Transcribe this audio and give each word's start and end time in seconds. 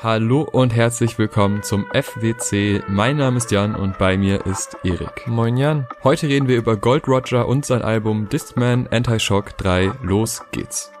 Hallo 0.00 0.42
und 0.42 0.72
herzlich 0.72 1.18
willkommen 1.18 1.64
zum 1.64 1.84
FWC. 1.92 2.84
Mein 2.86 3.16
Name 3.16 3.38
ist 3.38 3.50
Jan 3.50 3.74
und 3.74 3.98
bei 3.98 4.16
mir 4.16 4.46
ist 4.46 4.76
Erik. 4.84 5.26
Moin 5.26 5.56
Jan. 5.56 5.88
Heute 6.04 6.28
reden 6.28 6.46
wir 6.46 6.56
über 6.56 6.76
Gold 6.76 7.08
Roger 7.08 7.48
und 7.48 7.66
sein 7.66 7.82
Album 7.82 8.28
Discman 8.28 8.86
Anti-Shock 8.92 9.58
3. 9.58 9.90
Los 10.04 10.40
geht's. 10.52 10.92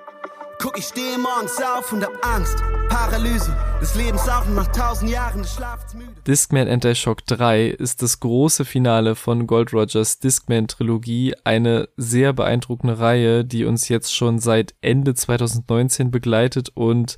Guck, 0.60 0.76
ich 0.76 0.86
stehe 0.86 1.16
morgens 1.16 1.62
auf 1.62 1.92
und 1.92 2.04
hab 2.04 2.26
Angst. 2.26 2.60
Paralyse 2.88 3.56
des 3.80 3.94
Lebens 3.94 4.28
auch 4.28 4.44
nach 4.48 4.66
tausend 4.72 5.10
Jahren 5.10 5.42
des 5.42 5.54
Schlafs 5.54 5.94
müde. 5.94 6.10
Discman 6.26 6.68
Anti-Shock 6.68 7.24
3 7.26 7.66
ist 7.68 8.02
das 8.02 8.18
große 8.18 8.64
Finale 8.64 9.14
von 9.14 9.46
Gold 9.46 9.72
Rogers 9.72 10.18
Discman-Trilogie, 10.18 11.34
eine 11.44 11.88
sehr 11.96 12.32
beeindruckende 12.32 12.98
Reihe, 12.98 13.44
die 13.44 13.64
uns 13.64 13.88
jetzt 13.88 14.14
schon 14.14 14.40
seit 14.40 14.74
Ende 14.80 15.14
2019 15.14 16.10
begleitet 16.10 16.70
und 16.74 17.16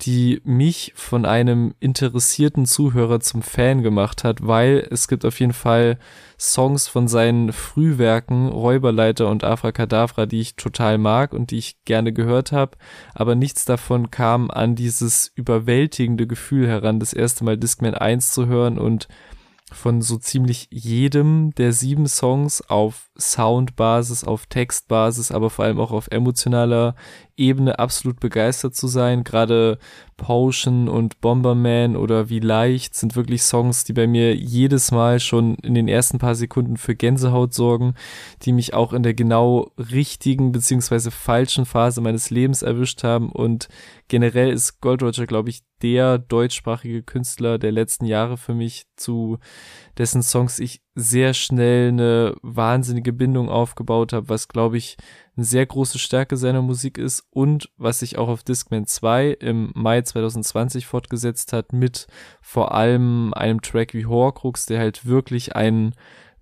die 0.00 0.40
mich 0.44 0.92
von 0.96 1.26
einem 1.26 1.74
interessierten 1.78 2.64
Zuhörer 2.64 3.20
zum 3.20 3.42
Fan 3.42 3.82
gemacht 3.82 4.24
hat, 4.24 4.46
weil 4.46 4.88
es 4.90 5.08
gibt 5.08 5.26
auf 5.26 5.38
jeden 5.40 5.52
Fall 5.52 5.98
Songs 6.38 6.88
von 6.88 7.06
seinen 7.06 7.52
Frühwerken, 7.52 8.48
Räuberleiter 8.48 9.28
und 9.28 9.44
Aphrakadabra, 9.44 10.24
die 10.24 10.40
ich 10.40 10.56
total 10.56 10.96
mag 10.96 11.34
und 11.34 11.50
die 11.50 11.58
ich 11.58 11.84
gerne 11.84 12.14
gehört 12.14 12.50
habe, 12.50 12.78
aber 13.14 13.34
nichts 13.34 13.66
davon 13.66 14.10
kam 14.10 14.50
an 14.50 14.74
dieses 14.74 15.30
überwältigende 15.34 15.99
Gefühl 16.26 16.66
heran, 16.68 17.00
das 17.00 17.12
erste 17.12 17.44
Mal 17.44 17.58
Discman 17.58 17.94
1 17.94 18.32
zu 18.32 18.46
hören 18.46 18.78
und 18.78 19.08
von 19.72 20.02
so 20.02 20.16
ziemlich 20.16 20.68
jedem 20.70 21.54
der 21.54 21.72
sieben 21.72 22.06
Songs 22.06 22.60
auf 22.62 23.09
Soundbasis, 23.20 24.24
auf 24.24 24.46
Textbasis, 24.46 25.30
aber 25.30 25.50
vor 25.50 25.64
allem 25.64 25.78
auch 25.78 25.92
auf 25.92 26.08
emotionaler 26.10 26.94
Ebene 27.36 27.78
absolut 27.78 28.20
begeistert 28.20 28.74
zu 28.74 28.86
sein. 28.86 29.24
Gerade 29.24 29.78
Potion 30.16 30.88
und 30.88 31.20
Bomberman 31.20 31.96
oder 31.96 32.28
Wie 32.28 32.40
leicht 32.40 32.94
sind 32.94 33.16
wirklich 33.16 33.42
Songs, 33.42 33.84
die 33.84 33.94
bei 33.94 34.06
mir 34.06 34.36
jedes 34.36 34.90
Mal 34.90 35.20
schon 35.20 35.54
in 35.56 35.74
den 35.74 35.88
ersten 35.88 36.18
paar 36.18 36.34
Sekunden 36.34 36.76
für 36.76 36.94
Gänsehaut 36.94 37.54
sorgen, 37.54 37.94
die 38.42 38.52
mich 38.52 38.74
auch 38.74 38.92
in 38.92 39.02
der 39.02 39.14
genau 39.14 39.70
richtigen 39.78 40.52
beziehungsweise 40.52 41.10
falschen 41.10 41.64
Phase 41.64 42.00
meines 42.02 42.30
Lebens 42.30 42.62
erwischt 42.62 43.02
haben. 43.02 43.30
Und 43.30 43.68
generell 44.08 44.50
ist 44.50 44.80
Gold 44.80 45.02
Roger, 45.02 45.26
glaube 45.26 45.48
ich, 45.48 45.62
der 45.82 46.18
deutschsprachige 46.18 47.02
Künstler 47.02 47.58
der 47.58 47.72
letzten 47.72 48.04
Jahre 48.04 48.36
für 48.36 48.54
mich, 48.54 48.84
zu 48.96 49.38
dessen 50.00 50.22
Songs 50.22 50.58
ich 50.60 50.80
sehr 50.94 51.34
schnell 51.34 51.88
eine 51.88 52.34
wahnsinnige 52.40 53.12
Bindung 53.12 53.50
aufgebaut 53.50 54.14
habe, 54.14 54.30
was 54.30 54.48
glaube 54.48 54.78
ich 54.78 54.96
eine 55.36 55.44
sehr 55.44 55.66
große 55.66 55.98
Stärke 55.98 56.38
seiner 56.38 56.62
Musik 56.62 56.96
ist 56.96 57.26
und 57.28 57.68
was 57.76 57.98
sich 57.98 58.16
auch 58.16 58.28
auf 58.28 58.42
Discman 58.42 58.86
2 58.86 59.32
im 59.40 59.72
Mai 59.74 60.00
2020 60.00 60.86
fortgesetzt 60.86 61.52
hat 61.52 61.74
mit 61.74 62.06
vor 62.40 62.74
allem 62.74 63.34
einem 63.34 63.60
Track 63.60 63.92
wie 63.92 64.06
Horcrux, 64.06 64.64
der 64.64 64.78
halt 64.80 65.04
wirklich 65.04 65.54
ein 65.54 65.92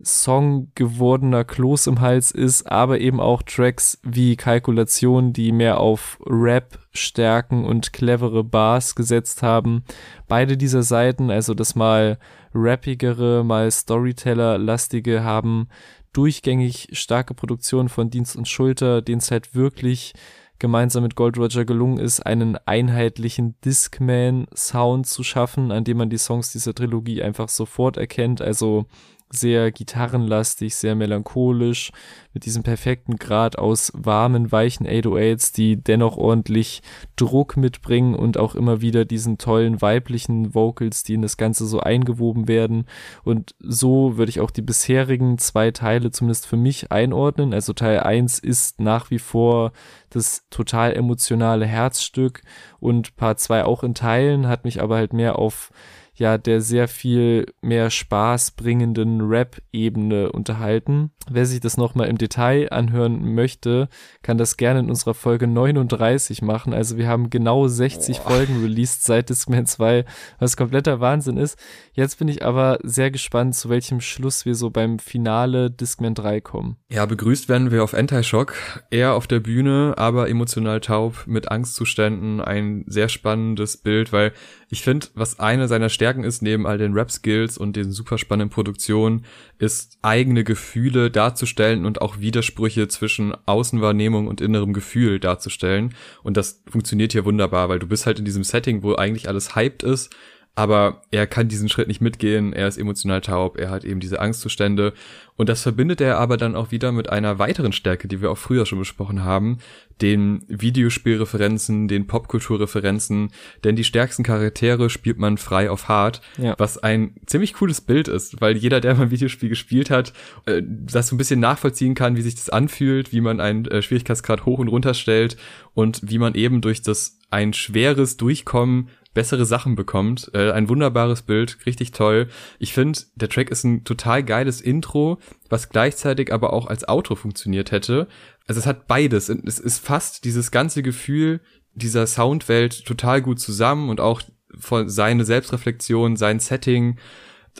Song 0.01 0.71
gewordener 0.77 1.43
Kloß 1.43 1.89
im 1.89 2.01
Hals 2.01 2.31
ist, 2.31 2.71
aber 2.71 3.01
eben 3.01 3.19
auch 3.19 3.43
Tracks 3.43 3.99
wie 4.05 4.37
Kalkulation, 4.37 5.33
die 5.33 5.51
mehr 5.51 5.81
auf 5.81 6.21
Rap, 6.25 6.79
Stärken 6.93 7.65
und 7.65 7.93
clevere 7.93 8.45
Bars 8.45 8.95
gesetzt 8.95 9.43
haben. 9.43 9.83
Beide 10.29 10.57
dieser 10.57 10.85
Seiten, 10.85 11.33
also 11.33 11.55
das 11.55 11.75
mal 11.75 12.19
rappigere, 12.59 13.45
mal 13.45 13.71
Storyteller-lastige, 13.71 15.23
haben 15.23 15.69
durchgängig 16.13 16.89
starke 16.93 17.35
Produktionen 17.35 17.89
von 17.89 18.11
Dienst 18.11 18.37
und 18.37 18.49
Schulter, 18.49 19.03
denen 19.03 19.19
es 19.19 19.31
halt 19.31 19.55
wirklich 19.55 20.15
gemeinsam 20.59 21.05
mit 21.05 21.15
Gold 21.15 21.39
Roger 21.39 21.65
gelungen 21.65 21.99
ist, 21.99 22.21
einen 22.21 22.57
einheitlichen 22.67 23.55
Discman-Sound 23.65 25.07
zu 25.07 25.23
schaffen, 25.23 25.71
an 25.71 25.85
dem 25.85 25.99
man 25.99 26.11
die 26.11 26.19
Songs 26.19 26.53
dieser 26.53 26.75
Trilogie 26.75 27.23
einfach 27.23 27.49
sofort 27.49 27.97
erkennt. 27.97 28.43
Also 28.43 28.87
sehr 29.31 29.71
gitarrenlastig, 29.73 30.75
sehr 30.75 30.95
melancholisch, 30.95 31.93
mit 32.33 32.45
diesem 32.45 32.63
perfekten 32.63 33.17
Grad 33.17 33.59
aus 33.59 33.93
warmen, 33.95 34.53
weichen 34.53 34.87
808s, 34.87 35.55
die 35.55 35.77
dennoch 35.77 36.17
ordentlich 36.17 36.83
Druck 37.17 37.57
mitbringen 37.57 38.15
und 38.15 38.39
auch 38.39 38.55
immer 38.55 38.81
wieder 38.81 39.05
diesen 39.05 39.39
tollen 39.39 39.83
weiblichen 39.83 40.55
Vocals, 40.55 41.03
die 41.03 41.15
in 41.15 41.23
das 41.23 41.37
Ganze 41.37 41.67
so 41.67 41.81
eingewoben 41.81 42.49
werden. 42.49 42.87
Und 43.25 43.55
so 43.59 44.17
würde 44.17 44.31
ich 44.31 44.41
auch 44.41 44.51
die 44.51 44.63
bisherigen 44.63 45.39
zwei 45.39 45.71
Teile 45.71 46.11
zumindest 46.11 46.47
für 46.47 46.57
mich 46.57 46.93
einordnen. 46.93 47.53
Also 47.53 47.73
Teil 47.73 48.01
1 48.01 48.39
ist 48.39 48.81
nach 48.81 49.11
wie 49.11 49.19
vor 49.19 49.73
das 50.11 50.45
total 50.51 50.95
emotionale 50.95 51.67
Herzstück 51.67 52.43
und 52.81 53.17
Part 53.17 53.41
2 53.41 53.65
auch 53.65 53.83
in 53.83 53.95
Teilen, 53.95 54.47
hat 54.47 54.65
mich 54.65 54.81
aber 54.81 54.97
halt 54.97 55.13
mehr 55.13 55.39
auf 55.39 55.71
ja 56.19 56.39
der 56.39 56.61
sehr 56.61 56.89
viel 56.89 57.47
mehr 57.61 57.91
Spaß 57.91 58.53
bringenden 58.53 59.21
Rap-Ebene 59.21 60.33
unterhalten. 60.33 61.11
Wer 61.31 61.47
sich 61.47 61.61
das 61.61 61.77
nochmal 61.77 62.09
im 62.09 62.19
Detail 62.19 62.73
anhören 62.73 63.35
möchte, 63.35 63.89
kann 64.23 64.39
das 64.39 64.57
gerne 64.57 64.81
in 64.81 64.91
unserer 64.91 65.15
Folge 65.15 65.47
39 65.47 66.43
machen. 66.43 66.73
Also 66.73 66.97
wir 66.97 67.07
haben 67.07 67.31
genau 67.31 67.69
60 67.69 68.19
Boah. 68.19 68.31
Folgen 68.31 68.63
released 68.63 69.05
seit 69.05 69.29
Discman 69.29 69.67
2, 69.67 70.05
was 70.39 70.57
kompletter 70.57 71.01
Wahnsinn 71.01 71.37
ist. 71.37 71.59
Jetzt 71.93 72.19
bin 72.19 72.29
ich 72.29 72.45
aber 72.45 72.79
sehr 72.83 73.11
gespannt, 73.11 73.55
zu 73.55 73.69
welchem 73.69 74.01
Schluss 74.01 74.45
wir 74.45 74.55
so 74.55 74.71
beim 74.71 74.99
Finale 74.99 75.71
Discman 75.71 76.15
3 76.15 76.41
kommen. 76.41 76.77
Ja, 76.91 77.07
begrüßt 77.07 77.49
werden 77.49 77.71
wir 77.71 77.85
auf 77.85 77.95
Anti-Shock, 77.95 78.55
eher 78.91 79.15
auf 79.15 79.27
der 79.27 79.41
Bühne, 79.41 79.95
aber 79.97 80.29
emotional 80.29 80.81
taub, 80.81 81.25
mit 81.27 81.51
Angstzuständen, 81.51 82.41
ein 82.41 82.85
sehr 82.87 83.09
spannendes 83.09 83.77
Bild, 83.77 84.13
weil 84.13 84.33
ich 84.71 84.83
finde, 84.83 85.09
was 85.15 85.39
eine 85.41 85.69
seiner 85.69 85.89
Stärken 85.89 86.08
ist, 86.25 86.43
neben 86.43 86.67
all 86.67 86.79
den 86.79 86.93
Rap-Skills 86.93 87.59
und 87.59 87.77
den 87.77 87.93
super 87.93 88.19
spannenden 88.19 88.51
Produktionen, 88.51 89.25
ist 89.59 89.99
eigene 90.03 90.45
Gefühle 90.45 91.11
darzustellen 91.11 91.87
und 91.87 92.01
auch 92.01 92.21
Widersprüche 92.21 92.89
zwischen 92.89 93.35
Außenwahrnehmung 93.47 94.27
und 94.27 94.41
innerem 94.41 94.73
Gefühl 94.73 95.21
darzustellen. 95.21 95.95
Und 96.23 96.37
das 96.37 96.63
funktioniert 96.69 97.13
hier 97.13 97.25
wunderbar, 97.25 97.69
weil 97.69 97.79
du 97.79 97.87
bist 97.87 98.07
halt 98.07 98.19
in 98.19 98.25
diesem 98.25 98.45
Setting, 98.45 98.83
wo 98.83 98.95
eigentlich 98.95 99.29
alles 99.29 99.55
hyped 99.55 99.83
ist 99.83 100.15
aber 100.59 101.03
er 101.13 101.29
kann 101.29 101.47
diesen 101.47 101.69
Schritt 101.69 101.87
nicht 101.87 102.01
mitgehen, 102.01 102.53
er 102.53 102.67
ist 102.67 102.79
emotional 102.79 103.21
taub, 103.21 103.57
er 103.61 103.71
hat 103.71 103.85
eben 103.85 104.01
diese 104.01 104.19
Angstzustände. 104.19 104.93
Und 105.37 105.49
das 105.49 105.63
verbindet 105.63 106.01
er 106.01 106.19
aber 106.19 106.37
dann 106.37 106.57
auch 106.57 106.73
wieder 106.73 106.91
mit 106.91 107.11
einer 107.11 107.39
weiteren 107.39 107.71
Stärke, 107.71 108.09
die 108.09 108.21
wir 108.21 108.33
auch 108.33 108.39
früher 108.39 108.67
schon 108.67 108.81
besprochen 108.81 109.23
haben, 109.23 109.59
den 110.03 110.45
Videospielreferenzen, 110.49 111.87
den 111.87 112.09
Popkulturreferenzen, 112.09 113.31
denn 113.63 113.77
die 113.77 113.85
stärksten 113.85 114.25
Charaktere 114.25 114.91
spielt 114.91 115.21
man 115.21 115.39
frei 115.39 115.71
auf 115.71 115.87
hart, 115.87 116.23
ja. 116.39 116.57
was 116.59 116.77
ein 116.77 117.15
ziemlich 117.27 117.55
cooles 117.55 117.81
Bild 117.81 118.09
ist, 118.09 118.41
weil 118.41 118.57
jeder, 118.57 118.81
der 118.81 118.97
mal 118.97 119.03
ein 119.03 119.11
Videospiel 119.13 119.49
gespielt 119.49 119.91
hat, 119.91 120.13
äh, 120.47 120.61
das 120.65 121.07
so 121.07 121.15
ein 121.15 121.19
bisschen 121.19 121.39
nachvollziehen 121.39 121.95
kann, 121.95 122.17
wie 122.17 122.23
sich 122.23 122.35
das 122.35 122.51
anfühlt, 122.51 123.13
wie 123.13 123.21
man 123.21 123.39
einen 123.39 123.65
äh, 123.67 123.81
Schwierigkeitsgrad 123.81 124.45
hoch 124.45 124.59
und 124.59 124.67
runter 124.67 124.95
stellt 124.95 125.37
und 125.75 126.01
wie 126.03 126.19
man 126.19 126.35
eben 126.35 126.63
durch 126.63 126.83
das 126.83 127.19
ein 127.31 127.53
schweres 127.53 128.17
Durchkommen 128.17 128.89
bessere 129.19 129.47
Sachen 129.47 129.75
bekommt. 129.75 130.31
Äh, 130.33 130.53
ein 130.53 130.69
wunderbares 130.69 131.23
Bild, 131.23 131.59
richtig 131.67 131.91
toll. 131.91 132.29
Ich 132.61 132.73
finde, 132.73 133.01
der 133.17 133.29
Track 133.29 133.51
ist 133.51 133.65
ein 133.65 133.83
total 133.83 134.23
geiles 134.23 134.61
Intro, 134.61 135.19
was 135.49 135.71
gleichzeitig 135.71 136.33
aber 136.33 136.53
auch 136.53 136.69
als 136.69 136.89
Outro 136.89 137.17
funktioniert 137.17 137.73
hätte. 137.73 138.07
Also 138.47 138.61
es 138.61 138.67
hat 138.67 138.87
beides. 138.87 139.29
Es 139.29 139.59
ist 139.59 139.85
fast 139.85 140.25
dieses 140.25 140.53
ganze 140.53 140.85
Gefühl 140.85 141.41
dieser 141.75 142.07
Soundwelt 142.07 142.85
total 142.87 143.21
gut 143.21 143.41
zusammen 143.41 143.91
und 143.91 144.01
auch 144.01 144.23
von 144.57 144.89
seine 144.89 145.25
Selbstreflexion, 145.25 146.15
sein 146.15 146.39
Setting. 146.39 146.97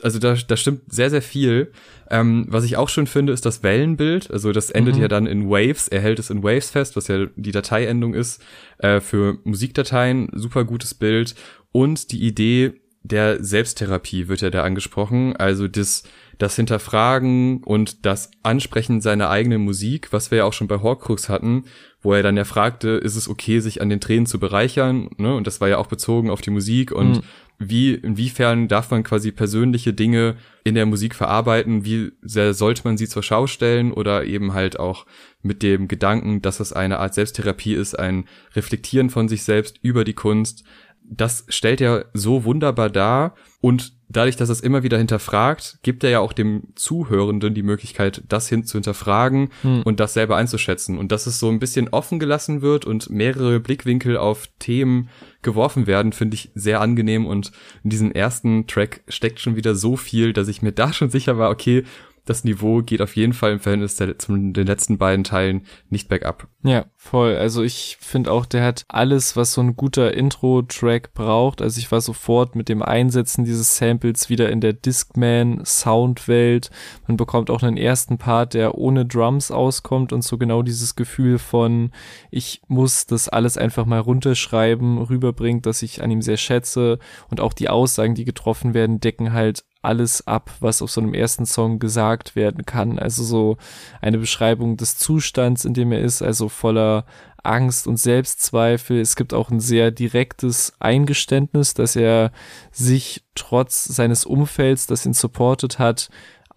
Also 0.03 0.19
da, 0.19 0.35
da 0.35 0.57
stimmt 0.57 0.81
sehr, 0.91 1.09
sehr 1.09 1.21
viel. 1.21 1.71
Ähm, 2.09 2.45
was 2.47 2.63
ich 2.63 2.77
auch 2.77 2.89
schon 2.89 3.07
finde, 3.07 3.33
ist 3.33 3.45
das 3.45 3.63
Wellenbild. 3.63 4.31
Also 4.31 4.51
das 4.51 4.69
endet 4.71 4.95
mhm. 4.95 5.01
ja 5.01 5.07
dann 5.07 5.25
in 5.25 5.49
Waves. 5.49 5.87
Er 5.87 6.01
hält 6.01 6.19
es 6.19 6.29
in 6.29 6.43
Waves 6.43 6.71
fest, 6.71 6.95
was 6.95 7.07
ja 7.07 7.25
die 7.35 7.51
Dateiendung 7.51 8.13
ist 8.13 8.41
äh, 8.79 8.99
für 8.99 9.39
Musikdateien. 9.43 10.29
Super 10.33 10.65
gutes 10.65 10.93
Bild. 10.93 11.35
Und 11.71 12.11
die 12.11 12.25
Idee 12.25 12.73
der 13.03 13.43
Selbsttherapie 13.43 14.27
wird 14.27 14.41
ja 14.41 14.49
da 14.49 14.63
angesprochen. 14.63 15.35
Also 15.35 15.67
das, 15.67 16.03
das 16.37 16.55
Hinterfragen 16.55 17.63
und 17.63 18.05
das 18.05 18.31
Ansprechen 18.43 19.01
seiner 19.01 19.29
eigenen 19.29 19.61
Musik, 19.61 20.11
was 20.11 20.31
wir 20.31 20.39
ja 20.39 20.45
auch 20.45 20.53
schon 20.53 20.67
bei 20.67 20.79
Horcrux 20.79 21.29
hatten, 21.29 21.65
wo 22.01 22.13
er 22.13 22.23
dann 22.23 22.37
ja 22.37 22.45
fragte, 22.45 22.89
ist 22.89 23.15
es 23.15 23.27
okay, 23.27 23.59
sich 23.59 23.81
an 23.81 23.89
den 23.89 24.01
Tränen 24.01 24.25
zu 24.25 24.39
bereichern? 24.39 25.09
Ne? 25.17 25.33
Und 25.33 25.47
das 25.47 25.61
war 25.61 25.69
ja 25.69 25.77
auch 25.77 25.87
bezogen 25.87 26.29
auf 26.29 26.41
die 26.41 26.51
Musik 26.51 26.91
und 26.91 27.17
mhm. 27.17 27.21
Wie, 27.61 27.93
inwiefern 27.93 28.69
darf 28.69 28.89
man 28.89 29.03
quasi 29.03 29.33
persönliche 29.33 29.93
Dinge 29.93 30.37
in 30.63 30.75
der 30.75 30.85
Musik 30.85 31.13
verarbeiten? 31.13 31.83
Wie 31.83 32.13
sehr 32.21 32.53
sollte 32.53 32.83
man 32.85 32.97
sie 32.97 33.09
zur 33.09 33.21
Schau 33.21 33.47
stellen 33.47 33.91
oder 33.91 34.23
eben 34.23 34.53
halt 34.53 34.79
auch 34.79 35.05
mit 35.41 35.61
dem 35.61 35.89
Gedanken, 35.89 36.41
dass 36.41 36.61
es 36.61 36.71
eine 36.71 36.99
Art 36.99 37.13
Selbsttherapie 37.13 37.73
ist, 37.73 37.99
ein 37.99 38.25
Reflektieren 38.55 39.09
von 39.09 39.27
sich 39.27 39.43
selbst 39.43 39.77
über 39.81 40.05
die 40.05 40.13
Kunst 40.13 40.63
das 41.09 41.45
stellt 41.49 41.81
er 41.81 42.05
so 42.13 42.43
wunderbar 42.43 42.89
dar 42.89 43.35
und 43.61 43.93
dadurch, 44.09 44.35
dass 44.35 44.49
er 44.49 44.53
es 44.53 44.61
immer 44.61 44.83
wieder 44.83 44.97
hinterfragt, 44.97 45.79
gibt 45.83 46.03
er 46.03 46.09
ja 46.09 46.19
auch 46.19 46.33
dem 46.33 46.63
Zuhörenden 46.75 47.53
die 47.53 47.63
Möglichkeit, 47.63 48.23
das 48.27 48.47
hin 48.47 48.63
zu 48.63 48.77
hinterfragen 48.77 49.49
hm. 49.61 49.83
und 49.83 49.99
das 49.99 50.13
selber 50.13 50.35
einzuschätzen. 50.37 50.97
Und 50.97 51.11
dass 51.11 51.27
es 51.27 51.39
so 51.39 51.49
ein 51.49 51.59
bisschen 51.59 51.89
offen 51.89 52.19
gelassen 52.19 52.61
wird 52.61 52.85
und 52.85 53.09
mehrere 53.09 53.59
Blickwinkel 53.59 54.17
auf 54.17 54.47
Themen 54.59 55.09
geworfen 55.41 55.87
werden, 55.87 56.11
finde 56.11 56.35
ich 56.35 56.51
sehr 56.55 56.81
angenehm. 56.81 57.25
Und 57.25 57.51
in 57.83 57.89
diesem 57.91 58.11
ersten 58.11 58.65
Track 58.65 59.01
steckt 59.07 59.39
schon 59.39 59.55
wieder 59.55 59.75
so 59.75 59.95
viel, 59.95 60.33
dass 60.33 60.47
ich 60.47 60.61
mir 60.61 60.71
da 60.71 60.91
schon 60.91 61.09
sicher 61.09 61.37
war, 61.37 61.51
okay, 61.51 61.83
das 62.29 62.43
Niveau 62.43 62.83
geht 62.83 63.01
auf 63.01 63.15
jeden 63.15 63.33
Fall 63.33 63.53
im 63.53 63.59
Verhältnis 63.59 63.95
der, 63.95 64.19
zu 64.19 64.37
den 64.37 64.67
letzten 64.67 64.99
beiden 64.99 65.23
Teilen 65.23 65.65
nicht 65.89 66.09
bergab. 66.09 66.47
Ja, 66.63 66.85
voll. 66.95 67.35
Also 67.35 67.63
ich 67.63 67.97
finde 67.99 68.31
auch, 68.31 68.45
der 68.45 68.63
hat 68.63 68.83
alles, 68.87 69.35
was 69.35 69.53
so 69.53 69.61
ein 69.61 69.75
guter 69.75 70.13
Intro-Track 70.13 71.15
braucht. 71.15 71.59
Also 71.59 71.79
ich 71.79 71.91
war 71.91 72.01
sofort 72.01 72.55
mit 72.55 72.69
dem 72.69 72.83
Einsetzen 72.83 73.45
dieses 73.45 73.77
Samples 73.77 74.29
wieder 74.29 74.51
in 74.51 74.61
der 74.61 74.73
Discman-Soundwelt. 74.73 76.69
Man 77.07 77.17
bekommt 77.17 77.49
auch 77.49 77.63
einen 77.63 77.77
ersten 77.77 78.19
Part, 78.19 78.53
der 78.53 78.75
ohne 78.77 79.07
Drums 79.07 79.49
auskommt 79.49 80.13
und 80.13 80.23
so 80.23 80.37
genau 80.37 80.61
dieses 80.61 80.95
Gefühl 80.95 81.39
von, 81.39 81.91
ich 82.29 82.61
muss 82.67 83.07
das 83.07 83.27
alles 83.27 83.57
einfach 83.57 83.87
mal 83.87 83.99
runterschreiben, 83.99 84.99
rüberbringt, 84.99 85.65
dass 85.65 85.81
ich 85.81 86.03
an 86.03 86.11
ihm 86.11 86.21
sehr 86.21 86.37
schätze. 86.37 86.99
Und 87.31 87.41
auch 87.41 87.53
die 87.53 87.69
Aussagen, 87.69 88.13
die 88.13 88.25
getroffen 88.25 88.75
werden, 88.75 88.99
decken 88.99 89.33
halt 89.33 89.63
alles 89.81 90.27
ab, 90.27 90.51
was 90.59 90.81
auf 90.81 90.91
so 90.91 91.01
einem 91.01 91.13
ersten 91.13 91.45
Song 91.45 91.79
gesagt 91.79 92.35
werden 92.35 92.65
kann. 92.65 92.99
Also 92.99 93.23
so 93.23 93.57
eine 94.01 94.17
Beschreibung 94.17 94.77
des 94.77 94.97
Zustands, 94.97 95.65
in 95.65 95.73
dem 95.73 95.91
er 95.91 96.01
ist, 96.01 96.21
also 96.21 96.49
voller 96.49 97.05
Angst 97.43 97.87
und 97.87 97.97
Selbstzweifel. 97.97 98.99
Es 98.99 99.15
gibt 99.15 99.33
auch 99.33 99.49
ein 99.49 99.59
sehr 99.59 99.91
direktes 99.91 100.73
Eingeständnis, 100.79 101.73
dass 101.73 101.95
er 101.95 102.31
sich 102.71 103.23
trotz 103.35 103.85
seines 103.85 104.25
Umfelds, 104.25 104.87
das 104.87 105.05
ihn 105.05 105.13
supportet 105.13 105.79
hat, 105.79 106.09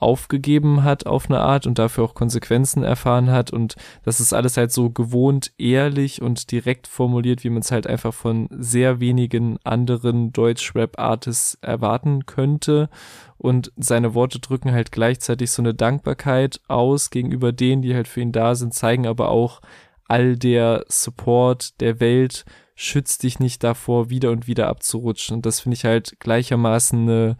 aufgegeben 0.02 0.82
hat 0.82 1.06
auf 1.06 1.30
eine 1.30 1.40
Art 1.40 1.66
und 1.66 1.78
dafür 1.78 2.04
auch 2.04 2.14
Konsequenzen 2.14 2.82
erfahren 2.82 3.30
hat 3.30 3.52
und 3.52 3.76
das 4.04 4.20
ist 4.20 4.32
alles 4.32 4.56
halt 4.56 4.72
so 4.72 4.90
gewohnt 4.90 5.52
ehrlich 5.58 6.20
und 6.20 6.50
direkt 6.50 6.86
formuliert, 6.86 7.44
wie 7.44 7.50
man 7.50 7.62
es 7.62 7.70
halt 7.70 7.86
einfach 7.86 8.12
von 8.12 8.48
sehr 8.50 9.00
wenigen 9.00 9.58
anderen 9.64 10.32
Deutsch-Rap-Artists 10.32 11.58
erwarten 11.62 12.26
könnte 12.26 12.88
und 13.38 13.72
seine 13.76 14.14
Worte 14.14 14.40
drücken 14.40 14.72
halt 14.72 14.92
gleichzeitig 14.92 15.50
so 15.50 15.62
eine 15.62 15.74
Dankbarkeit 15.74 16.60
aus 16.68 17.10
gegenüber 17.10 17.52
denen, 17.52 17.82
die 17.82 17.94
halt 17.94 18.08
für 18.08 18.20
ihn 18.20 18.32
da 18.32 18.54
sind, 18.54 18.74
zeigen 18.74 19.06
aber 19.06 19.30
auch 19.30 19.60
all 20.08 20.36
der 20.36 20.84
Support 20.88 21.80
der 21.80 21.98
Welt 22.00 22.44
schützt 22.74 23.22
dich 23.22 23.38
nicht 23.38 23.62
davor, 23.64 24.10
wieder 24.10 24.30
und 24.30 24.46
wieder 24.46 24.68
abzurutschen. 24.68 25.36
Und 25.36 25.46
das 25.46 25.60
finde 25.60 25.76
ich 25.76 25.84
halt 25.84 26.18
gleichermaßen 26.20 27.02
eine 27.02 27.36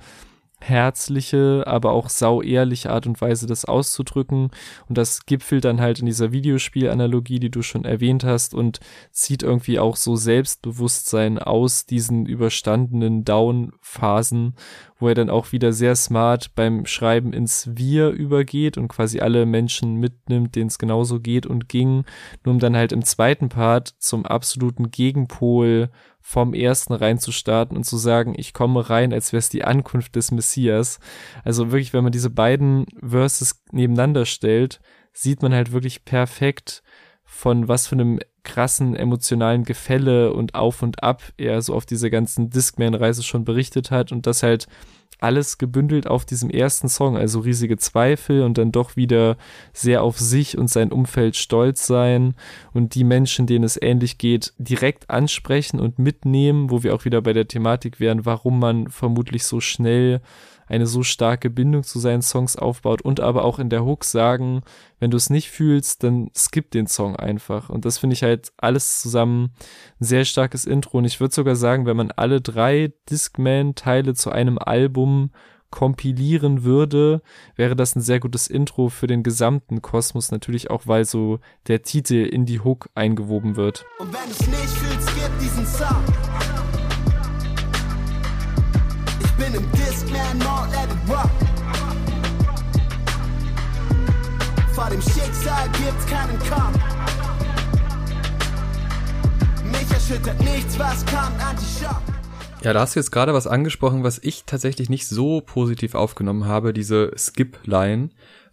herzliche, 0.63 1.65
aber 1.67 1.93
auch 1.93 2.09
sau 2.09 2.41
ehrliche 2.41 2.91
Art 2.91 3.07
und 3.07 3.21
Weise, 3.21 3.47
das 3.47 3.65
auszudrücken. 3.65 4.51
Und 4.89 4.99
das 4.99 5.27
gipfelt 5.27 5.65
dann 5.65 5.81
halt 5.81 6.01
in 6.01 6.07
dieser 6.07 6.33
Videospielanalogie, 6.33 7.41
die 7.41 7.51
du 7.51 7.63
schon 7.63 7.85
erwähnt 7.85 8.25
hast 8.25 8.55
und 8.55 8.81
zieht 9.11 9.43
irgendwie 9.43 9.79
auch 9.79 9.97
so 9.97 10.17
Selbstbewusstsein 10.17 11.39
aus 11.39 11.87
diesen 11.87 12.27
überstandenen 12.27 13.25
Down-Phasen, 13.25 14.55
wo 14.99 15.09
er 15.09 15.15
dann 15.15 15.31
auch 15.31 15.53
wieder 15.53 15.73
sehr 15.73 15.97
smart 15.97 16.55
beim 16.55 16.87
Schreiben 16.87 17.33
ins 17.33 17.71
Wir 17.75 18.11
übergeht 18.11 18.79
und 18.79 18.89
quasi 18.89 19.21
alle 19.21 19.47
Menschen 19.47 19.97
mitnimmt, 19.97 20.55
denen 20.55 20.69
es 20.69 20.79
genauso 20.79 21.21
geht 21.21 21.45
und 21.45 21.69
ging, 21.69 22.05
nur 22.45 22.55
um 22.55 22.61
dann 22.61 22.77
halt 22.77 22.93
im 22.93 23.05
zweiten 23.05 23.49
Part 23.49 23.89
zum 23.99 24.25
absoluten 24.25 24.91
Gegenpol 24.91 25.91
vom 26.23 26.55
ersten 26.55 26.95
rein 26.95 27.19
zu 27.19 27.33
starten 27.33 27.77
und 27.77 27.85
zu 27.85 27.97
sagen, 27.97 28.35
ich 28.37 28.55
komme 28.55 28.89
rein, 28.89 29.13
als 29.13 29.33
wäre 29.33 29.41
es 29.41 29.49
die 29.49 29.65
Ankunft 29.65 30.15
des 30.17 30.31
Messias. 30.31 31.01
Also 31.45 31.73
wirklich, 31.73 31.93
wenn 31.93 32.05
man 32.05 32.13
diese 32.13 32.31
beiden 32.31 32.87
Verses 33.01 33.63
nebeneinander 33.73 34.25
stellt, 34.25 34.81
sieht 35.13 35.43
man 35.43 35.53
halt 35.53 35.73
wirklich 35.73 36.05
perfekt, 36.05 36.83
von 37.25 37.67
was 37.67 37.87
für 37.87 37.97
einem 37.97 38.21
krassen 38.45 38.95
emotionalen 38.95 39.65
Gefälle 39.65 40.33
und 40.33 40.55
Auf 40.55 40.83
und 40.83 41.03
Ab 41.03 41.23
er 41.37 41.61
so 41.63 41.75
auf 41.75 41.87
dieser 41.87 42.11
ganzen 42.11 42.51
Discman-Reise 42.51 43.23
schon 43.23 43.45
berichtet 43.45 43.91
hat 43.91 44.13
und 44.13 44.27
das 44.27 44.43
halt 44.43 44.67
alles 45.23 45.59
gebündelt 45.59 46.07
auf 46.07 46.25
diesem 46.25 46.51
ersten 46.51 46.89
Song, 46.89 47.17
also 47.17 47.41
riesige 47.41 47.77
Zweifel 47.77 48.43
und 48.43 48.59
dann 48.59 48.73
doch 48.73 48.97
wieder 48.97 49.37
sehr 49.73 50.03
auf 50.03 50.19
sich 50.19 50.59
und 50.59 50.69
sein 50.69 50.93
Umfeld 50.93 51.37
stolz 51.37 51.87
sein 51.87 52.35
und 52.73 52.95
die 52.95 53.05
Menschen, 53.05 53.47
denen 53.47 53.65
es 53.65 53.81
ähnlich 53.81 54.19
geht, 54.19 54.53
direkt 54.59 55.11
ansprechen 55.11 55.81
und 55.81 55.99
mitnehmen, 55.99 56.71
wo 56.71 56.83
wir 56.83 56.95
auch 56.95 57.05
wieder 57.05 57.23
bei 57.23 57.33
der 57.33 57.49
Thematik 57.49 58.01
wären, 58.01 58.27
warum 58.27 58.59
man 58.59 58.89
vermutlich 58.89 59.45
so 59.45 59.61
schnell 59.61 60.21
eine 60.73 60.87
so 60.87 61.03
starke 61.03 61.51
Bindung 61.51 61.83
zu 61.83 61.99
seinen 61.99 62.23
Songs 62.23 62.57
aufbaut 62.57 63.03
und 63.03 63.21
aber 63.21 63.45
auch 63.45 63.59
in 63.59 63.69
der 63.69 63.85
Hook 63.85 64.05
sagen, 64.05 64.63
wenn 64.99 65.11
du 65.11 65.19
es 65.19 65.29
nicht 65.29 65.51
fühlst, 65.51 66.03
dann 66.03 66.31
skip 66.35 66.71
den 66.71 66.87
Song 66.87 67.15
einfach. 67.15 67.69
Und 67.69 67.85
das 67.85 67.99
finde 67.99 68.15
ich 68.15 68.23
halt 68.23 68.53
alles 68.57 69.01
zusammen 69.01 69.53
ein 70.01 70.05
sehr 70.05 70.25
starkes 70.25 70.65
Intro. 70.65 70.99
Und 70.99 71.05
ich 71.05 71.21
würde 71.21 71.35
sogar 71.35 71.57
sagen, 71.57 71.85
wenn 71.85 71.99
man 71.99 72.11
alle 72.11 72.41
drei 72.41 72.95
Discman-Teile 73.11 74.15
zu 74.15 74.31
einem 74.31 74.57
Album 74.59 75.31
kompilieren 75.69 76.65
würde, 76.65 77.21
wäre 77.55 77.77
das 77.77 77.95
ein 77.95 78.01
sehr 78.01 78.21
gutes 78.21 78.47
Intro 78.47 78.89
für 78.89 79.07
den 79.07 79.23
gesamten 79.23 79.83
Kosmos, 79.83 80.31
natürlich 80.31 80.71
auch, 80.71 80.87
weil 80.87 81.05
so 81.05 81.39
der 81.67 81.83
Titel 81.83 82.15
in 82.15 82.47
die 82.47 82.61
Hook 82.61 82.89
eingewoben 82.95 83.57
wird. 83.57 83.85
Und 83.99 84.13
wenn 84.13 84.25
du 84.25 84.31
es 84.31 84.47
nicht 84.47 84.79
fühlst, 84.79 85.11
gib 85.17 85.39
diesen 85.39 85.67
Song. 85.67 86.72
Bin 89.43 89.55
im 89.55 89.73
Discman 89.73 90.39
Mall, 90.39 90.69
let 90.71 90.89
it 90.91 91.11
rock. 91.11 91.31
Vor 94.73 94.89
dem 94.91 95.03
Schicksal 95.03 95.69
gibt's 95.73 96.07
keinen 96.07 96.39
Kampf. 96.49 96.79
Mich 99.65 99.91
erschüttert 99.93 100.41
nichts, 100.41 100.79
was 100.79 101.05
kommt, 101.07 101.45
Anti-Shock. 101.45 102.03
Ja, 102.63 102.73
da 102.73 102.81
hast 102.81 102.95
du 102.95 103.01
jetzt 103.01 103.11
gerade 103.11 103.35
was 103.35 103.49
angesprochen, 103.49 104.05
was 104.05 104.21
ich 104.23 104.45
tatsächlich 104.45 104.89
nicht 104.89 105.09
so 105.09 105.41
positiv 105.41 105.95
aufgenommen 105.97 106.47
habe, 106.47 106.73
diese 106.73 107.13
Skip-Line 107.17 108.11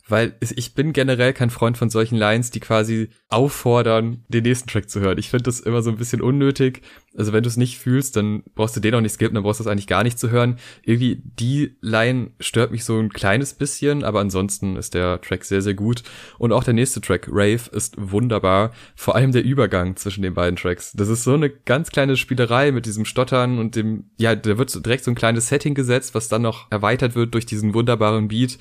weil 0.10 0.36
ich 0.40 0.74
bin 0.74 0.94
generell 0.94 1.34
kein 1.34 1.50
Freund 1.50 1.78
von 1.78 1.90
solchen 1.90 2.16
Lines, 2.16 2.52
die 2.52 2.60
quasi 2.60 3.10
auffordern, 3.30 4.24
den 4.28 4.44
nächsten 4.44 4.70
Track 4.70 4.90
zu 4.90 5.00
hören. 5.00 5.18
Ich 5.18 5.30
finde 5.30 5.44
das 5.44 5.60
immer 5.60 5.82
so 5.82 5.90
ein 5.90 5.98
bisschen 5.98 6.22
unnötig. 6.22 6.82
Also 7.18 7.34
wenn 7.34 7.44
du 7.44 7.50
es 7.50 7.58
nicht 7.58 7.80
fühlst, 7.80 8.16
dann 8.16 8.44
brauchst 8.56 8.76
du 8.76 8.80
den 8.80 8.96
auch 8.96 9.02
nicht 9.02 9.14
skippen, 9.14 9.36
dann 9.36 9.44
brauchst 9.44 9.60
du 9.60 9.64
es 9.64 9.68
eigentlich 9.68 9.88
gar 9.88 10.04
nicht 10.04 10.20
zu 10.20 10.30
hören. 10.30 10.58
Irgendwie 10.84 11.22
die 11.24 11.76
Line 11.82 12.32
stört 12.40 12.72
mich 12.72 12.84
so 12.84 13.00
ein 13.00 13.10
kleines 13.10 13.54
bisschen, 13.54 14.04
aber 14.04 14.20
ansonsten 14.20 14.76
ist 14.76 14.94
der 14.94 15.20
Track 15.22 15.44
sehr, 15.44 15.62
sehr 15.62 15.74
gut. 15.74 16.04
Und 16.38 16.54
auch 16.54 16.64
der 16.64 16.74
nächste 16.74 17.02
Track, 17.02 17.28
Rave, 17.30 17.70
ist 17.72 17.96
wunderbar. 17.98 18.72
Vor 18.96 19.16
allem 19.16 19.32
der 19.32 19.44
Übergang 19.44 19.96
zwischen 19.96 20.22
den 20.22 20.34
beiden 20.34 20.56
Tracks. 20.56 20.92
Das 20.94 21.10
ist 21.10 21.24
so 21.24 21.34
eine 21.34 21.50
ganz 21.50 21.90
kleine 21.92 22.16
Spielerei 22.16 22.72
mit 22.72 22.86
diesem 22.86 23.06
Stottern 23.06 23.60
und 23.60 23.76
dem, 23.76 24.12
ja, 24.18 24.36
da 24.36 24.58
wird 24.58 24.86
direkt 24.86 25.04
so 25.04 25.12
ein 25.12 25.16
kleines 25.16 25.48
Setting 25.48 25.74
gesetzt, 25.74 26.16
was 26.16 26.30
dann 26.30 26.42
noch 26.42 26.72
erweitert 26.72 27.16
wird 27.16 27.34
durch 27.34 27.46
diesen 27.46 27.74
wunderbaren 27.74 28.28
Beat. 28.28 28.58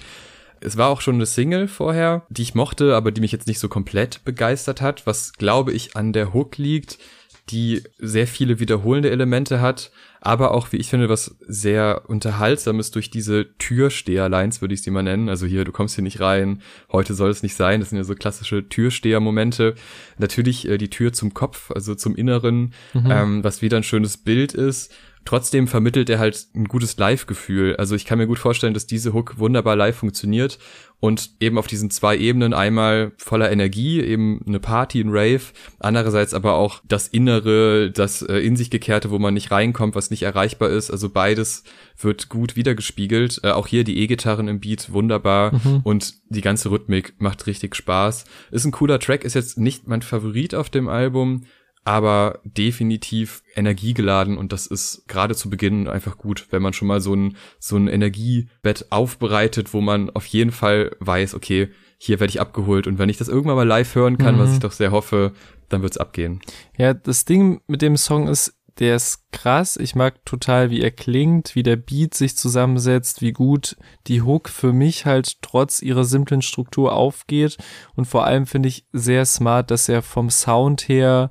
Es 0.61 0.77
war 0.77 0.89
auch 0.89 1.01
schon 1.01 1.17
eine 1.17 1.27
Single 1.27 1.69
vorher, 1.69 2.27
die 2.29 2.43
ich 2.43 2.55
mochte, 2.55 2.95
aber 2.95 3.13
die 3.13 3.21
mich 3.21 3.33
jetzt 3.33 3.47
nicht 3.47 3.59
so 3.59 3.69
komplett 3.69 4.25
begeistert 4.25 4.81
hat, 4.81 5.07
was 5.07 5.33
glaube 5.33 5.73
ich 5.73 5.97
an 5.97 6.13
der 6.13 6.33
Hook 6.33 6.59
liegt, 6.59 6.99
die 7.51 7.83
sehr 7.99 8.27
viele 8.27 8.61
wiederholende 8.61 9.11
Elemente 9.11 9.61
hat, 9.61 9.91
aber 10.21 10.53
auch, 10.53 10.73
wie 10.73 10.77
ich 10.77 10.89
finde, 10.89 11.09
was 11.09 11.37
sehr 11.47 12.03
unterhaltsames 12.09 12.91
durch 12.91 13.11
diese 13.11 13.47
Türsteher-Lines, 13.59 14.61
würde 14.61 14.75
ich 14.75 14.83
sie 14.83 14.91
mal 14.91 15.03
nennen. 15.03 15.29
Also 15.29 15.47
hier, 15.47 15.65
du 15.65 15.73
kommst 15.73 15.95
hier 15.95 16.03
nicht 16.03 16.21
rein, 16.21 16.61
heute 16.91 17.15
soll 17.15 17.31
es 17.31 17.43
nicht 17.43 17.55
sein. 17.55 17.81
Das 17.81 17.91
sind 17.91 17.99
ja 17.99 18.05
so 18.05 18.15
klassische 18.15 18.69
Türsteher-Momente. 18.69 19.75
Natürlich 20.19 20.69
äh, 20.69 20.77
die 20.77 20.91
Tür 20.91 21.13
zum 21.13 21.35
Kopf, 21.35 21.71
also 21.71 21.95
zum 21.95 22.17
Inneren, 22.17 22.75
mhm. 22.95 23.11
ähm, 23.11 23.45
was 23.45 23.63
wieder 23.63 23.77
ein 23.77 23.85
schönes 23.85 24.17
Bild 24.17 24.55
ist. 24.55 24.93
Trotzdem 25.25 25.69
vermittelt 25.69 26.09
er 26.09 26.19
halt 26.19 26.47
ein 26.55 26.65
gutes 26.65 26.97
Live-Gefühl. 26.97 27.77
Also 27.77 27.95
ich 27.95 28.05
kann 28.05 28.19
mir 28.19 28.27
gut 28.27 28.39
vorstellen, 28.39 28.75
dass 28.75 28.87
diese 28.87 29.13
Hook 29.13 29.39
wunderbar 29.39 29.77
live 29.77 29.97
funktioniert 29.97 30.59
und 31.01 31.31
eben 31.39 31.59
auf 31.59 31.67
diesen 31.67 31.91
zwei 31.91 32.17
Ebenen 32.17 32.53
einmal 32.53 33.13
voller 33.19 33.53
Energie, 33.53 34.01
eben 34.01 34.43
eine 34.47 34.59
Party, 34.59 35.01
ein 35.01 35.11
Rave, 35.11 35.43
andererseits 35.79 36.35
aber 36.35 36.55
auch 36.55 36.81
das 36.89 37.09
Innere, 37.09 37.91
das 37.93 38.23
äh, 38.23 38.39
in 38.39 38.57
sich 38.57 38.71
gekehrte, 38.71 39.11
wo 39.11 39.19
man 39.19 39.35
nicht 39.35 39.51
reinkommt, 39.51 39.95
was 39.95 40.11
nicht 40.11 40.23
erreichbar 40.23 40.71
ist. 40.71 40.91
Also 40.91 41.09
beides 41.09 41.63
wird 42.01 42.29
gut 42.29 42.57
wiedergespiegelt. 42.57 43.41
Äh, 43.45 43.51
auch 43.51 43.69
hier 43.69 43.85
die 43.85 43.99
E-Gitarren 43.99 44.49
im 44.49 44.61
Beat 44.61 44.93
wunderbar 44.93 45.55
mhm. 45.55 45.81
und 45.85 46.15
die 46.31 46.41
ganze 46.41 46.71
Rhythmik 46.71 47.15
macht 47.19 47.47
richtig 47.47 47.77
Spaß. 47.77 48.25
Ist 48.51 48.65
ein 48.65 48.73
cooler 48.73 48.99
Track, 48.99 49.25
ist 49.25 49.35
jetzt 49.35 49.59
nicht 49.59 49.87
mein 49.87 50.03
Favorit 50.03 50.55
auf 50.55 50.69
dem 50.69 50.89
Album, 50.89 51.45
aber 51.89 52.41
definitiv 52.45 53.43
energiegeladen 53.57 54.37
und 54.37 54.53
das 54.53 54.67
ist 54.67 55.05
gerade 55.09 55.35
zu 55.35 55.49
Beginn 55.49 55.89
einfach 55.89 56.19
gut, 56.19 56.49
wenn 56.51 56.61
man 56.61 56.75
schon 56.75 56.87
mal 56.87 57.01
so 57.01 57.15
ein, 57.15 57.39
so 57.59 57.79
ein 57.79 57.89
Energiebett 57.89 58.89
aufbereitet, 58.91 59.73
wo 59.73 59.81
man 59.81 60.11
auf 60.11 60.27
jeden 60.27 60.51
Fall 60.51 60.95
weiß, 61.01 61.33
okay, 61.33 61.71
hier 61.97 62.21
werde 62.21 62.31
ich 62.31 62.43
abgeholt 62.43 62.87
und 62.87 62.99
wenn 62.99 63.09
ich 63.09 63.17
das 63.17 63.29
irgendwann 63.29 63.57
mal 63.57 63.67
live 63.67 63.95
hören 63.95 64.19
kann, 64.19 64.35
mhm. 64.35 64.41
was 64.41 64.53
ich 64.53 64.59
doch 64.59 64.73
sehr 64.73 64.91
hoffe, 64.91 65.33
dann 65.71 65.81
wird's 65.81 65.97
abgehen. 65.97 66.41
Ja, 66.77 66.93
das 66.93 67.25
Ding 67.25 67.63
mit 67.67 67.81
dem 67.81 67.97
Song 67.97 68.29
ist, 68.29 68.55
der 68.81 68.97
ist 68.97 69.33
krass. 69.33 69.79
Ich 69.79 69.95
mag 69.95 70.23
total, 70.27 70.69
wie 70.69 70.83
er 70.83 70.91
klingt, 70.91 71.55
wie 71.55 71.63
der 71.63 71.77
Beat 71.77 72.13
sich 72.13 72.37
zusammensetzt, 72.37 73.23
wie 73.23 73.33
gut 73.33 73.79
die 74.09 74.21
Hook 74.21 74.51
für 74.51 74.75
mich 74.75 75.07
halt 75.07 75.41
trotz 75.41 75.81
ihrer 75.81 76.05
simplen 76.05 76.43
Struktur 76.43 76.93
aufgeht. 76.93 77.57
Und 77.97 78.05
vor 78.05 78.27
allem 78.27 78.47
finde 78.47 78.69
ich 78.69 78.85
sehr 78.93 79.25
smart, 79.25 79.71
dass 79.71 79.89
er 79.89 80.03
vom 80.03 80.29
Sound 80.29 80.83
her 80.83 81.31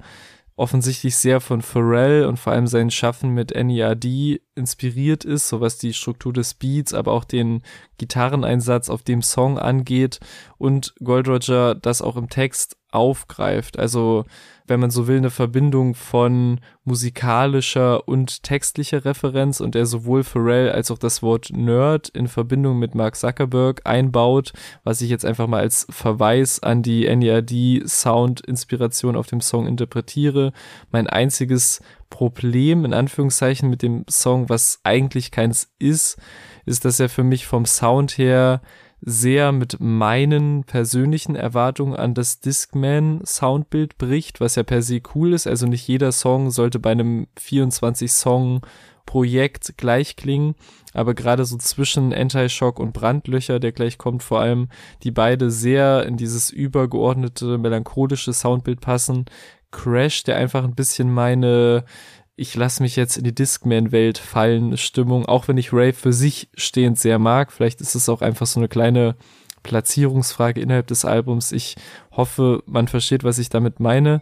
offensichtlich 0.57 1.15
sehr 1.15 1.39
von 1.39 1.61
Pharrell 1.61 2.25
und 2.25 2.37
vor 2.37 2.51
allem 2.51 2.67
sein 2.67 2.89
Schaffen 2.89 3.29
mit 3.29 3.51
NERD 3.51 4.41
inspiriert 4.55 5.23
ist, 5.23 5.47
so 5.47 5.61
was 5.61 5.77
die 5.77 5.93
Struktur 5.93 6.33
des 6.33 6.55
Beats, 6.55 6.95
aber 6.95 7.13
auch 7.13 7.23
den 7.23 7.61
Gitarreneinsatz 7.99 8.89
auf 8.89 9.03
dem 9.03 9.21
Song 9.21 9.59
angeht 9.59 10.19
und 10.57 10.95
Gold 11.03 11.27
Roger 11.27 11.75
das 11.75 12.01
auch 12.01 12.17
im 12.17 12.29
Text 12.29 12.76
aufgreift. 12.91 13.77
Also 13.77 14.25
wenn 14.67 14.81
man 14.81 14.91
so 14.91 15.07
will, 15.07 15.17
eine 15.17 15.29
Verbindung 15.29 15.95
von 15.95 16.59
musikalischer 16.83 18.07
und 18.07 18.43
textlicher 18.43 19.05
Referenz 19.05 19.61
und 19.61 19.75
er 19.75 19.85
sowohl 19.85 20.23
Pharrell 20.23 20.71
als 20.71 20.91
auch 20.91 20.97
das 20.97 21.23
Wort 21.23 21.51
Nerd 21.51 22.09
in 22.09 22.27
Verbindung 22.27 22.77
mit 22.77 22.93
Mark 22.93 23.15
Zuckerberg 23.15 23.81
einbaut, 23.85 24.51
was 24.83 25.01
ich 25.01 25.09
jetzt 25.09 25.25
einfach 25.25 25.47
mal 25.47 25.61
als 25.61 25.87
Verweis 25.89 26.61
an 26.61 26.83
die 26.83 27.03
NERD 27.07 27.87
Sound 27.87 28.41
Inspiration 28.41 29.15
auf 29.15 29.27
dem 29.27 29.39
Song 29.39 29.67
interpretiere. 29.67 30.51
Mein 30.91 31.07
einziges 31.07 31.81
Problem 32.09 32.83
in 32.83 32.93
Anführungszeichen 32.93 33.69
mit 33.69 33.81
dem 33.81 34.05
Song, 34.09 34.49
was 34.49 34.79
eigentlich 34.83 35.31
keins 35.31 35.69
ist, 35.79 36.17
ist, 36.65 36.83
dass 36.83 36.99
er 36.99 37.09
für 37.09 37.23
mich 37.23 37.47
vom 37.47 37.65
Sound 37.65 38.17
her 38.17 38.61
sehr 39.09 39.53
mit 39.53 39.79
meinen 39.79 40.65
persönlichen 40.65 41.37
Erwartungen 41.37 41.95
an 41.95 42.13
das 42.13 42.41
Discman 42.41 43.21
Soundbild 43.25 43.97
bricht, 43.97 44.41
was 44.41 44.55
ja 44.55 44.63
per 44.63 44.81
se 44.81 44.99
cool 45.15 45.31
ist. 45.31 45.47
Also 45.47 45.65
nicht 45.65 45.87
jeder 45.87 46.11
Song 46.11 46.51
sollte 46.51 46.77
bei 46.77 46.91
einem 46.91 47.27
24 47.39 48.11
Song 48.11 48.61
Projekt 49.05 49.77
gleich 49.77 50.17
klingen, 50.17 50.55
aber 50.93 51.13
gerade 51.13 51.45
so 51.45 51.55
zwischen 51.55 52.13
Anti-Shock 52.13 52.81
und 52.81 52.91
Brandlöcher, 52.91 53.61
der 53.61 53.71
gleich 53.71 53.97
kommt, 53.97 54.23
vor 54.23 54.41
allem, 54.41 54.67
die 55.03 55.11
beide 55.11 55.51
sehr 55.51 56.05
in 56.05 56.17
dieses 56.17 56.49
übergeordnete, 56.49 57.57
melancholische 57.57 58.33
Soundbild 58.33 58.81
passen. 58.81 59.23
Crash, 59.71 60.23
der 60.23 60.35
einfach 60.35 60.65
ein 60.65 60.75
bisschen 60.75 61.13
meine 61.13 61.85
ich 62.39 62.55
lasse 62.55 62.83
mich 62.83 62.95
jetzt 62.95 63.17
in 63.17 63.23
die 63.23 63.33
Discman-Welt 63.33 64.19
fallen 64.19 64.77
Stimmung, 64.77 65.25
auch 65.25 65.47
wenn 65.47 65.57
ich 65.57 65.73
Rave 65.73 65.93
für 65.93 66.13
sich 66.13 66.49
stehend 66.53 66.99
sehr 66.99 67.17
mag. 67.17 67.51
Vielleicht 67.51 67.81
ist 67.81 67.95
es 67.95 68.07
auch 68.09 68.21
einfach 68.21 68.45
so 68.45 68.59
eine 68.59 68.67
kleine 68.67 69.15
Platzierungsfrage 69.63 70.61
innerhalb 70.61 70.85
des 70.85 71.03
Albums. 71.03 71.51
Ich 71.51 71.75
hoffe, 72.11 72.61
man 72.67 72.87
versteht, 72.87 73.23
was 73.23 73.39
ich 73.39 73.49
damit 73.49 73.79
meine. 73.79 74.21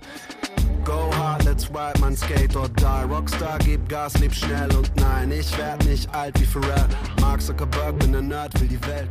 Go 0.85 1.11
hard, 1.17 1.43
let's 1.43 1.69
ride, 1.69 1.99
man 1.99 2.15
skate 2.15 2.55
or 2.55 2.69
die. 2.69 3.13
Rockstar, 3.13 3.59
gib 3.59 3.87
Gas, 3.89 4.17
leb 4.19 4.33
schnell 4.33 4.73
und 4.77 4.95
nein, 4.95 5.31
ich 5.31 5.55
werd 5.57 5.83
nicht 5.85 6.09
alt 6.15 6.39
wie 6.39 6.45
Pharrell. 6.45 6.87
Mark 7.19 7.41
Zuckerberg, 7.41 7.99
bin 7.99 8.15
ein 8.15 8.29
Nerd, 8.29 8.59
will 8.61 8.69
die 8.69 8.81
Welt. 8.87 9.09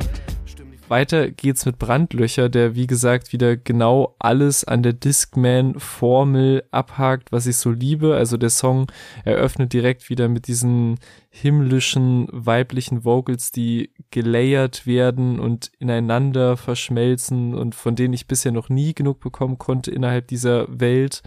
Weiter 0.87 1.31
geht's 1.31 1.65
mit 1.65 1.79
Brandlöcher, 1.79 2.47
der 2.47 2.75
wie 2.75 2.85
gesagt 2.85 3.33
wieder 3.33 3.57
genau 3.57 4.15
alles 4.19 4.63
an 4.63 4.83
der 4.83 4.93
Discman-Formel 4.93 6.63
abhakt, 6.71 7.31
was 7.31 7.47
ich 7.47 7.57
so 7.57 7.71
liebe. 7.71 8.15
Also 8.15 8.37
der 8.37 8.49
Song 8.51 8.87
eröffnet 9.23 9.73
direkt 9.73 10.09
wieder 10.09 10.27
mit 10.27 10.47
diesen 10.47 10.99
himmlischen 11.29 12.27
weiblichen 12.31 13.03
Vocals, 13.03 13.51
die 13.51 13.91
gelayert 14.11 14.85
werden 14.85 15.39
und 15.39 15.71
ineinander 15.79 16.55
verschmelzen 16.55 17.55
und 17.55 17.73
von 17.73 17.95
denen 17.95 18.13
ich 18.13 18.27
bisher 18.27 18.51
noch 18.51 18.69
nie 18.69 18.93
genug 18.93 19.19
bekommen 19.19 19.57
konnte 19.57 19.91
innerhalb 19.91 20.27
dieser 20.27 20.67
Welt 20.69 21.23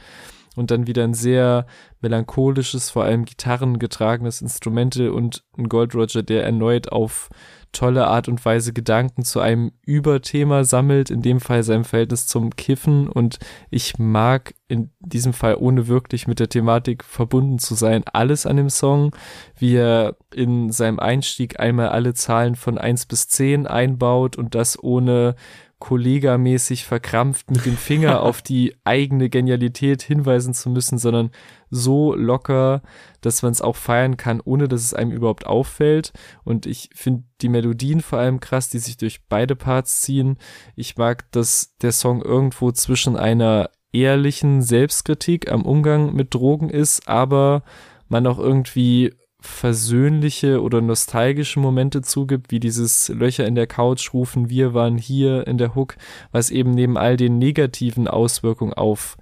und 0.59 0.71
dann 0.71 0.87
wieder 0.87 1.05
ein 1.05 1.15
sehr 1.15 1.67
melancholisches, 2.01 2.91
vor 2.91 3.05
allem 3.05 3.25
gitarrengetragenes 3.25 4.43
Instrumental 4.43 5.11
und 5.11 5.45
ein 5.57 5.69
Gold 5.69 5.95
Roger, 5.95 6.23
der 6.23 6.45
erneut 6.45 6.91
auf 6.93 7.29
tolle 7.73 8.07
Art 8.07 8.29
und 8.29 8.45
Weise 8.45 8.73
Gedanken 8.73 9.25
zu 9.25 9.41
einem 9.41 9.73
Überthema 9.83 10.65
sammelt, 10.65 11.11
in 11.11 11.23
dem 11.23 11.41
Fall 11.41 11.63
sein 11.63 11.85
Verhältnis 11.85 12.27
zum 12.27 12.57
Kiffen. 12.57 13.09
Und 13.09 13.39
ich 13.71 13.99
mag 13.99 14.55
in 14.69 14.91
diesem 15.01 15.33
Fall, 15.33 15.57
ohne 15.59 15.87
wirklich 15.87 16.27
mit 16.27 16.41
der 16.41 16.49
Thematik 16.49 17.05
verbunden 17.05 17.59
zu 17.59 17.75
sein, 17.75 18.05
alles 18.13 18.47
an 18.47 18.57
dem 18.57 18.71
Song, 18.71 19.15
wie 19.59 19.77
er 19.77 20.17
in 20.35 20.71
seinem 20.71 20.99
Einstieg 20.99 21.61
einmal 21.61 21.89
alle 21.89 22.15
Zahlen 22.15 22.55
von 22.55 22.79
eins 22.79 23.07
bis 23.07 23.29
zehn 23.29 23.67
einbaut 23.67 24.37
und 24.37 24.55
das 24.55 24.83
ohne 24.83 25.35
kollegamäßig 25.79 26.85
verkrampft 26.85 27.51
mit 27.51 27.65
dem 27.65 27.77
Finger 27.77 28.23
auf 28.23 28.43
die 28.43 28.75
eigene 28.85 29.29
Genialität 29.29 30.03
hinweisen 30.03 30.55
zu 30.55 30.71
müssen, 30.71 30.99
sondern 30.99 31.31
so 31.71 32.15
locker, 32.15 32.83
dass 33.21 33.43
man 33.43 33.53
es 33.53 33.61
auch 33.61 33.77
feiern 33.77 34.17
kann, 34.17 34.41
ohne 34.41 34.69
dass 34.69 34.83
es 34.83 34.95
einem 34.95 35.13
überhaupt 35.13 35.47
auffällt. 35.47 36.13
Und 36.45 36.67
ich 36.67 36.91
finde 36.95 37.25
die 37.41 37.49
Melodien 37.49 38.01
vor 38.01 38.19
allem 38.19 38.41
krass, 38.41 38.71
die 38.71 38.79
sich 38.79 38.97
durch 38.97 39.27
beide 39.29 39.55
Parts 39.55 40.01
ziehen. 40.01 40.39
Ich 40.75 40.97
mag, 40.97 41.31
dass 41.33 41.77
der 41.83 41.93
Song 41.93 42.23
irgendwo 42.23 42.73
zwischen 42.73 43.17
einer 43.17 43.71
ehrlichen 43.93 44.63
Selbstkritik 44.63 45.51
am 45.51 45.63
Umgang 45.63 46.15
mit 46.15 46.35
Drogen 46.35 46.71
ist, 46.71 47.09
aber 47.09 47.63
man 48.09 48.27
auch 48.27 48.39
irgendwie 48.39 49.15
versöhnliche 49.41 50.61
oder 50.63 50.81
nostalgische 50.81 51.61
Momente 51.61 52.03
zugibt, 52.03 52.51
wie 52.51 52.61
dieses 52.61 53.09
Löcher 53.09 53.47
in 53.47 53.55
der 53.55 53.67
Couch 53.67 54.13
rufen, 54.13 54.51
wir 54.51 54.75
waren 54.75 54.99
hier 54.99 55.47
in 55.47 55.59
der 55.59 55.75
Hook, 55.75 55.97
was 56.33 56.51
eben 56.51 56.73
neben 56.73 56.97
all 56.97 57.17
den 57.17 57.39
negativen 57.39 58.09
Auswirkungen 58.09 58.75
auf 58.75 59.17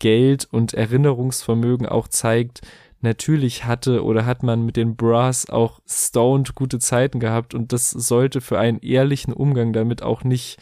Geld 0.00 0.48
und 0.50 0.74
Erinnerungsvermögen 0.74 1.86
auch 1.86 2.08
zeigt, 2.08 2.62
natürlich 3.00 3.64
hatte 3.64 4.04
oder 4.04 4.26
hat 4.26 4.42
man 4.42 4.64
mit 4.64 4.76
den 4.76 4.96
Brass 4.96 5.48
auch 5.48 5.80
stoned 5.88 6.54
gute 6.54 6.78
Zeiten 6.78 7.20
gehabt 7.20 7.54
und 7.54 7.72
das 7.72 7.90
sollte 7.90 8.40
für 8.40 8.58
einen 8.58 8.80
ehrlichen 8.80 9.32
Umgang 9.32 9.72
damit 9.72 10.02
auch 10.02 10.24
nicht 10.24 10.58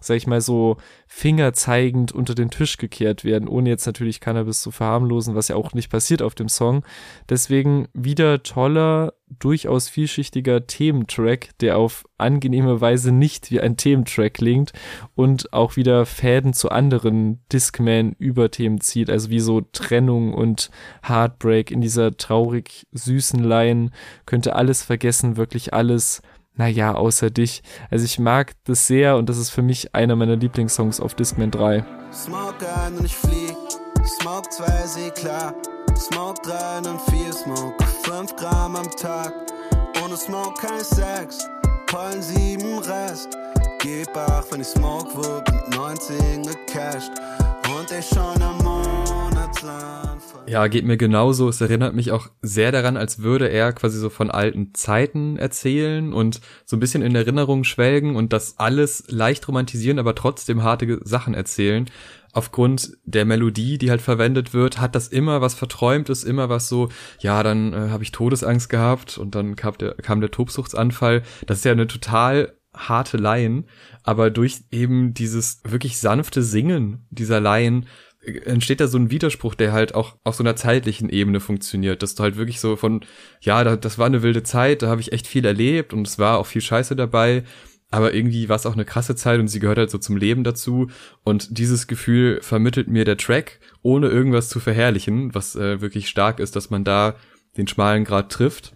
sag 0.00 0.16
ich 0.16 0.26
mal 0.26 0.40
so, 0.40 0.78
fingerzeigend 1.06 2.12
unter 2.12 2.34
den 2.34 2.50
Tisch 2.50 2.78
gekehrt 2.78 3.24
werden, 3.24 3.48
ohne 3.48 3.68
jetzt 3.68 3.86
natürlich 3.86 4.20
Cannabis 4.20 4.62
zu 4.62 4.70
verharmlosen, 4.70 5.34
was 5.34 5.48
ja 5.48 5.56
auch 5.56 5.74
nicht 5.74 5.90
passiert 5.90 6.22
auf 6.22 6.34
dem 6.34 6.48
Song. 6.48 6.84
Deswegen 7.28 7.88
wieder 7.92 8.42
toller, 8.42 9.12
durchaus 9.38 9.88
vielschichtiger 9.88 10.66
Thementrack, 10.66 11.56
der 11.60 11.78
auf 11.78 12.04
angenehme 12.18 12.80
Weise 12.80 13.12
nicht 13.12 13.50
wie 13.50 13.60
ein 13.60 13.76
Thementrack 13.76 14.34
klingt 14.34 14.72
und 15.14 15.52
auch 15.52 15.76
wieder 15.76 16.04
Fäden 16.06 16.52
zu 16.52 16.70
anderen 16.70 17.40
Discman-Überthemen 17.52 18.80
zieht, 18.80 19.08
also 19.10 19.30
wie 19.30 19.40
so 19.40 19.60
Trennung 19.60 20.34
und 20.34 20.70
Heartbreak 21.06 21.70
in 21.70 21.80
dieser 21.80 22.16
traurig 22.16 22.86
süßen 22.92 23.42
Line, 23.42 23.90
könnte 24.26 24.56
alles 24.56 24.82
vergessen, 24.82 25.36
wirklich 25.36 25.72
alles 25.72 26.22
naja, 26.60 26.94
außer 26.94 27.30
dich. 27.30 27.62
Also 27.90 28.04
ich 28.04 28.18
mag 28.18 28.52
das 28.64 28.86
sehr 28.86 29.16
und 29.16 29.30
das 29.30 29.38
ist 29.38 29.48
für 29.48 29.62
mich 29.62 29.94
einer 29.94 30.14
meiner 30.14 30.36
Lieblingssongs 30.36 31.00
auf 31.00 31.14
Discman 31.14 31.50
3. 31.50 31.82
Smoke 32.12 32.66
ein 32.84 32.98
und 32.98 33.06
ich 33.06 33.16
flieg, 33.16 33.56
Smoke 34.20 34.46
2 34.50 34.86
seh 34.86 35.10
klar, 35.10 35.54
Smoke 35.96 36.38
3 36.42 36.90
und 36.90 37.00
4 37.00 37.32
Smoke, 37.32 37.84
5 38.02 38.36
Gramm 38.36 38.76
am 38.76 38.90
Tag, 38.90 39.32
ohne 40.04 40.16
Smoke 40.18 40.52
kein 40.60 40.84
Sex, 40.84 41.48
Pollen 41.86 42.20
7 42.20 42.78
Rest, 42.80 43.38
geb 43.78 44.08
ach, 44.14 44.44
wenn 44.50 44.60
ich 44.60 44.66
Smoke 44.66 45.16
wird 45.16 45.50
und 45.50 45.76
19 45.76 46.42
gecasht 46.42 47.12
und 47.74 47.90
ich 47.90 48.06
schon 48.06 48.42
am 48.42 48.58
Monatsland. 48.58 50.09
Ja, 50.50 50.66
geht 50.66 50.84
mir 50.84 50.96
genauso. 50.96 51.48
Es 51.48 51.60
erinnert 51.60 51.94
mich 51.94 52.10
auch 52.10 52.26
sehr 52.42 52.72
daran, 52.72 52.96
als 52.96 53.22
würde 53.22 53.46
er 53.46 53.72
quasi 53.72 54.00
so 54.00 54.10
von 54.10 54.32
alten 54.32 54.74
Zeiten 54.74 55.36
erzählen 55.36 56.12
und 56.12 56.40
so 56.64 56.74
ein 56.74 56.80
bisschen 56.80 57.02
in 57.02 57.14
Erinnerung 57.14 57.62
schwelgen 57.62 58.16
und 58.16 58.32
das 58.32 58.58
alles 58.58 59.04
leicht 59.06 59.46
romantisieren, 59.46 60.00
aber 60.00 60.16
trotzdem 60.16 60.64
harte 60.64 60.98
Sachen 61.04 61.34
erzählen. 61.34 61.88
Aufgrund 62.32 62.98
der 63.04 63.26
Melodie, 63.26 63.78
die 63.78 63.90
halt 63.90 64.02
verwendet 64.02 64.52
wird, 64.52 64.80
hat 64.80 64.96
das 64.96 65.06
immer 65.06 65.40
was 65.40 65.54
Verträumtes, 65.54 66.24
immer 66.24 66.48
was 66.48 66.68
so, 66.68 66.88
ja, 67.20 67.44
dann 67.44 67.72
äh, 67.72 67.90
habe 67.90 68.02
ich 68.02 68.10
Todesangst 68.10 68.68
gehabt 68.68 69.18
und 69.18 69.36
dann 69.36 69.54
kam 69.54 69.78
der, 69.78 69.94
kam 69.94 70.20
der 70.20 70.32
Tobsuchtsanfall. 70.32 71.22
Das 71.46 71.58
ist 71.58 71.64
ja 71.64 71.70
eine 71.70 71.86
total 71.86 72.56
harte 72.74 73.18
Laien, 73.18 73.66
aber 74.02 74.30
durch 74.30 74.64
eben 74.72 75.14
dieses 75.14 75.60
wirklich 75.62 75.98
sanfte 75.98 76.42
Singen 76.42 77.06
dieser 77.10 77.38
Laien 77.38 77.86
entsteht 78.22 78.80
da 78.80 78.86
so 78.86 78.98
ein 78.98 79.10
Widerspruch, 79.10 79.54
der 79.54 79.72
halt 79.72 79.94
auch 79.94 80.16
auf 80.24 80.34
so 80.34 80.42
einer 80.42 80.56
zeitlichen 80.56 81.08
Ebene 81.08 81.40
funktioniert, 81.40 82.02
dass 82.02 82.14
du 82.14 82.22
halt 82.22 82.36
wirklich 82.36 82.60
so 82.60 82.76
von, 82.76 83.04
ja, 83.40 83.64
da, 83.64 83.76
das 83.76 83.98
war 83.98 84.06
eine 84.06 84.22
wilde 84.22 84.42
Zeit, 84.42 84.82
da 84.82 84.88
habe 84.88 85.00
ich 85.00 85.12
echt 85.12 85.26
viel 85.26 85.46
erlebt 85.46 85.94
und 85.94 86.06
es 86.06 86.18
war 86.18 86.38
auch 86.38 86.46
viel 86.46 86.60
Scheiße 86.60 86.96
dabei, 86.96 87.44
aber 87.90 88.12
irgendwie 88.14 88.48
war 88.48 88.56
es 88.56 88.66
auch 88.66 88.74
eine 88.74 88.84
krasse 88.84 89.16
Zeit 89.16 89.40
und 89.40 89.48
sie 89.48 89.58
gehört 89.58 89.78
halt 89.78 89.90
so 89.90 89.98
zum 89.98 90.16
Leben 90.16 90.44
dazu 90.44 90.90
und 91.24 91.58
dieses 91.58 91.86
Gefühl 91.86 92.40
vermittelt 92.42 92.88
mir 92.88 93.04
der 93.04 93.16
Track, 93.16 93.58
ohne 93.82 94.08
irgendwas 94.08 94.48
zu 94.50 94.60
verherrlichen, 94.60 95.34
was 95.34 95.56
äh, 95.56 95.80
wirklich 95.80 96.08
stark 96.08 96.40
ist, 96.40 96.56
dass 96.56 96.68
man 96.68 96.84
da 96.84 97.16
den 97.56 97.68
schmalen 97.68 98.04
Grad 98.04 98.30
trifft. 98.30 98.74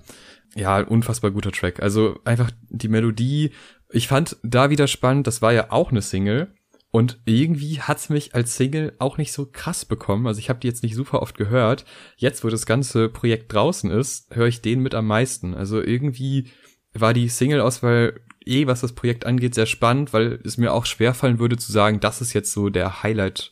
Ja, 0.57 0.81
unfassbar 0.81 1.33
guter 1.33 1.53
Track. 1.53 1.83
Also 1.83 2.21
einfach 2.25 2.51
die 2.71 2.89
Melodie. 2.89 3.51
Ich 3.91 4.09
fand 4.09 4.37
da 4.43 4.71
wieder 4.71 4.87
spannend, 4.87 5.27
das 5.27 5.43
war 5.43 5.53
ja 5.53 5.71
auch 5.71 5.91
eine 5.91 6.03
Single 6.03 6.53
Und 6.95 7.19
irgendwie 7.25 7.81
hat's 7.81 8.09
mich 8.09 8.37
als 8.37 8.57
Single 8.57 8.93
auch 9.01 9.19
nicht 9.19 9.33
so 9.33 9.47
krass 9.47 9.85
bekommen. 9.85 10.29
Also 10.29 10.39
ich 10.39 10.49
habe 10.49 10.61
die 10.61 10.69
jetzt 10.69 10.85
nicht 10.85 10.95
super 10.95 11.23
oft 11.23 11.37
gehört. 11.37 11.85
Jetzt, 12.17 12.45
wo 12.45 12.51
das 12.51 12.67
ganze 12.67 13.09
Projekt 13.09 13.53
draußen 13.53 13.91
ist, 13.91 14.33
höre 14.33 14.47
ich 14.47 14.63
den 14.63 14.79
mit 14.79 14.95
am 14.95 15.09
meisten. 15.09 15.55
Also 15.55 15.83
irgendwie 15.83 16.53
war 16.93 17.13
die 17.13 17.29
Single-Auswahl 17.29 18.21
eh, 18.47 18.69
was 18.69 18.83
das 18.83 18.93
Projekt 18.93 19.27
angeht, 19.27 19.57
sehr 19.57 19.67
spannend, 19.67 20.13
weil 20.13 20.39
es 20.45 20.57
mir 20.57 20.73
auch 20.73 20.87
schwerfallen 20.87 21.41
würde 21.41 21.57
zu 21.57 21.73
sagen, 21.73 21.99
das 21.99 22.21
ist 22.21 22.33
jetzt 22.33 22.53
so 22.53 22.69
der 22.69 23.03
Highlight, 23.03 23.51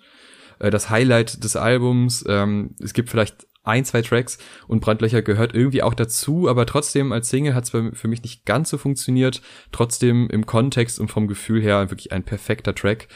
äh, 0.60 0.70
das 0.70 0.88
Highlight 0.88 1.42
des 1.42 1.56
Albums. 1.56 2.24
Ähm, 2.28 2.76
es 2.78 2.92
gibt 2.92 3.10
vielleicht 3.10 3.48
ein, 3.64 3.84
zwei 3.84 4.02
Tracks 4.02 4.38
und 4.66 4.80
Brandlöcher 4.80 5.22
gehört 5.22 5.54
irgendwie 5.54 5.82
auch 5.82 5.94
dazu, 5.94 6.48
aber 6.48 6.66
trotzdem 6.66 7.12
als 7.12 7.28
Single 7.30 7.54
hat 7.54 7.64
es 7.64 7.70
für 7.70 8.08
mich 8.08 8.22
nicht 8.22 8.44
ganz 8.44 8.70
so 8.70 8.78
funktioniert. 8.78 9.40
Trotzdem 9.70 10.28
im 10.30 10.46
Kontext 10.46 10.98
und 10.98 11.10
vom 11.10 11.28
Gefühl 11.28 11.62
her 11.62 11.90
wirklich 11.90 12.12
ein 12.12 12.24
perfekter 12.24 12.74
Track. 12.74 13.08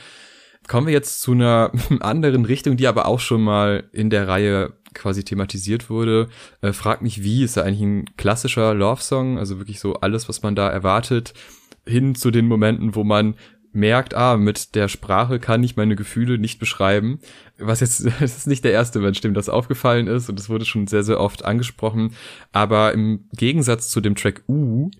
Kommen 0.68 0.86
wir 0.86 0.94
jetzt 0.94 1.20
zu 1.20 1.32
einer 1.32 1.72
anderen 2.00 2.44
Richtung, 2.44 2.76
die 2.76 2.86
aber 2.86 3.06
auch 3.06 3.20
schon 3.20 3.42
mal 3.42 3.84
in 3.92 4.10
der 4.10 4.28
Reihe 4.28 4.74
quasi 4.94 5.24
thematisiert 5.24 5.90
wurde. 5.90 6.28
Äh, 6.62 6.72
frag 6.72 7.02
mich 7.02 7.22
wie, 7.22 7.44
ist 7.44 7.56
da 7.56 7.62
eigentlich 7.62 7.82
ein 7.82 8.04
klassischer 8.16 8.74
Love-Song, 8.74 9.38
also 9.38 9.58
wirklich 9.58 9.78
so 9.78 9.94
alles, 9.94 10.28
was 10.28 10.42
man 10.42 10.54
da 10.56 10.68
erwartet, 10.68 11.34
hin 11.86 12.14
zu 12.14 12.30
den 12.30 12.46
Momenten, 12.48 12.94
wo 12.94 13.04
man 13.04 13.34
merkt, 13.76 14.14
ah, 14.14 14.36
mit 14.36 14.74
der 14.74 14.88
Sprache 14.88 15.38
kann 15.38 15.62
ich 15.62 15.76
meine 15.76 15.94
Gefühle 15.94 16.38
nicht 16.38 16.58
beschreiben. 16.58 17.20
Was 17.58 17.80
jetzt, 17.80 18.04
es 18.20 18.36
ist 18.38 18.46
nicht 18.46 18.64
der 18.64 18.72
erste 18.72 18.98
Mensch, 18.98 19.20
dem 19.20 19.34
das 19.34 19.48
aufgefallen 19.48 20.08
ist 20.08 20.28
und 20.28 20.40
es 20.40 20.48
wurde 20.48 20.64
schon 20.64 20.86
sehr, 20.86 21.04
sehr 21.04 21.20
oft 21.20 21.44
angesprochen. 21.44 22.14
Aber 22.52 22.92
im 22.92 23.28
Gegensatz 23.36 23.90
zu 23.90 24.00
dem 24.00 24.16
Track 24.16 24.42
U, 24.48 24.90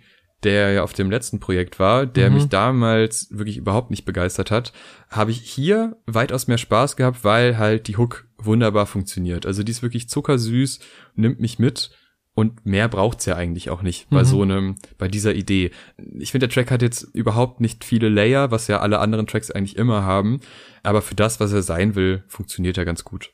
der 0.42 0.72
ja 0.72 0.82
auf 0.82 0.92
dem 0.92 1.10
letzten 1.10 1.40
Projekt 1.40 1.78
war, 1.78 2.06
der 2.06 2.28
mhm. 2.28 2.36
mich 2.36 2.46
damals 2.46 3.28
wirklich 3.30 3.56
überhaupt 3.56 3.90
nicht 3.90 4.04
begeistert 4.04 4.50
hat, 4.50 4.72
habe 5.08 5.30
ich 5.30 5.40
hier 5.40 5.96
weitaus 6.06 6.46
mehr 6.46 6.58
Spaß 6.58 6.96
gehabt, 6.96 7.24
weil 7.24 7.56
halt 7.58 7.88
die 7.88 7.96
Hook 7.96 8.28
wunderbar 8.38 8.86
funktioniert. 8.86 9.46
Also 9.46 9.62
die 9.62 9.72
ist 9.72 9.82
wirklich 9.82 10.08
zuckersüß, 10.08 10.80
nimmt 11.14 11.40
mich 11.40 11.58
mit 11.58 11.90
und 12.36 12.66
mehr 12.66 12.86
braucht's 12.88 13.24
ja 13.24 13.34
eigentlich 13.34 13.70
auch 13.70 13.80
nicht 13.80 14.10
bei 14.10 14.20
mhm. 14.20 14.26
so 14.26 14.42
einem, 14.42 14.76
bei 14.98 15.08
dieser 15.08 15.34
Idee. 15.34 15.70
Ich 16.18 16.32
finde, 16.32 16.46
der 16.46 16.54
Track 16.54 16.70
hat 16.70 16.82
jetzt 16.82 17.02
überhaupt 17.14 17.62
nicht 17.62 17.82
viele 17.82 18.10
Layer, 18.10 18.50
was 18.50 18.68
ja 18.68 18.80
alle 18.80 18.98
anderen 18.98 19.26
Tracks 19.26 19.50
eigentlich 19.50 19.78
immer 19.78 20.04
haben. 20.04 20.40
Aber 20.82 21.00
für 21.00 21.14
das, 21.14 21.40
was 21.40 21.54
er 21.54 21.62
sein 21.62 21.94
will, 21.94 22.24
funktioniert 22.28 22.76
er 22.76 22.84
ganz 22.84 23.04
gut. 23.04 23.32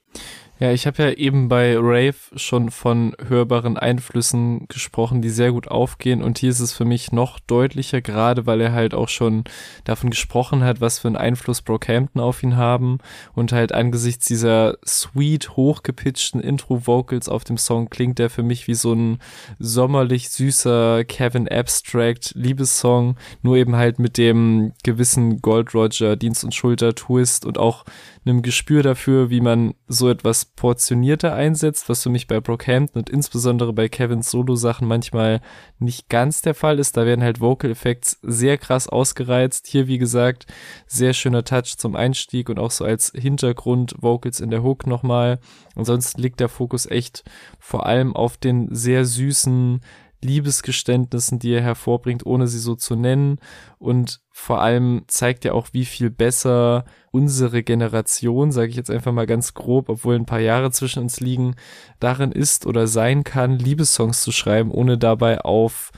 Ja, 0.63 0.71
ich 0.71 0.87
habe 0.87 1.03
ja 1.03 1.11
eben 1.11 1.49
bei 1.49 1.75
Rave 1.77 2.15
schon 2.37 2.71
von 2.71 3.17
hörbaren 3.27 3.77
Einflüssen 3.77 4.69
gesprochen, 4.69 5.21
die 5.21 5.29
sehr 5.29 5.51
gut 5.51 5.67
aufgehen. 5.67 6.23
Und 6.23 6.39
hier 6.39 6.51
ist 6.51 6.61
es 6.61 6.73
für 6.73 6.85
mich 6.85 7.11
noch 7.11 7.41
deutlicher, 7.41 8.01
gerade 8.01 8.47
weil 8.47 8.61
er 8.61 8.71
halt 8.71 8.95
auch 8.95 9.09
schon 9.09 9.43
davon 9.83 10.11
gesprochen 10.11 10.63
hat, 10.63 10.81
was 10.81 11.01
für 11.01 11.09
einen 11.09 11.17
Einfluss 11.17 11.63
Brockhampton 11.63 12.23
auf 12.23 12.45
ihn 12.45 12.57
haben. 12.57 12.99
Und 13.35 13.51
halt 13.51 13.75
angesichts 13.75 14.29
dieser 14.29 14.79
sweet, 14.87 15.57
hochgepitchten 15.57 16.41
Intro-Vocals 16.41 17.29
auf 17.29 17.43
dem 17.43 17.59
Song 17.59 17.91
klingt 17.91 18.21
der 18.21 18.31
für 18.31 18.45
mich 18.45 18.69
wie 18.69 18.75
so 18.75 18.93
ein 18.93 19.19
sommerlich 19.59 20.31
süßer 20.31 21.03
Kevin 21.03 21.49
Abstract 21.49 22.35
Liebessong, 22.37 23.17
nur 23.43 23.57
eben 23.57 23.75
halt 23.75 23.99
mit 23.99 24.17
dem 24.17 24.75
gewissen 24.85 25.43
Gold 25.43 25.75
Roger 25.75 26.15
Dienst 26.15 26.45
und 26.45 26.55
Schulter 26.55 26.95
Twist 26.95 27.47
und 27.47 27.59
auch 27.59 27.85
einem 28.25 28.43
Gespür 28.43 28.83
dafür, 28.83 29.31
wie 29.31 29.41
man 29.41 29.75
so 29.89 30.09
etwas 30.09 30.45
portionierter 30.45 31.35
einsetzt, 31.35 31.89
was 31.89 32.03
für 32.03 32.11
mich 32.11 32.27
bei 32.27 32.41
Brockhampton 32.41 33.01
und 33.01 33.11
insbesondere 33.11 33.73
bei 33.73 33.89
Kevins 33.89 34.31
Solo-Sachen 34.31 34.87
manchmal 34.87 35.41
nicht 35.79 36.09
ganz 36.09 36.41
der 36.43 36.55
Fall 36.55 36.79
ist. 36.79 36.97
Da 36.97 37.05
werden 37.05 37.25
halt 37.25 37.41
Vocal 37.41 37.71
Effects 37.71 38.19
sehr 38.23 38.59
krass 38.59 38.89
ausgereizt. 38.89 39.67
Hier, 39.67 39.89
wie 39.89 39.99
gesagt, 39.99 40.47
sehr 40.87 41.15
schöner 41.15 41.45
Touch 41.45 41.77
zum 41.77 41.97
Einstieg 41.97 42.49
und 42.49 42.59
auch 42.59 42.71
so 42.71 42.85
als 42.85 43.13
Hintergrund 43.15 43.97
Vocals 44.01 44.41
in 44.41 44.51
der 44.51 44.63
Hook 44.63 44.87
nochmal. 44.87 45.41
Ansonsten 45.75 46.21
liegt 46.21 46.39
der 46.39 46.49
Fokus 46.49 46.87
echt 46.87 47.25
vor 47.59 47.87
allem 47.87 48.15
auf 48.15 48.37
den 48.37 48.73
sehr 48.75 49.05
süßen 49.05 49.81
Liebesgeständnissen, 50.23 51.39
die 51.39 51.53
er 51.53 51.63
hervorbringt, 51.63 52.25
ohne 52.25 52.47
sie 52.47 52.59
so 52.59 52.75
zu 52.75 52.97
nennen. 52.97 53.39
Und 53.79 54.21
vor 54.31 54.61
allem 54.61 55.03
zeigt 55.09 55.45
er 55.45 55.55
auch, 55.55 55.69
wie 55.73 55.85
viel 55.85 56.11
besser 56.11 56.85
unsere 57.11 57.63
Generation, 57.63 58.53
sage 58.53 58.71
ich 58.71 58.77
jetzt 58.77 58.91
einfach 58.91 59.13
mal 59.13 59.27
ganz 59.27 59.55
grob, 59.55 59.89
obwohl 59.89 60.15
ein 60.15 60.27
paar 60.27 60.41
Jahre 60.41 60.71
zwischen 60.71 61.03
uns 61.03 61.21
liegen, 61.21 61.55
darin 62.01 62.33
ist 62.33 62.67
oder 62.67 62.87
sein 62.87 63.25
kann, 63.25 63.59
Liebessongs 63.59 64.23
zu 64.23 64.33
schreiben, 64.33 64.71
ohne 64.71 64.99
dabei 64.99 65.41
auf 65.41 65.91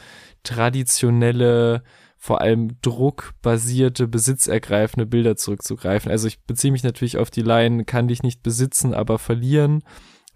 traditionelle 0.43 1.83
vor 2.17 2.41
allem 2.41 2.81
druckbasierte, 2.81 4.09
besitzergreifende 4.09 5.05
Bilder 5.05 5.37
zurückzugreifen. 5.37 6.11
Also 6.11 6.27
ich 6.27 6.43
beziehe 6.43 6.73
mich 6.73 6.83
natürlich 6.83 7.19
auf 7.19 7.31
die 7.31 7.43
Line, 7.43 7.85
kann 7.85 8.09
dich 8.09 8.23
nicht 8.23 8.43
besitzen, 8.43 8.95
aber 8.95 9.19
verlieren 9.19 9.83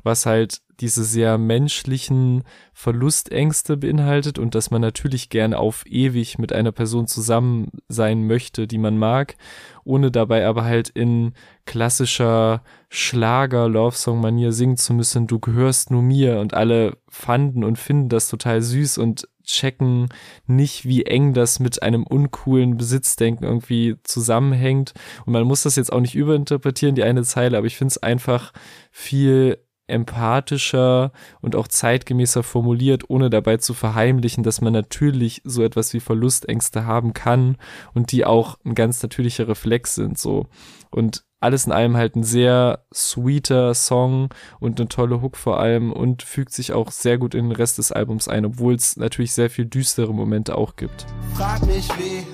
was 0.02 0.26
halt 0.26 0.60
diese 0.80 1.04
sehr 1.04 1.38
menschlichen 1.38 2.44
Verlustängste 2.72 3.76
beinhaltet 3.76 4.38
und 4.38 4.54
dass 4.54 4.70
man 4.70 4.80
natürlich 4.80 5.28
gerne 5.28 5.58
auf 5.58 5.84
ewig 5.86 6.38
mit 6.38 6.52
einer 6.52 6.72
Person 6.72 7.06
zusammen 7.06 7.70
sein 7.88 8.26
möchte, 8.26 8.66
die 8.66 8.78
man 8.78 8.96
mag, 8.96 9.36
ohne 9.84 10.10
dabei 10.10 10.46
aber 10.46 10.64
halt 10.64 10.88
in 10.88 11.32
klassischer 11.66 12.62
Schlager-Love-Song-Manier 12.90 14.52
singen 14.52 14.76
zu 14.76 14.94
müssen, 14.94 15.26
du 15.26 15.38
gehörst 15.38 15.90
nur 15.90 16.02
mir 16.02 16.38
und 16.38 16.54
alle 16.54 16.96
fanden 17.08 17.64
und 17.64 17.78
finden 17.78 18.08
das 18.08 18.28
total 18.28 18.62
süß 18.62 18.98
und 18.98 19.28
checken 19.44 20.08
nicht, 20.46 20.84
wie 20.84 21.04
eng 21.04 21.32
das 21.32 21.58
mit 21.58 21.82
einem 21.82 22.04
uncoolen 22.04 22.76
Besitzdenken 22.76 23.44
irgendwie 23.44 23.96
zusammenhängt. 24.04 24.92
Und 25.24 25.32
man 25.32 25.44
muss 25.44 25.62
das 25.62 25.76
jetzt 25.76 25.92
auch 25.92 26.00
nicht 26.00 26.14
überinterpretieren, 26.14 26.94
die 26.94 27.02
eine 27.02 27.24
Zeile, 27.24 27.56
aber 27.56 27.66
ich 27.66 27.76
finde 27.76 27.92
es 27.92 28.02
einfach 28.02 28.52
viel 28.92 29.58
empathischer 29.88 31.12
und 31.40 31.56
auch 31.56 31.68
zeitgemäßer 31.68 32.42
formuliert, 32.42 33.08
ohne 33.08 33.30
dabei 33.30 33.56
zu 33.56 33.74
verheimlichen, 33.74 34.44
dass 34.44 34.60
man 34.60 34.72
natürlich 34.72 35.42
so 35.44 35.62
etwas 35.62 35.92
wie 35.94 36.00
Verlustängste 36.00 36.84
haben 36.84 37.14
kann 37.14 37.56
und 37.94 38.12
die 38.12 38.24
auch 38.24 38.58
ein 38.64 38.74
ganz 38.74 39.02
natürlicher 39.02 39.48
Reflex 39.48 39.94
sind, 39.94 40.18
so. 40.18 40.46
Und 40.90 41.24
alles 41.40 41.66
in 41.66 41.72
allem 41.72 41.96
halt 41.96 42.16
ein 42.16 42.24
sehr 42.24 42.84
sweeter 42.92 43.72
Song 43.74 44.30
und 44.58 44.80
eine 44.80 44.88
tolle 44.88 45.22
Hook 45.22 45.36
vor 45.36 45.60
allem 45.60 45.92
und 45.92 46.22
fügt 46.22 46.52
sich 46.52 46.72
auch 46.72 46.90
sehr 46.90 47.18
gut 47.18 47.34
in 47.34 47.48
den 47.48 47.56
Rest 47.56 47.78
des 47.78 47.92
Albums 47.92 48.28
ein, 48.28 48.44
obwohl 48.44 48.74
es 48.74 48.96
natürlich 48.96 49.32
sehr 49.32 49.48
viel 49.48 49.66
düstere 49.66 50.12
Momente 50.12 50.56
auch 50.56 50.76
gibt. 50.76 51.06
Frag 51.34 51.64
mich 51.66 51.88
wie, 51.96 52.26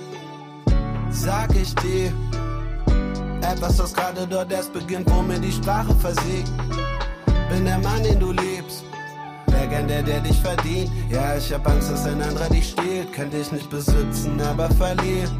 sag 1.09 1.55
ich 1.55 1.75
dir, 1.75 2.11
etwas, 3.41 3.77
das 3.77 3.93
gerade 3.93 4.25
dort 4.27 4.51
erst 4.51 4.73
beginnt, 4.73 5.09
wo 5.11 5.21
mir 5.21 5.39
die 5.39 5.51
Sprache 5.51 5.93
versiegt 5.95 6.51
bin 7.49 7.65
der 7.65 7.79
Mann, 7.79 8.03
den 8.03 8.19
du 8.19 8.31
liebst. 8.31 8.85
Gern 9.69 9.87
der, 9.87 10.03
dich 10.21 10.39
verdient. 10.41 10.91
Ja, 11.09 11.35
ich 11.37 11.51
hab 11.51 11.67
Angst, 11.67 11.91
dass 11.91 12.05
ein 12.05 12.21
anderer 12.21 12.49
dich 12.49 12.69
stiehlt. 12.69 13.11
Könnte 13.11 13.37
ich 13.37 13.51
nicht 13.51 13.69
besitzen, 13.69 14.39
aber 14.39 14.69
verlieren. 14.69 15.37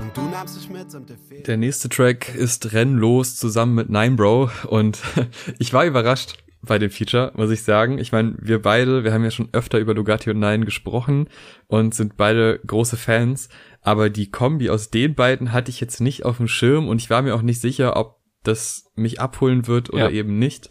Und 0.00 0.14
du 0.14 0.22
nahmst 0.28 0.56
dich 0.56 0.68
mit 0.68 0.90
samt 0.90 1.10
der 1.46 1.56
nächste 1.56 1.88
Track 1.88 2.34
ist 2.34 2.74
Renn 2.74 2.96
los 2.96 3.36
zusammen 3.36 3.74
mit 3.74 3.88
Nine 3.88 4.14
Bro. 4.16 4.50
Und 4.68 5.00
ich 5.58 5.72
war 5.72 5.86
überrascht 5.86 6.44
bei 6.60 6.78
dem 6.78 6.90
Feature, 6.90 7.32
muss 7.34 7.50
ich 7.50 7.62
sagen. 7.62 7.98
Ich 7.98 8.12
meine, 8.12 8.34
wir 8.38 8.60
beide, 8.60 9.04
wir 9.04 9.12
haben 9.12 9.24
ja 9.24 9.30
schon 9.30 9.48
öfter 9.52 9.78
über 9.78 9.94
Lugatti 9.94 10.30
und 10.30 10.38
Nine 10.38 10.66
gesprochen 10.66 11.28
und 11.66 11.94
sind 11.94 12.16
beide 12.16 12.60
große 12.66 12.98
Fans. 12.98 13.48
Aber 13.80 14.10
die 14.10 14.30
Kombi 14.30 14.68
aus 14.68 14.90
den 14.90 15.14
beiden 15.14 15.52
hatte 15.52 15.70
ich 15.70 15.80
jetzt 15.80 16.00
nicht 16.00 16.24
auf 16.24 16.36
dem 16.36 16.46
Schirm 16.46 16.88
und 16.88 17.00
ich 17.00 17.08
war 17.10 17.22
mir 17.22 17.34
auch 17.34 17.42
nicht 17.42 17.60
sicher, 17.60 17.96
ob 17.96 18.20
das 18.42 18.90
mich 18.94 19.20
abholen 19.20 19.66
wird 19.66 19.90
oder 19.90 20.10
ja. 20.10 20.18
eben 20.18 20.38
nicht. 20.38 20.68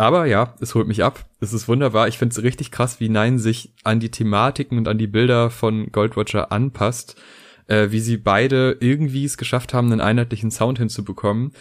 Aber 0.00 0.24
ja, 0.24 0.54
es 0.60 0.74
holt 0.74 0.88
mich 0.88 1.04
ab. 1.04 1.26
Es 1.40 1.52
ist 1.52 1.68
wunderbar. 1.68 2.08
Ich 2.08 2.16
finde 2.16 2.32
es 2.32 2.42
richtig 2.42 2.70
krass, 2.70 3.00
wie 3.00 3.10
Nein 3.10 3.38
sich 3.38 3.74
an 3.84 4.00
die 4.00 4.10
Thematiken 4.10 4.78
und 4.78 4.88
an 4.88 4.96
die 4.96 5.06
Bilder 5.06 5.50
von 5.50 5.92
Gold 5.92 6.16
Roger 6.16 6.50
anpasst. 6.50 7.20
Äh, 7.66 7.90
wie 7.90 8.00
sie 8.00 8.16
beide 8.16 8.78
irgendwie 8.80 9.26
es 9.26 9.36
geschafft 9.36 9.74
haben, 9.74 9.92
einen 9.92 10.00
einheitlichen 10.00 10.50
Sound 10.50 10.78
hinzubekommen. 10.78 11.52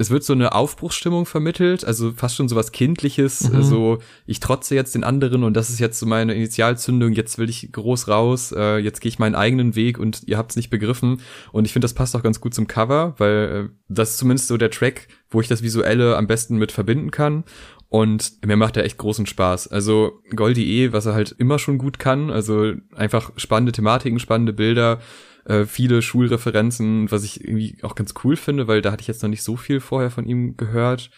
Es 0.00 0.10
wird 0.10 0.22
so 0.22 0.32
eine 0.32 0.54
Aufbruchsstimmung 0.54 1.26
vermittelt, 1.26 1.84
also 1.84 2.12
fast 2.12 2.36
schon 2.36 2.48
so 2.48 2.54
was 2.54 2.70
Kindliches, 2.70 3.50
mhm. 3.50 3.62
so 3.64 3.98
ich 4.26 4.38
trotze 4.38 4.76
jetzt 4.76 4.94
den 4.94 5.02
anderen 5.02 5.42
und 5.42 5.54
das 5.54 5.70
ist 5.70 5.80
jetzt 5.80 5.98
so 5.98 6.06
meine 6.06 6.34
Initialzündung, 6.34 7.12
jetzt 7.12 7.36
will 7.36 7.50
ich 7.50 7.72
groß 7.72 8.06
raus, 8.06 8.54
äh, 8.56 8.78
jetzt 8.78 9.00
gehe 9.00 9.08
ich 9.08 9.18
meinen 9.18 9.34
eigenen 9.34 9.74
Weg 9.74 9.98
und 9.98 10.22
ihr 10.26 10.38
habt's 10.38 10.54
nicht 10.54 10.70
begriffen. 10.70 11.20
Und 11.50 11.64
ich 11.64 11.72
finde, 11.72 11.84
das 11.84 11.94
passt 11.94 12.14
auch 12.14 12.22
ganz 12.22 12.40
gut 12.40 12.54
zum 12.54 12.68
Cover, 12.68 13.14
weil 13.18 13.70
äh, 13.70 13.76
das 13.88 14.10
ist 14.10 14.18
zumindest 14.18 14.46
so 14.46 14.56
der 14.56 14.70
Track, 14.70 15.08
wo 15.30 15.40
ich 15.40 15.48
das 15.48 15.62
Visuelle 15.62 16.16
am 16.16 16.28
besten 16.28 16.58
mit 16.58 16.70
verbinden 16.70 17.10
kann. 17.10 17.42
Und 17.90 18.44
mir 18.44 18.56
macht 18.56 18.76
er 18.76 18.84
echt 18.84 18.98
großen 18.98 19.26
Spaß. 19.26 19.68
Also 19.68 20.20
Goldie 20.36 20.82
E, 20.82 20.92
was 20.92 21.06
er 21.06 21.14
halt 21.14 21.34
immer 21.38 21.58
schon 21.58 21.78
gut 21.78 21.98
kann. 21.98 22.30
Also 22.30 22.74
einfach 22.94 23.32
spannende 23.36 23.72
Thematiken, 23.72 24.18
spannende 24.18 24.52
Bilder, 24.52 25.00
äh, 25.46 25.64
viele 25.64 26.02
Schulreferenzen, 26.02 27.10
was 27.10 27.24
ich 27.24 27.42
irgendwie 27.42 27.78
auch 27.82 27.94
ganz 27.94 28.12
cool 28.22 28.36
finde, 28.36 28.68
weil 28.68 28.82
da 28.82 28.92
hatte 28.92 29.00
ich 29.00 29.08
jetzt 29.08 29.22
noch 29.22 29.30
nicht 29.30 29.42
so 29.42 29.56
viel 29.56 29.80
vorher 29.80 30.10
von 30.10 30.26
ihm 30.26 30.58
gehört. 30.58 31.10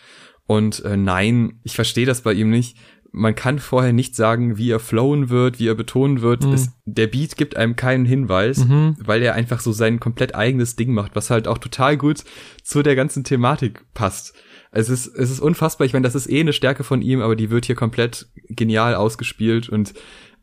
Und 0.46 0.85
äh, 0.85 0.96
nein, 0.96 1.61
ich 1.64 1.74
verstehe 1.74 2.06
das 2.06 2.22
bei 2.22 2.33
ihm 2.33 2.50
nicht, 2.50 2.76
man 3.12 3.35
kann 3.35 3.59
vorher 3.59 3.92
nicht 3.92 4.14
sagen, 4.14 4.56
wie 4.56 4.70
er 4.70 4.78
flowen 4.78 5.30
wird, 5.30 5.59
wie 5.59 5.68
er 5.68 5.74
betonen 5.74 6.22
wird. 6.22 6.44
Mhm. 6.44 6.52
Es, 6.52 6.70
der 6.85 7.09
Beat 7.09 7.37
gibt 7.37 7.56
einem 7.56 7.76
keinen 7.76 8.04
Hinweis, 8.04 8.59
mhm. 8.59 8.96
weil 9.00 9.22
er 9.22 9.35
einfach 9.35 9.61
so 9.61 9.72
sein 9.72 10.00
komplett 10.00 10.35
eigenes 10.35 10.76
Ding 10.76 10.92
macht, 10.92 11.16
was 11.16 11.30
halt 11.30 11.48
auch 11.48 11.59
total 11.59 11.96
gut 11.96 12.24
zu 12.62 12.83
der 12.83 12.96
ganzen 12.96 13.24
Thematik 13.24 13.85
passt. 13.94 14.35
Es 14.72 14.88
ist, 14.88 15.06
es 15.06 15.30
ist 15.30 15.40
unfassbar. 15.40 15.87
Ich 15.87 15.92
meine, 15.92 16.04
das 16.04 16.14
ist 16.14 16.30
eh 16.30 16.40
eine 16.40 16.52
Stärke 16.52 16.85
von 16.85 17.02
ihm, 17.02 17.20
aber 17.20 17.37
die 17.37 17.50
wird 17.50 17.66
hier 17.66 17.74
komplett 17.74 18.28
genial 18.48 18.94
ausgespielt 18.94 19.68
und 19.68 19.94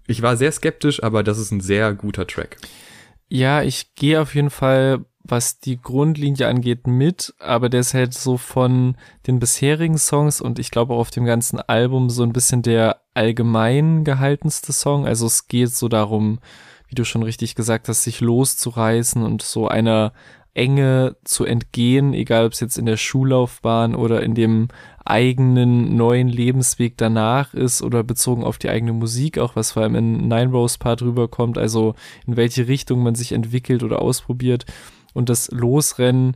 ich 0.08 0.22
war 0.22 0.38
sehr 0.38 0.52
skeptisch, 0.52 1.04
aber 1.04 1.24
das 1.24 1.38
ist 1.38 1.52
ein 1.52 1.62
sehr 1.62 1.94
guter 1.94 2.28
Track. 2.28 2.58
Ja, 3.30 3.62
ich 3.62 3.96
gehe 3.96 4.22
auf 4.22 4.36
jeden 4.36 4.50
Fall 4.50 5.06
was 5.32 5.60
die 5.60 5.80
Grundlinie 5.80 6.48
angeht, 6.48 6.88
mit, 6.88 7.34
aber 7.40 7.70
der 7.70 7.82
ist 7.82 7.94
halt 7.94 8.14
so 8.14 8.38
von 8.38 8.96
den 9.28 9.40
bisherigen 9.40 9.98
Songs 9.98 10.42
und 10.42 10.60
ich 10.60 10.72
glaube 10.72 10.94
auch 10.94 11.00
auf 11.00 11.12
dem 11.12 11.26
ganzen 11.26 11.60
Album 11.60 12.10
so 12.10 12.24
ein 12.24 12.34
bisschen 12.34 12.62
der 12.62 13.02
allgemein 13.14 14.04
gehaltenste 14.04 14.74
Song. 14.74 15.06
Also 15.06 15.26
es 15.26 15.48
geht 15.48 15.70
so 15.70 15.88
darum, 15.88 16.40
wie 16.88 16.96
du 16.96 17.04
schon 17.04 17.24
richtig 17.24 17.56
gesagt 17.56 17.90
hast, 17.90 18.04
sich 18.04 18.22
loszureißen 18.22 19.24
und 19.24 19.42
so 19.42 19.68
einer 19.68 20.14
Enge 20.58 21.16
zu 21.24 21.46
entgehen, 21.46 22.14
egal 22.14 22.48
ob 22.48 22.54
es 22.54 22.60
jetzt 22.60 22.78
in 22.78 22.88
der 22.88 22.98
Schullaufbahn 22.98 23.96
oder 23.96 24.24
in 24.24 24.34
dem 24.34 24.70
eigenen 25.06 25.96
neuen 25.96 26.28
Lebensweg 26.28 26.98
danach 26.98 27.54
ist 27.54 27.82
oder 27.82 28.04
bezogen 28.04 28.44
auf 28.44 28.58
die 28.58 28.70
eigene 28.70 28.94
Musik, 28.94 29.38
auch 29.38 29.56
was 29.56 29.72
vor 29.72 29.84
allem 29.84 29.96
in 29.96 30.28
Nine 30.28 30.52
Rose 30.52 30.80
Part 30.80 31.02
rüberkommt, 31.02 31.58
also 31.58 31.96
in 32.26 32.36
welche 32.36 32.68
Richtung 32.68 33.04
man 33.04 33.16
sich 33.16 33.32
entwickelt 33.32 33.84
oder 33.84 34.02
ausprobiert. 34.02 34.66
Und 35.14 35.30
das 35.30 35.50
Losrennen 35.52 36.36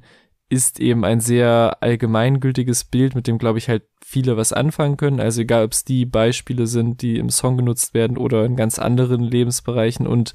ist 0.52 0.80
eben 0.82 1.06
ein 1.06 1.22
sehr 1.22 1.78
allgemeingültiges 1.82 2.84
Bild, 2.84 3.16
mit 3.16 3.26
dem, 3.26 3.38
glaube 3.38 3.58
ich, 3.58 3.70
halt 3.70 3.84
viele 4.04 4.36
was 4.36 4.52
anfangen 4.52 4.98
können. 4.98 5.22
Also 5.22 5.42
egal, 5.42 5.64
ob 5.64 5.72
es 5.72 5.86
die 5.86 6.06
Beispiele 6.06 6.68
sind, 6.68 7.02
die 7.02 7.18
im 7.18 7.30
Song 7.30 7.56
genutzt 7.56 7.94
werden 7.94 8.18
oder 8.18 8.44
in 8.44 8.58
ganz 8.58 8.78
anderen 8.78 9.22
Lebensbereichen. 9.22 10.06
Und 10.06 10.34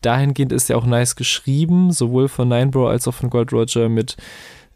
dahingehend 0.00 0.52
ist 0.52 0.68
ja 0.68 0.76
auch 0.76 0.86
nice 0.86 1.16
geschrieben, 1.16 1.92
sowohl 1.92 2.28
von 2.28 2.48
Ninebro 2.48 2.88
als 2.88 3.06
auch 3.08 3.14
von 3.14 3.30
Gold 3.30 3.52
Roger 3.52 3.88
mit 3.88 4.16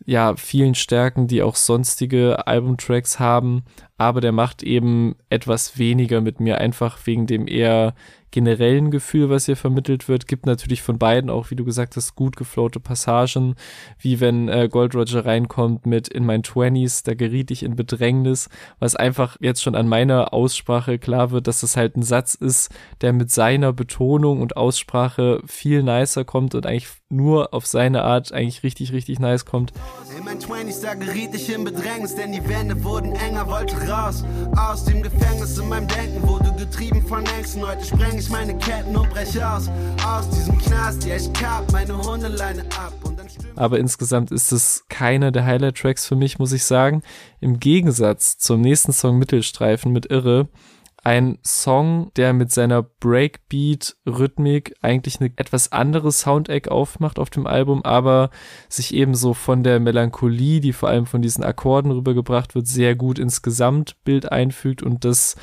ja, 0.07 0.37
vielen 0.37 0.75
Stärken, 0.75 1.29
die 1.29 1.43
auch 1.43 1.57
sonstige 1.57 2.47
Albumtracks 2.47 3.19
haben, 3.19 3.63
aber 3.97 4.21
der 4.21 4.33
macht 4.33 4.63
eben 4.63 5.17
etwas 5.31 5.79
weniger 5.79 6.21
mit 6.21 6.41
mir, 6.41 6.59
einfach 6.59 6.99
wegen 7.07 7.27
dem 7.27 7.47
eher 7.49 7.95
generellen 8.35 8.91
Gefühl, 8.91 9.31
was 9.31 9.47
hier 9.47 9.57
vermittelt 9.57 10.09
wird, 10.09 10.27
gibt 10.27 10.45
natürlich 10.45 10.83
von 10.83 10.99
beiden 10.99 11.31
auch, 11.31 11.53
wie 11.53 11.55
du 11.55 11.65
gesagt 11.65 11.95
hast, 11.95 12.17
gut 12.17 12.35
geflowte 12.35 12.81
Passagen, 12.81 13.55
wie 14.01 14.19
wenn 14.19 14.49
äh, 14.49 14.69
Gold 14.69 14.97
Roger 14.97 15.25
reinkommt 15.25 15.87
mit 15.87 16.09
in 16.09 16.27
mein 16.27 16.43
Twenties, 16.43 17.05
da 17.05 17.15
geriet 17.15 17.53
ich 17.53 17.63
in 17.63 17.77
Bedrängnis, 17.77 18.49
was 18.81 18.97
einfach 18.97 19.37
jetzt 19.41 19.63
schon 19.63 19.77
an 19.77 19.87
meiner 19.87 20.35
Aussprache 20.35 20.99
klar 20.99 21.31
wird, 21.31 21.47
dass 21.47 21.61
das 21.61 21.77
halt 21.77 21.97
ein 21.97 22.03
Satz 22.03 22.35
ist, 22.35 22.75
der 23.03 23.13
mit 23.13 23.31
seiner 23.31 23.73
Betonung 23.73 24.43
und 24.43 24.57
Aussprache 24.57 25.41
viel 25.47 25.85
nicer 25.85 26.25
kommt 26.25 26.57
und 26.57 26.67
eigentlich 26.67 26.89
nur 27.15 27.55
auf 27.55 27.67
seine 27.67 28.03
Art 28.03 28.33
eigentlich 28.33 28.63
richtig, 28.63 28.93
richtig 28.93 29.19
nice 29.19 29.45
kommt. 29.45 29.73
In 30.17 30.25
mein 30.25 30.39
Twenties, 30.39 30.81
da 30.81 30.95
geriet 30.95 31.35
ich 31.35 31.53
in 31.53 31.65
Bedrängnis, 31.65 32.15
denn 32.15 32.33
die 32.33 32.47
Wände 32.49 32.83
wurden 32.85 33.13
enger, 33.13 33.47
wollte 33.47 33.77
raus 33.89 34.25
aus 34.57 34.85
dem 34.85 35.03
Gefängnis 35.03 35.59
in 35.59 35.69
meinem 35.69 35.89
Denken, 35.89 36.27
wurde 36.27 36.53
getrieben 36.57 37.07
von 37.07 37.25
Ängsten, 37.27 37.67
heute 37.67 37.85
spreng 37.85 38.19
ich 38.19 38.29
meine 38.31 38.57
Ketten 38.59 38.97
und 38.97 39.09
breche 39.11 39.49
aus. 39.49 39.71
Aus 40.07 40.29
diesem 40.31 40.59
Knast, 40.59 41.05
ja, 41.05 41.17
ich 41.17 41.33
kapp 41.33 41.71
meine 41.73 41.97
Hundeleine 41.97 42.63
ab. 42.77 42.93
Aber 43.57 43.79
insgesamt 43.79 44.31
ist 44.31 44.53
es 44.53 44.85
keiner 44.89 45.31
der 45.31 45.45
Highlight-Tracks 45.45 46.07
für 46.07 46.17
mich, 46.17 46.39
muss 46.39 46.53
ich 46.53 46.65
sagen. 46.65 47.03
Im 47.41 47.61
Gegensatz 47.61 48.39
zum 48.39 48.61
nächsten 48.61 48.93
Song 48.93 49.19
Mittelstreifen 49.19 49.93
mit 49.93 50.07
Irre, 50.07 50.49
ein 51.05 51.39
Song, 51.45 52.11
der 52.17 52.33
mit 52.33 52.51
seiner 52.51 52.83
Breakbeat-Rhythmik 52.83 54.75
eigentlich 54.81 55.21
eine 55.21 55.31
etwas 55.37 55.71
andere 55.71 56.11
Soundeck 56.11 56.69
aufmacht 56.69 57.19
auf 57.19 57.29
dem 57.29 57.47
Album, 57.47 57.83
aber 57.85 58.31
sich 58.71 58.95
ebenso 58.95 59.35
von 59.35 59.63
der 59.63 59.81
Melancholie, 59.81 60.61
die 60.61 60.73
vor 60.73 60.89
allem 60.89 61.05
von 61.05 61.21
diesen 61.21 61.45
Akkorden 61.45 61.93
rübergebracht 61.93 62.55
wird, 62.55 62.67
sehr 62.67 62.97
gut 62.97 63.19
ins 63.19 63.43
Gesamtbild 63.43 64.33
einfügt 64.33 64.83
und 64.83 65.05
das 65.05 65.37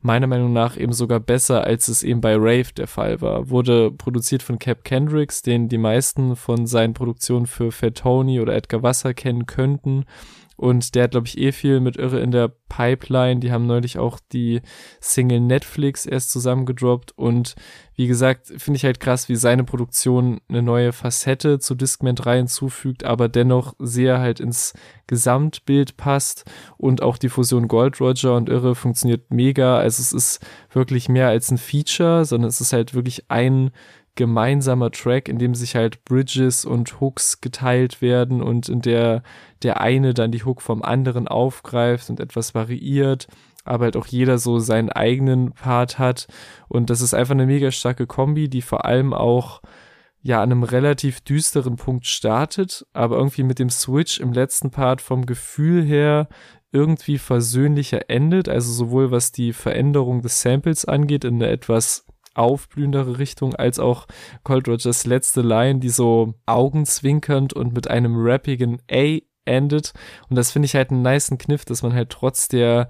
meiner 0.00 0.28
Meinung 0.28 0.52
nach 0.52 0.76
eben 0.76 0.92
sogar 0.92 1.18
besser, 1.18 1.64
als 1.64 1.88
es 1.88 2.04
eben 2.04 2.20
bei 2.20 2.36
Rave 2.36 2.72
der 2.76 2.86
Fall 2.86 3.20
war. 3.20 3.50
Wurde 3.50 3.90
produziert 3.90 4.44
von 4.44 4.60
Cap 4.60 4.84
Kendricks, 4.84 5.42
den 5.42 5.68
die 5.68 5.78
meisten 5.78 6.36
von 6.36 6.66
seinen 6.66 6.94
Produktionen 6.94 7.46
für 7.46 7.72
Fat 7.72 7.96
Tony 7.96 8.40
oder 8.40 8.54
Edgar 8.54 8.84
Wasser 8.84 9.12
kennen 9.12 9.46
könnten. 9.46 10.04
Und 10.60 10.94
der 10.94 11.04
hat, 11.04 11.12
glaube 11.12 11.26
ich, 11.26 11.38
eh 11.38 11.52
viel 11.52 11.80
mit 11.80 11.96
Irre 11.96 12.20
in 12.20 12.32
der 12.32 12.48
Pipeline. 12.68 13.40
Die 13.40 13.50
haben 13.50 13.66
neulich 13.66 13.98
auch 13.98 14.20
die 14.30 14.60
Single 15.00 15.40
Netflix 15.40 16.04
erst 16.04 16.30
zusammengedroppt. 16.30 17.16
Und 17.16 17.54
wie 17.94 18.06
gesagt, 18.06 18.52
finde 18.58 18.76
ich 18.76 18.84
halt 18.84 19.00
krass, 19.00 19.30
wie 19.30 19.36
seine 19.36 19.64
Produktion 19.64 20.42
eine 20.50 20.60
neue 20.60 20.92
Facette 20.92 21.60
zu 21.60 21.74
Discman 21.74 22.14
3 22.14 22.36
hinzufügt, 22.36 23.04
aber 23.04 23.30
dennoch 23.30 23.72
sehr 23.78 24.20
halt 24.20 24.38
ins 24.38 24.74
Gesamtbild 25.06 25.96
passt. 25.96 26.44
Und 26.76 27.00
auch 27.00 27.16
die 27.16 27.30
Fusion 27.30 27.66
Gold 27.66 27.98
Roger 27.98 28.36
und 28.36 28.50
Irre 28.50 28.74
funktioniert 28.74 29.30
mega. 29.30 29.78
Also 29.78 30.02
es 30.02 30.12
ist 30.12 30.46
wirklich 30.70 31.08
mehr 31.08 31.28
als 31.28 31.50
ein 31.50 31.56
Feature, 31.56 32.26
sondern 32.26 32.50
es 32.50 32.60
ist 32.60 32.74
halt 32.74 32.92
wirklich 32.92 33.30
ein 33.30 33.70
gemeinsamer 34.14 34.90
Track, 34.90 35.28
in 35.28 35.38
dem 35.38 35.54
sich 35.54 35.76
halt 35.76 36.04
Bridges 36.04 36.64
und 36.64 37.00
Hooks 37.00 37.40
geteilt 37.40 38.02
werden 38.02 38.42
und 38.42 38.68
in 38.68 38.80
der 38.82 39.22
der 39.62 39.80
eine 39.80 40.14
dann 40.14 40.32
die 40.32 40.44
Hook 40.44 40.62
vom 40.62 40.82
anderen 40.82 41.28
aufgreift 41.28 42.08
und 42.10 42.20
etwas 42.20 42.54
variiert, 42.54 43.26
aber 43.64 43.84
halt 43.84 43.96
auch 43.96 44.06
jeder 44.06 44.38
so 44.38 44.58
seinen 44.58 44.90
eigenen 44.90 45.52
Part 45.52 45.98
hat. 45.98 46.26
Und 46.68 46.90
das 46.90 47.02
ist 47.02 47.14
einfach 47.14 47.32
eine 47.32 47.46
mega 47.46 47.70
starke 47.70 48.06
Kombi, 48.06 48.48
die 48.48 48.62
vor 48.62 48.84
allem 48.84 49.12
auch 49.12 49.60
ja 50.22 50.42
an 50.42 50.50
einem 50.50 50.62
relativ 50.62 51.20
düsteren 51.20 51.76
Punkt 51.76 52.06
startet, 52.06 52.86
aber 52.92 53.16
irgendwie 53.16 53.42
mit 53.42 53.58
dem 53.58 53.70
Switch 53.70 54.18
im 54.20 54.32
letzten 54.32 54.70
Part 54.70 55.00
vom 55.00 55.26
Gefühl 55.26 55.84
her 55.84 56.28
irgendwie 56.72 57.18
versöhnlicher 57.18 58.08
endet, 58.08 58.48
also 58.48 58.72
sowohl 58.72 59.10
was 59.10 59.32
die 59.32 59.52
Veränderung 59.52 60.22
des 60.22 60.40
Samples 60.40 60.84
angeht 60.84 61.24
in 61.24 61.36
eine 61.36 61.48
etwas 61.48 62.06
aufblühendere 62.34 63.18
Richtung, 63.18 63.54
als 63.54 63.78
auch 63.78 64.06
Cold 64.44 64.68
Rogers 64.68 65.06
letzte 65.06 65.42
Line, 65.42 65.80
die 65.80 65.88
so 65.88 66.34
augenzwinkernd 66.46 67.52
und 67.52 67.74
mit 67.74 67.88
einem 67.88 68.14
rappigen 68.16 68.80
A 68.90 69.18
endet. 69.44 69.92
Und 70.28 70.36
das 70.36 70.52
finde 70.52 70.66
ich 70.66 70.74
halt 70.74 70.90
einen 70.90 71.02
niceen 71.02 71.38
Kniff, 71.38 71.64
dass 71.64 71.82
man 71.82 71.92
halt 71.92 72.10
trotz 72.10 72.48
der 72.48 72.88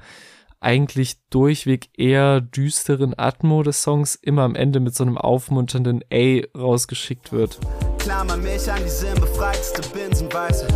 eigentlich 0.60 1.16
durchweg 1.30 1.88
eher 1.96 2.42
düsteren 2.42 3.18
Atmo 3.18 3.62
des 3.62 3.82
Songs 3.82 4.14
immer 4.14 4.42
am 4.42 4.54
Ende 4.54 4.78
mit 4.78 4.94
so 4.94 5.04
einem 5.04 5.16
aufmunternden 5.16 6.04
A 6.12 6.42
rausgeschickt 6.56 7.32
wird. 7.32 7.58
Klammer 7.98 8.36
mich 8.36 8.70
an 8.70 8.82
die 8.84 8.90
sinnbefreiteste 8.90 9.82
Binsenweise. 9.94 10.66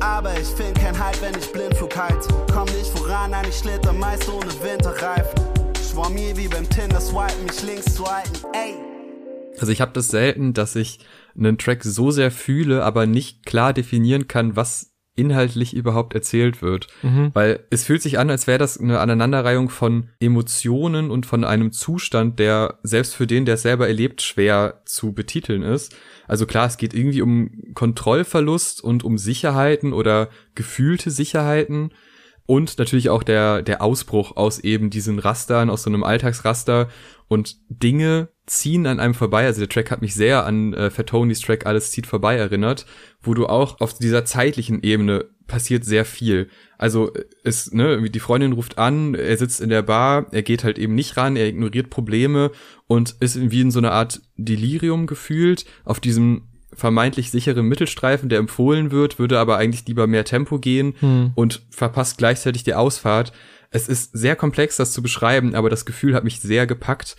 Aber 0.00 0.32
ich 0.32 0.48
find 0.48 0.74
kein 0.78 0.98
Halt, 0.98 1.20
wenn 1.22 1.38
ich 1.38 1.52
Blindflug 1.52 1.96
halt. 1.96 2.26
Komm 2.52 2.64
nicht 2.64 2.90
voran, 2.96 3.34
an 3.34 3.44
ich 3.48 3.56
schlitter 3.56 3.92
meist 3.92 4.28
ohne 4.28 4.50
Winterreifen 4.62 5.51
vor 5.92 6.08
mir 6.08 6.34
wie 6.36 6.48
beim 6.48 6.68
Tinder 6.68 7.00
swipen, 7.00 7.44
mich 7.44 7.62
links 7.62 7.94
zu 7.94 8.04
halten, 8.06 8.46
ey. 8.54 8.74
Also 9.58 9.70
ich 9.72 9.82
habe 9.82 9.92
das 9.92 10.08
selten, 10.08 10.54
dass 10.54 10.74
ich 10.74 11.00
einen 11.36 11.58
Track 11.58 11.84
so 11.84 12.10
sehr 12.10 12.30
fühle, 12.30 12.82
aber 12.82 13.06
nicht 13.06 13.44
klar 13.44 13.74
definieren 13.74 14.26
kann, 14.26 14.56
was 14.56 14.94
inhaltlich 15.14 15.74
überhaupt 15.74 16.14
erzählt 16.14 16.62
wird. 16.62 16.86
Mhm. 17.02 17.30
Weil 17.34 17.66
es 17.68 17.84
fühlt 17.84 18.00
sich 18.00 18.18
an, 18.18 18.30
als 18.30 18.46
wäre 18.46 18.58
das 18.58 18.80
eine 18.80 19.00
Aneinanderreihung 19.00 19.68
von 19.68 20.08
Emotionen 20.18 21.10
und 21.10 21.26
von 21.26 21.44
einem 21.44 21.72
Zustand, 21.72 22.38
der 22.38 22.78
selbst 22.82 23.14
für 23.14 23.26
den, 23.26 23.44
der 23.44 23.56
es 23.56 23.62
selber 23.62 23.86
erlebt, 23.86 24.22
schwer 24.22 24.80
zu 24.86 25.12
betiteln 25.12 25.62
ist. 25.62 25.94
Also 26.26 26.46
klar, 26.46 26.66
es 26.66 26.78
geht 26.78 26.94
irgendwie 26.94 27.20
um 27.20 27.50
Kontrollverlust 27.74 28.82
und 28.82 29.04
um 29.04 29.18
Sicherheiten 29.18 29.92
oder 29.92 30.30
gefühlte 30.54 31.10
Sicherheiten 31.10 31.92
und 32.46 32.78
natürlich 32.78 33.08
auch 33.08 33.22
der, 33.22 33.62
der 33.62 33.82
Ausbruch 33.82 34.36
aus 34.36 34.58
eben 34.58 34.90
diesen 34.90 35.18
Rastern, 35.18 35.70
aus 35.70 35.84
so 35.84 35.90
einem 35.90 36.04
Alltagsraster 36.04 36.88
und 37.28 37.56
Dinge 37.68 38.28
ziehen 38.46 38.86
an 38.86 39.00
einem 39.00 39.14
vorbei. 39.14 39.46
Also 39.46 39.60
der 39.60 39.68
Track 39.68 39.90
hat 39.90 40.02
mich 40.02 40.14
sehr 40.14 40.44
an 40.44 40.74
äh, 40.74 40.90
Fatonys 40.90 41.40
Track 41.40 41.66
Alles 41.66 41.90
zieht 41.90 42.06
vorbei 42.06 42.36
erinnert, 42.36 42.84
wo 43.22 43.34
du 43.34 43.46
auch 43.46 43.80
auf 43.80 43.94
dieser 43.94 44.24
zeitlichen 44.24 44.82
Ebene 44.82 45.26
passiert 45.46 45.84
sehr 45.84 46.04
viel. 46.04 46.48
Also 46.78 47.12
ist, 47.44 47.74
ne, 47.74 48.10
die 48.10 48.20
Freundin 48.20 48.52
ruft 48.52 48.78
an, 48.78 49.14
er 49.14 49.36
sitzt 49.36 49.60
in 49.60 49.68
der 49.68 49.82
Bar, 49.82 50.26
er 50.32 50.42
geht 50.42 50.64
halt 50.64 50.78
eben 50.78 50.94
nicht 50.94 51.16
ran, 51.16 51.36
er 51.36 51.46
ignoriert 51.46 51.90
Probleme 51.90 52.50
und 52.86 53.16
ist 53.20 53.50
wie 53.50 53.60
in 53.60 53.70
so 53.70 53.78
einer 53.78 53.92
Art 53.92 54.20
Delirium 54.36 55.06
gefühlt 55.06 55.64
auf 55.84 56.00
diesem 56.00 56.48
vermeintlich 56.74 57.30
sichere 57.30 57.62
Mittelstreifen, 57.62 58.28
der 58.28 58.38
empfohlen 58.38 58.90
wird, 58.90 59.18
würde 59.18 59.38
aber 59.38 59.58
eigentlich 59.58 59.86
lieber 59.86 60.06
mehr 60.06 60.24
Tempo 60.24 60.58
gehen 60.58 60.94
hm. 61.00 61.32
und 61.34 61.62
verpasst 61.70 62.18
gleichzeitig 62.18 62.64
die 62.64 62.74
Ausfahrt. 62.74 63.32
Es 63.70 63.88
ist 63.88 64.12
sehr 64.12 64.36
komplex, 64.36 64.76
das 64.76 64.92
zu 64.92 65.02
beschreiben, 65.02 65.54
aber 65.54 65.70
das 65.70 65.84
Gefühl 65.84 66.14
hat 66.14 66.24
mich 66.24 66.40
sehr 66.40 66.66
gepackt, 66.66 67.16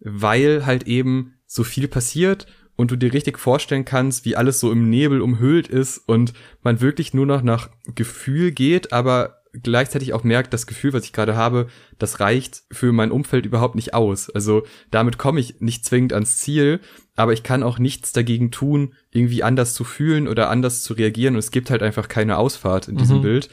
weil 0.00 0.66
halt 0.66 0.86
eben 0.86 1.34
so 1.46 1.64
viel 1.64 1.88
passiert 1.88 2.46
und 2.76 2.90
du 2.90 2.96
dir 2.96 3.12
richtig 3.12 3.38
vorstellen 3.38 3.84
kannst, 3.84 4.24
wie 4.24 4.36
alles 4.36 4.60
so 4.60 4.70
im 4.70 4.90
Nebel 4.90 5.20
umhüllt 5.20 5.68
ist 5.68 5.98
und 5.98 6.32
man 6.62 6.80
wirklich 6.80 7.14
nur 7.14 7.26
noch 7.26 7.42
nach 7.42 7.70
Gefühl 7.94 8.52
geht, 8.52 8.92
aber 8.92 9.35
gleichzeitig 9.62 10.12
auch 10.12 10.24
merkt, 10.24 10.52
das 10.52 10.66
Gefühl, 10.66 10.92
was 10.92 11.04
ich 11.04 11.12
gerade 11.12 11.36
habe, 11.36 11.68
das 11.98 12.20
reicht 12.20 12.62
für 12.70 12.92
mein 12.92 13.10
Umfeld 13.10 13.46
überhaupt 13.46 13.74
nicht 13.74 13.94
aus. 13.94 14.30
Also 14.30 14.64
damit 14.90 15.18
komme 15.18 15.40
ich 15.40 15.60
nicht 15.60 15.84
zwingend 15.84 16.12
ans 16.12 16.38
Ziel, 16.38 16.80
aber 17.14 17.32
ich 17.32 17.42
kann 17.42 17.62
auch 17.62 17.78
nichts 17.78 18.12
dagegen 18.12 18.50
tun, 18.50 18.94
irgendwie 19.10 19.42
anders 19.42 19.74
zu 19.74 19.84
fühlen 19.84 20.28
oder 20.28 20.50
anders 20.50 20.82
zu 20.82 20.94
reagieren. 20.94 21.34
Und 21.34 21.40
es 21.40 21.50
gibt 21.50 21.70
halt 21.70 21.82
einfach 21.82 22.08
keine 22.08 22.38
Ausfahrt 22.38 22.88
in 22.88 22.96
diesem 22.96 23.18
mhm. 23.18 23.22
Bild. 23.22 23.48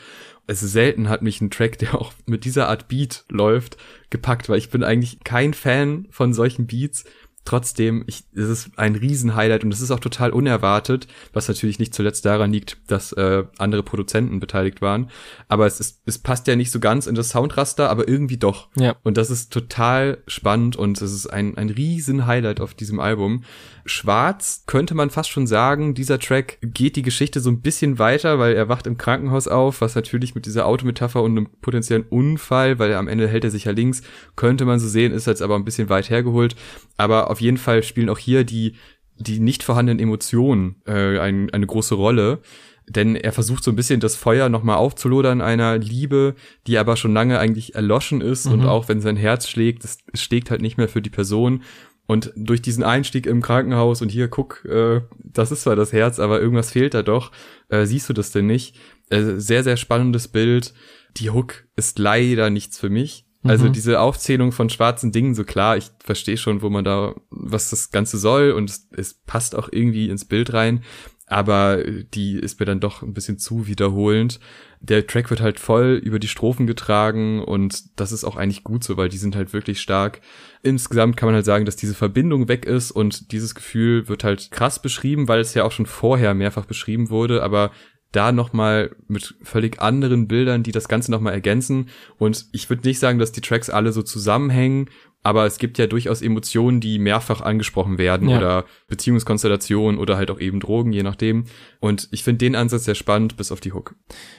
Es 0.46 0.62
ist 0.62 0.74
selten 0.74 1.08
hat 1.08 1.22
mich 1.22 1.40
ein 1.40 1.50
Track, 1.50 1.80
der 1.80 1.96
auch 1.96 2.12
mit 2.26 2.44
dieser 2.44 2.68
Art 2.68 2.90
Beat 2.90 3.24
läuft, 3.30 3.78
gepackt, 4.10 4.50
weil 4.50 4.58
ich 4.58 4.70
bin 4.70 4.84
eigentlich 4.84 5.24
kein 5.24 5.54
Fan 5.54 6.08
von 6.10 6.34
solchen 6.34 6.68
Beats 6.68 7.06
trotzdem, 7.46 8.04
ich, 8.08 8.24
es 8.34 8.50
ist 8.50 8.72
ein 8.78 8.96
Riesenhighlight 8.96 9.64
und 9.64 9.74
es 9.74 9.82
ist 9.82 9.92
auch 9.92 10.00
total 10.00 10.32
unerwartet, 10.32 11.08
was 11.34 11.48
natürlich 11.48 11.80
nicht 11.80 11.94
zuletzt 11.94 12.26
daran 12.26 12.52
liegt, 12.52 12.78
dass 12.88 13.12
äh, 13.14 13.44
andere 13.58 13.84
Produzenten 13.84 14.40
beteiligt 14.40 14.82
waren. 14.82 15.10
Aber 15.48 15.66
es 15.66 15.80
ist, 15.80 16.02
es 16.06 16.20
passt 16.20 16.48
ja 16.48 16.56
nicht 16.56 16.72
so 16.72 16.80
ganz 16.80 17.08
in 17.08 17.16
das 17.16 17.30
Soundraster, 17.30 17.90
aber 17.90 18.08
irgendwie 18.08 18.38
doch. 18.38 18.70
Ja. 18.76 18.96
Und 19.04 19.18
das 19.18 19.30
ist 19.30 19.52
total 19.52 20.20
spannend 20.28 20.76
und 20.76 21.02
es 21.02 21.14
ist 21.14 21.28
ein, 21.28 21.58
ein 21.58 21.70
Riesenhighlight 21.70 22.62
auf 22.62 22.74
diesem 22.74 23.00
Album. 23.00 23.44
Schwarz 23.86 24.64
könnte 24.66 24.96
man 24.96 25.10
fast 25.10 25.30
schon 25.30 25.46
sagen, 25.46 25.94
dieser 25.94 26.18
Track 26.20 26.58
geht 26.62 26.96
die 26.96 27.02
Geschichte 27.02 27.42
so 27.42 27.50
ein 27.50 27.62
bisschen 27.62 28.00
weiter, 28.00 28.40
weil 28.40 28.54
er 28.54 28.70
wacht 28.70 28.88
im 28.88 28.98
Krankenhaus 28.98 29.48
auf, 29.48 29.82
was 29.82 29.96
natürlich 29.96 30.36
mit 30.36 30.46
dieser 30.46 30.66
Autometapher 30.66 31.22
und 31.22 31.32
einem 31.32 31.50
potenziellen 31.62 32.06
Unfall, 32.10 32.80
weil 32.80 32.92
er 32.92 33.00
am 33.00 33.10
Ende 33.10 33.28
hält 33.28 33.44
er 33.44 33.52
sich 33.52 33.66
ja 33.66 33.72
links, 33.72 34.02
könnte 34.36 34.66
man 34.66 34.80
so 34.80 34.88
sehen, 34.88 35.12
ist 35.12 35.28
jetzt 35.28 35.42
aber 35.42 35.56
ein 35.56 35.66
bisschen 35.66 35.90
weit 35.90 36.10
hergeholt. 36.10 36.56
Aber 36.98 37.30
auf 37.30 37.42
jeden 37.42 37.58
Fall 37.58 37.84
spielen 37.84 38.10
auch 38.10 38.18
hier 38.18 38.46
die, 38.46 38.76
die 39.18 39.40
nicht 39.40 39.64
vorhandenen 39.64 40.00
Emotionen 40.00 40.76
äh, 40.86 41.20
ein, 41.20 41.50
eine 41.50 41.68
große 41.68 41.96
Rolle. 41.96 42.40
Denn 42.88 43.16
er 43.16 43.32
versucht 43.32 43.64
so 43.64 43.72
ein 43.72 43.78
bisschen 43.78 44.02
das 44.02 44.16
Feuer 44.16 44.50
nochmal 44.50 44.76
aufzulodern 44.76 45.42
einer 45.42 45.78
Liebe, 45.78 46.36
die 46.68 46.78
aber 46.78 46.98
schon 46.98 47.14
lange 47.14 47.40
eigentlich 47.40 47.76
erloschen 47.76 48.20
ist. 48.20 48.46
Mhm. 48.46 48.54
Und 48.54 48.66
auch 48.66 48.90
wenn 48.90 49.00
sein 49.00 49.16
Herz 49.16 49.48
schlägt, 49.48 49.86
es, 49.86 50.00
es 50.12 50.22
schlägt 50.22 50.52
halt 50.52 50.62
nicht 50.62 50.78
mehr 50.78 50.90
für 50.90 51.02
die 51.02 51.10
Person. 51.10 51.64
Und 52.06 52.34
durch 52.36 52.62
diesen 52.62 52.84
Einstieg 52.84 53.26
im 53.26 53.42
Krankenhaus 53.42 54.02
und 54.02 54.10
hier, 54.10 54.28
guck, 54.28 54.66
äh, 54.66 55.02
das 55.18 55.52
ist 55.52 55.64
zwar 55.64 55.76
das 55.76 55.94
Herz, 55.94 56.20
aber 56.20 56.42
irgendwas 56.42 56.72
fehlt 56.72 56.94
da 56.94 57.02
doch, 57.02 57.32
äh, 57.70 57.86
siehst 57.86 58.10
du 58.10 58.14
das 58.14 58.32
denn 58.32 58.46
nicht? 58.46 58.76
Äh, 59.10 59.38
sehr, 59.38 59.64
sehr 59.64 59.78
spannendes 59.78 60.28
Bild. 60.28 60.74
Die 61.18 61.30
Hook 61.30 61.66
ist 61.76 62.00
leider 62.00 62.50
nichts 62.50 62.78
für 62.78 62.90
mich. 62.90 63.26
Also 63.44 63.66
mhm. 63.66 63.74
diese 63.74 64.00
Aufzählung 64.00 64.52
von 64.54 64.70
schwarzen 64.70 65.12
Dingen, 65.12 65.36
so 65.36 65.44
klar, 65.44 65.76
ich 65.76 65.92
verstehe 66.00 66.38
schon, 66.38 66.62
wo 66.62 66.70
man 66.70 66.86
da, 66.86 67.14
was 67.30 67.70
das 67.70 67.92
Ganze 67.92 68.18
soll 68.18 68.52
und 68.52 68.70
es, 68.70 68.88
es 68.96 69.14
passt 69.14 69.56
auch 69.56 69.68
irgendwie 69.70 70.10
ins 70.10 70.26
Bild 70.26 70.54
rein, 70.54 70.84
aber 71.28 71.84
die 71.84 72.38
ist 72.38 72.60
mir 72.60 72.66
dann 72.66 72.80
doch 72.80 73.02
ein 73.02 73.14
bisschen 73.14 73.38
zu 73.38 73.68
wiederholend. 73.68 74.40
Der 74.82 75.08
Track 75.08 75.30
wird 75.30 75.42
halt 75.42 75.60
voll 75.60 76.02
über 76.04 76.20
die 76.20 76.28
Strophen 76.28 76.68
getragen 76.68 77.42
und 77.42 77.98
das 78.00 78.12
ist 78.12 78.26
auch 78.26 78.36
eigentlich 78.36 78.64
gut 78.64 78.84
so, 78.84 78.98
weil 78.98 79.10
die 79.10 79.18
sind 79.18 79.36
halt 79.36 79.54
wirklich 79.54 79.80
stark. 79.80 80.20
Insgesamt 80.62 81.16
kann 81.16 81.28
man 81.28 81.36
halt 81.36 81.46
sagen, 81.46 81.66
dass 81.66 81.78
diese 81.78 81.96
Verbindung 81.96 82.50
weg 82.50 82.66
ist 82.66 82.92
und 82.92 83.32
dieses 83.32 83.56
Gefühl 83.56 84.10
wird 84.10 84.24
halt 84.24 84.52
krass 84.52 84.82
beschrieben, 84.82 85.28
weil 85.28 85.40
es 85.40 85.54
ja 85.54 85.64
auch 85.64 85.72
schon 85.72 85.86
vorher 85.86 86.34
mehrfach 86.34 86.66
beschrieben 86.66 87.10
wurde, 87.10 87.42
aber 87.42 87.72
da 88.12 88.32
nochmal 88.32 88.96
mit 89.08 89.36
völlig 89.42 89.82
anderen 89.82 90.28
Bildern, 90.28 90.64
die 90.64 90.72
das 90.72 90.88
Ganze 90.88 91.10
nochmal 91.12 91.34
ergänzen. 91.34 91.90
Und 92.18 92.46
ich 92.52 92.70
würde 92.70 92.88
nicht 92.88 93.00
sagen, 93.00 93.18
dass 93.18 93.32
die 93.32 93.42
Tracks 93.42 93.70
alle 93.70 93.92
so 93.92 94.04
zusammenhängen 94.04 94.90
aber 95.24 95.46
es 95.46 95.58
gibt 95.58 95.78
ja 95.78 95.88
durchaus 95.88 96.22
Emotionen, 96.22 96.82
die 96.82 97.00
mehrfach 97.00 97.40
angesprochen 97.40 97.98
werden 97.98 98.28
ja. 98.28 98.38
oder 98.38 98.66
Beziehungskonstellationen 98.88 99.98
oder 100.00 100.18
halt 100.18 100.30
auch 100.30 100.40
eben 100.40 100.60
Drogen, 100.60 100.92
je 100.92 101.02
nachdem. 101.02 101.46
Und 101.80 102.10
ich 102.12 102.24
finde 102.24 102.40
den 102.40 102.56
Ansatz 102.56 102.84
sehr 102.84 102.96
spannend, 102.96 103.38
bis 103.38 103.52
auf 103.52 103.62
die 103.62 103.72
Hook. 103.72 103.96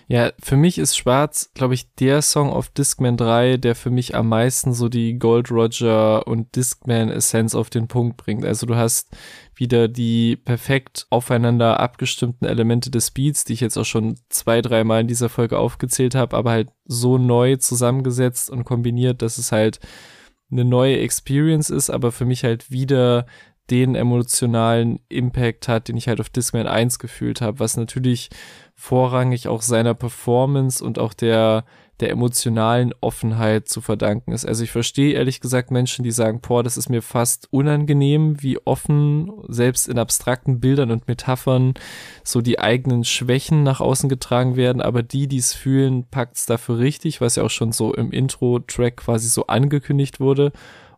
Ja, 0.09 0.33
für 0.42 0.57
mich 0.57 0.77
ist 0.77 0.97
Schwarz, 0.97 1.51
glaube 1.55 1.73
ich, 1.73 1.94
der 1.94 2.20
Song 2.20 2.51
auf 2.51 2.68
Discman 2.68 3.16
3, 3.16 3.57
der 3.57 3.75
für 3.75 3.90
mich 3.90 4.14
am 4.14 4.29
meisten 4.29 4.75
so 4.75 4.90
die 4.90 5.18
Gold 5.18 5.51
Roger 5.51 6.27
und 6.27 6.55
Discman 6.55 7.09
Essenz 7.09 7.55
auf 7.55 7.70
den 7.70 7.88
Punkt 7.88 8.18
bringt. 8.18 8.44
Also 8.44 8.66
du 8.66 8.77
hast 8.77 9.09
wieder 9.55 9.88
die 9.88 10.37
perfekt 10.37 11.07
aufeinander 11.09 11.81
abgestimmten 11.81 12.47
Elemente 12.47 12.90
des 12.90 13.11
Beats, 13.11 13.44
die 13.44 13.55
ich 13.55 13.61
jetzt 13.61 13.79
auch 13.79 13.85
schon 13.85 14.16
zwei, 14.29 14.61
dreimal 14.61 15.01
in 15.01 15.09
dieser 15.09 15.29
Folge 15.29 15.59
aufgezählt 15.59 16.14
habe, 16.14 16.37
aber 16.37 16.51
halt 16.51 16.68
so 16.85 17.16
neu 17.16 17.57
zusammengesetzt 17.57 18.51
und 18.51 18.64
kombiniert, 18.64 19.23
dass 19.23 19.38
es 19.38 19.53
halt 19.53 19.81
eine 20.50 20.64
neue 20.64 20.98
Experience 20.98 21.70
ist, 21.70 21.90
aber 21.90 22.12
für 22.12 22.24
mich 22.24 22.44
halt 22.44 22.70
wieder 22.70 23.26
den 23.70 23.94
emotionalen 23.94 25.00
Impact 25.09 25.68
hat, 25.68 25.88
den 25.88 25.96
ich 25.96 26.09
halt 26.09 26.20
auf 26.20 26.28
Discman 26.28 26.66
1 26.66 26.98
gefühlt 26.98 27.40
habe, 27.40 27.61
was 27.61 27.76
natürlich 27.76 28.28
vorrangig 28.74 29.48
auch 29.48 29.62
seiner 29.62 29.94
Performance 29.94 30.85
und 30.85 30.98
auch 30.98 31.14
der 31.14 31.64
der 32.00 32.11
emotionalen 32.11 32.92
Offenheit 33.00 33.68
zu 33.68 33.80
verdanken 33.80 34.33
ist. 34.33 34.44
Also 34.44 34.64
ich 34.64 34.72
verstehe 34.72 35.14
ehrlich 35.14 35.40
gesagt 35.40 35.70
Menschen, 35.70 36.02
die 36.02 36.11
sagen, 36.11 36.40
boah, 36.40 36.62
das 36.62 36.76
ist 36.76 36.88
mir 36.88 37.02
fast 37.02 37.46
unangenehm, 37.52 38.42
wie 38.42 38.59
offen 38.64 39.30
selbst 39.48 39.88
in 39.88 39.98
abstrakten 39.98 40.59
Bildern 40.59 40.90
und 40.90 41.07
Metaphern 41.07 41.74
so 42.24 42.40
die 42.40 42.59
eigenen 42.59 43.04
Schwächen 43.04 43.62
nach 43.62 43.80
außen 43.80 44.09
getragen 44.09 44.57
werden, 44.57 44.83
aber 44.83 45.02
die, 45.02 45.28
die 45.28 45.38
es 45.38 45.54
fühlen, 45.54 46.07
packt 46.11 46.37
es 46.37 46.46
dafür 46.46 46.78
richtig, 46.78 47.20
was 47.20 47.37
ja 47.37 47.44
auch 47.44 47.50
schon 47.50 47.72
so 47.72 47.94
im 47.94 48.11
Intro-Track 48.11 48.96
quasi 48.96 49.28
so 49.28 49.46
angekündigt 49.46 50.18
wurde. 50.18 50.52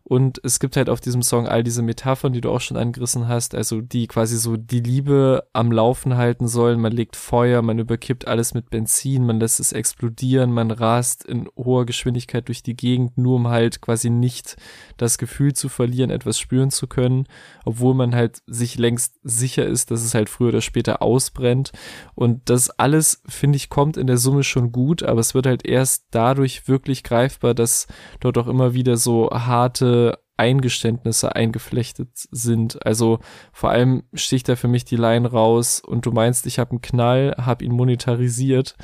Und 0.09 0.41
es 0.45 0.61
gibt 0.61 0.77
halt 0.77 0.89
auf 0.89 1.01
diesem 1.01 1.21
Song 1.21 1.49
all 1.49 1.65
diese 1.65 1.83
Metaphern, 1.83 2.33
die 2.33 2.41
du 2.41 2.51
auch 2.51 2.61
schon 2.61 2.77
angerissen 2.77 3.27
hast, 3.27 3.57
also 3.57 3.81
die 3.81 4.07
quasi 4.07 4.37
so 4.37 4.57
die 4.57 4.79
Liebe 4.79 5.43
am 5.53 5.73
Laufen 5.73 6.17
halten 6.17 6.47
sollen. 6.47 6.81
Man 6.81 6.93
legt 6.93 7.17
Feuer, 7.17 7.61
man 7.61 7.81
überkippt 7.81 8.29
alles 8.29 8.55
mit 8.55 8.71
Benzin, 8.71 9.27
man 9.27 9.41
lässt 9.41 9.59
es 9.59 9.73
explodieren, 9.73 10.53
man 10.53 10.71
rast 10.71 11.25
in 11.25 11.49
hoher 11.57 11.87
Geschwindigkeit 11.87 12.47
durch 12.47 12.63
die 12.63 12.77
Gegend, 12.77 13.19
nur 13.19 13.35
um 13.35 13.49
halt 13.49 13.81
quasi 13.81 14.09
nicht 14.09 14.55
das 14.97 15.19
Gefühl 15.19 15.55
zu 15.55 15.69
verlieren, 15.69 16.11
etwas 16.11 16.39
spüren 16.39 16.71
zu 16.71 16.87
können, 16.87 17.27
obwohl 17.65 17.95
man 17.95 18.15
halt 18.15 18.43
sich 18.47 18.79
längst 18.79 19.19
sicher 19.25 19.67
ist, 19.67 19.91
dass 19.91 20.05
es 20.05 20.15
halt 20.15 20.29
früher 20.29 20.51
oder 20.51 20.61
später 20.61 21.03
ausbrennt. 21.03 21.73
Und 22.15 22.49
das 22.49 22.71
alles, 22.71 23.25
finde 23.27 23.57
ich, 23.57 23.71
kommt 23.71 23.97
in 23.97 24.07
der 24.07 24.19
Summe 24.19 24.45
schon 24.45 24.71
gut, 24.71 25.03
aber 25.03 25.19
es 25.19 25.35
wird 25.35 25.47
halt 25.47 25.67
erst 25.67 26.05
dadurch 26.13 26.69
wirklich 26.69 27.03
greifbar, 27.03 27.55
dass 27.55 27.89
dort 28.21 28.39
auch 28.39 28.47
immer 28.47 28.73
wieder 28.73 28.97
so 28.97 29.31
harte 29.33 29.96
Eingeständnisse 30.37 31.35
eingeflechtet 31.35 32.11
sind. 32.13 32.85
Also 32.85 33.21
vor 33.53 33.71
allem 33.71 34.03
sticht 34.13 34.49
da 34.49 34.57
für 34.57 34.69
mich 34.69 34.85
die 34.85 34.97
Line 34.97 35.31
raus 35.31 35.81
und 35.81 36.05
du 36.05 36.13
meinst, 36.13 36.47
ich 36.47 36.59
habe 36.59 36.73
einen 36.73 36.83
Knall, 36.83 37.35
habe 37.39 37.65
ihn 37.65 37.73
monetarisiert, 37.73 38.77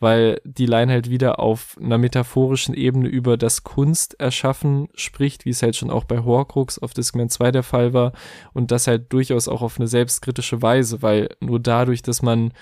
weil 0.00 0.40
die 0.44 0.66
Line 0.66 0.92
halt 0.92 1.08
wieder 1.08 1.40
auf 1.40 1.76
einer 1.80 1.98
metaphorischen 1.98 2.74
Ebene 2.74 3.08
über 3.08 3.36
das 3.36 3.64
Kunst 3.64 4.20
erschaffen 4.20 4.88
spricht, 4.94 5.44
wie 5.44 5.50
es 5.50 5.62
halt 5.62 5.76
schon 5.76 5.90
auch 5.90 6.04
bei 6.04 6.22
Horcrux 6.22 6.78
auf 6.78 6.92
Discman 6.92 7.30
2 7.30 7.52
der 7.52 7.62
Fall 7.62 7.94
war 7.94 8.12
und 8.52 8.70
das 8.70 8.86
halt 8.86 9.12
durchaus 9.12 9.48
auch 9.48 9.62
auf 9.62 9.78
eine 9.78 9.88
selbstkritische 9.88 10.60
Weise, 10.60 11.00
weil 11.00 11.30
nur 11.40 11.58
dadurch, 11.58 12.02
dass 12.02 12.20
man 12.20 12.52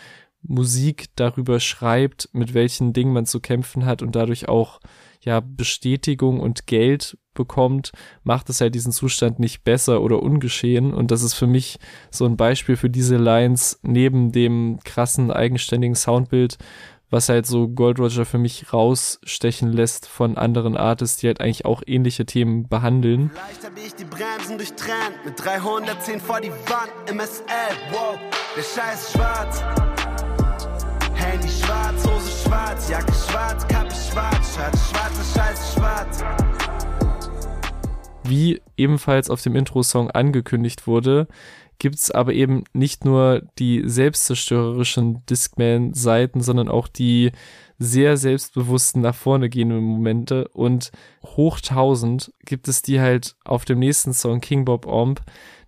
Musik 0.42 1.07
darüber 1.16 1.59
schreibt, 1.59 2.29
mit 2.33 2.55
welchen 2.55 2.92
Dingen 2.92 3.12
man 3.12 3.27
zu 3.27 3.40
kämpfen 3.40 3.85
hat 3.85 4.03
und 4.03 4.14
dadurch 4.14 4.49
auch 4.49 4.79
ja 5.27 5.41
Bestätigung 5.41 6.41
und 6.41 6.67
Geld 6.67 7.19
bekommt, 7.35 7.93
macht 8.25 8.49
es 8.49 8.62
halt 8.62 8.75
diesen 8.75 8.93
Zustand 8.93 9.39
nicht 9.39 9.65
besser 9.65 10.01
oder 10.01 10.23
ungeschehen. 10.23 10.95
Und 10.95 11.11
das 11.11 11.23
ist 11.23 11.35
für 11.35 11.47
mich 11.47 11.79
so 12.11 12.25
ein 12.25 12.37
Beispiel 12.37 12.77
für 12.77 12.89
diese 12.89 13.17
Lines 13.17 13.79
neben 13.83 14.33
dem 14.33 14.79
krassen, 14.85 15.31
eigenständigen 15.31 15.97
Soundbild, 15.97 16.57
was 17.11 17.29
halt 17.29 17.47
so 17.47 17.69
Gold 17.69 17.99
Roger 17.99 18.25
für 18.25 18.39
mich 18.39 18.73
rausstechen 18.73 19.73
lässt 19.73 20.09
von 20.09 20.37
anderen 20.37 20.77
Artists, 20.77 21.19
die 21.19 21.27
halt 21.27 21.41
eigentlich 21.41 21.65
auch 21.65 21.83
ähnliche 21.87 22.25
Themen 22.25 22.69
behandeln. 22.69 23.31
Vielleicht 23.33 23.65
habe 23.65 23.81
ich 23.87 23.95
die 23.95 24.05
Bremsen 24.05 24.57
durchtrennt, 24.57 25.25
mit 25.25 25.35
310 25.45 26.21
vor 26.21 26.41
die 26.41 26.51
Wand, 26.51 27.12
MSL, 27.12 27.45
wow, 27.93 28.19
der 28.57 28.62
Scheiß 28.62 29.12
schwarz. 29.12 29.62
Handy 31.15 31.49
schwarz, 31.49 32.07
Hose 32.07 32.31
schwarz, 32.45 32.89
Jacke 32.89 33.12
schwarz, 33.12 33.67
Kappe 33.69 33.86
schwarz, 34.17 34.91
schwarz, 34.91 35.35
Scheiß 35.35 35.75
schwarz. 35.75 36.25
Wie 38.25 38.63
ebenfalls 38.77 39.29
auf 39.29 39.43
dem 39.43 39.55
Intro-Song 39.55 40.11
angekündigt 40.11 40.87
wurde, 40.87 41.29
gibt's 41.79 42.11
aber 42.11 42.33
eben 42.33 42.65
nicht 42.73 43.05
nur 43.05 43.43
die 43.59 43.83
selbstzerstörerischen 43.85 45.25
Discman-Seiten, 45.27 46.41
sondern 46.41 46.69
auch 46.69 46.89
die 46.89 47.33
sehr 47.79 48.17
selbstbewussten 48.17 49.03
nach 49.03 49.15
vorne 49.15 49.51
gehenden 49.51 49.85
Momente 49.85 50.49
und 50.49 50.93
hoch 51.23 51.61
tausend 51.61 52.33
gibt 52.47 52.69
es 52.69 52.81
die 52.81 53.01
halt 53.01 53.37
auf 53.45 53.67
dem 53.67 53.79
nächsten 53.79 54.15
Song 54.15 54.41
King 54.41 54.65
Bob 54.65 54.87
Omb, 54.87 55.21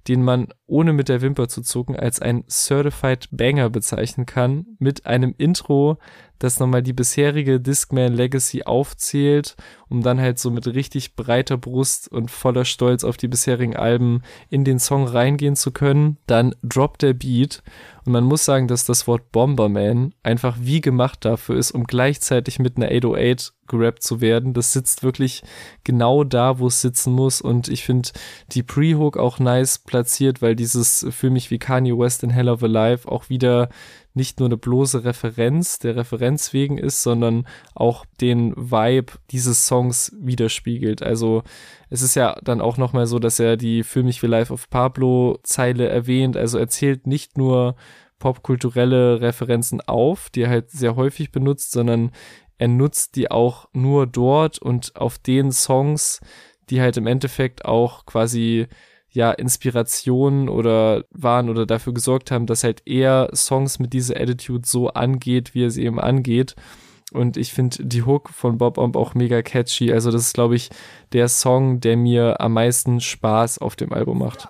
den 0.09 0.23
man 0.23 0.49
ohne 0.68 0.92
mit 0.92 1.09
der 1.09 1.20
Wimper 1.22 1.48
zu 1.48 1.62
zucken, 1.62 1.96
als 1.96 2.20
ein 2.20 2.44
Certified 2.48 3.28
Banger 3.33 3.70
bezeichnen 3.70 4.26
kann, 4.26 4.66
mit 4.78 5.07
einem 5.07 5.35
Intro, 5.37 5.98
das 6.38 6.61
nochmal 6.61 6.83
die 6.83 6.92
bisherige 6.92 7.59
Discman 7.59 8.12
Legacy 8.12 8.62
aufzählt, 8.62 9.57
um 9.88 10.02
dann 10.02 10.20
halt 10.20 10.38
so 10.38 10.50
mit 10.50 10.66
richtig 10.66 11.16
breiter 11.16 11.57
Brust 11.57 12.11
und 12.12 12.31
voller 12.31 12.64
Stolz 12.64 13.02
auf 13.02 13.16
die 13.16 13.28
bisherigen 13.28 13.74
Alben 13.74 14.22
in 14.48 14.64
den 14.64 14.78
Song 14.78 15.07
reingehen 15.07 15.57
zu 15.57 15.72
können. 15.72 16.18
Dann 16.26 16.54
droppt 16.62 17.02
der 17.02 17.14
Beat 17.14 17.62
und 18.04 18.12
man 18.12 18.24
muss 18.24 18.44
sagen, 18.44 18.68
dass 18.68 18.85
das 18.85 19.07
Wort 19.07 19.33
Bomberman 19.33 20.14
einfach 20.22 20.57
wie 20.61 20.81
gemacht 20.81 21.24
dafür 21.24 21.57
ist, 21.57 21.72
um 21.72 21.85
gleichzeitig 21.85 22.59
mit 22.59 22.76
einer 22.76 22.87
808 22.87 23.52
gerappt 23.66 24.02
zu 24.02 24.20
werden. 24.20 24.54
Das 24.54 24.72
sitzt 24.72 25.02
wirklich 25.02 25.42
genau 25.85 26.24
da, 26.24 26.59
wo 26.59 26.68
es 26.68 26.81
sitzen 26.81 27.12
muss 27.12 27.40
und 27.40 27.68
ich 27.68 27.85
finde 27.85 28.11
die 28.52 28.62
Pre-Hook 28.62 29.16
auch 29.16 29.38
nice 29.38 29.78
platziert, 29.78 30.40
weil 30.40 30.57
dieses 30.59 31.07
für 31.11 31.31
mich 31.31 31.51
wie 31.51 31.59
Kanye 31.59 31.97
West 31.97 32.23
in 32.23 32.31
Hell 32.31 32.49
of 32.49 32.62
a 32.62 32.66
Life 32.66 33.09
auch 33.09 33.29
wieder 33.29 33.68
nicht 34.14 34.40
nur 34.40 34.49
eine 34.49 34.57
bloße 34.57 35.05
Referenz 35.05 35.79
der 35.79 35.97
Referenz 35.97 36.53
wegen 36.53 36.77
ist, 36.77 37.03
sondern 37.03 37.47
auch 37.75 38.05
den 38.21 38.55
Vibe 38.57 39.12
dieses 39.31 39.66
Songs 39.66 40.14
widerspiegelt. 40.21 41.03
Also 41.03 41.44
es 41.88 42.03
ist 42.03 42.16
ja 42.16 42.37
dann 42.42 42.61
auch 42.61 42.77
nochmal 42.77 43.07
so, 43.07 43.18
dass 43.18 43.38
er 43.38 43.57
die 43.57 43.85
Für 43.85 44.03
mich 44.03 44.23
wie 44.23 44.27
Life 44.27 44.53
of 44.53 44.68
Pablo 44.68 45.38
Zeile 45.44 45.88
erwähnt. 45.88 46.37
Also 46.37 46.59
er 46.59 46.68
zählt 46.68 47.07
nicht 47.07 47.38
nur 47.38 47.77
popkulturelle 48.18 49.21
Referenzen 49.21 49.81
auf, 49.81 50.29
die 50.31 50.42
er 50.42 50.51
halt 50.51 50.71
sehr 50.71 50.97
häufig 50.97 51.31
benutzt, 51.31 51.71
sondern 51.71 52.11
er 52.59 52.68
nutzt 52.68 53.14
die 53.14 53.31
auch 53.31 53.68
nur 53.73 54.07
dort 54.07 54.59
und 54.59 54.97
auf 54.97 55.18
den 55.18 55.53
Songs, 55.53 56.21
die 56.71 56.81
halt 56.81 56.97
im 56.97 57.07
Endeffekt 57.07 57.64
auch 57.64 58.05
quasi 58.05 58.66
ja 59.11 59.33
Inspirationen 59.33 60.49
oder 60.49 61.05
waren 61.11 61.49
oder 61.49 61.66
dafür 61.66 61.94
gesorgt 61.94 62.31
haben, 62.31 62.47
dass 62.47 62.64
halt 62.64 62.83
er 62.87 63.31
Songs 63.35 63.79
mit 63.79 63.92
dieser 63.92 64.16
Attitude 64.16 64.66
so 64.66 64.88
angeht, 64.88 65.55
wie 65.55 65.64
er 65.64 65.71
sie 65.71 65.85
eben 65.85 66.01
angeht. 66.01 66.55
Und 67.12 67.38
ich 67.38 67.55
finde 67.55 67.85
die 67.85 68.03
Hook 68.03 68.29
von 68.29 68.59
Bob 68.59 68.77
Omb 68.77 68.94
auch 68.94 69.14
mega 69.14 69.40
catchy. 69.40 69.92
Also 69.92 70.11
das 70.11 70.23
ist, 70.23 70.35
glaube 70.35 70.57
ich, 70.57 70.68
der 71.12 71.29
Song, 71.29 71.81
der 71.81 71.97
mir 71.97 72.40
am 72.40 72.53
meisten 72.53 73.01
Spaß 73.01 73.59
auf 73.59 73.77
dem 73.77 73.94
Album 73.94 74.18
macht. 74.18 74.49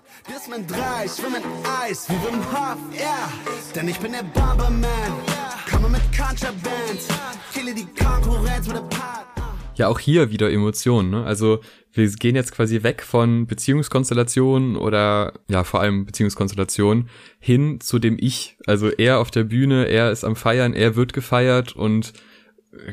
Part 8.90 9.37
ja 9.78 9.88
auch 9.88 9.98
hier 9.98 10.30
wieder 10.30 10.50
Emotionen. 10.50 11.10
Ne? 11.10 11.24
Also 11.24 11.60
wir 11.92 12.08
gehen 12.10 12.36
jetzt 12.36 12.52
quasi 12.52 12.82
weg 12.82 13.02
von 13.02 13.46
Beziehungskonstellationen 13.46 14.76
oder 14.76 15.32
ja 15.48 15.64
vor 15.64 15.80
allem 15.80 16.04
Beziehungskonstellationen 16.04 17.08
hin 17.40 17.80
zu 17.80 17.98
dem 17.98 18.16
Ich. 18.18 18.56
Also 18.66 18.90
er 18.90 19.18
auf 19.18 19.30
der 19.30 19.44
Bühne, 19.44 19.86
er 19.86 20.10
ist 20.10 20.24
am 20.24 20.36
Feiern, 20.36 20.74
er 20.74 20.96
wird 20.96 21.12
gefeiert 21.12 21.74
und 21.74 22.12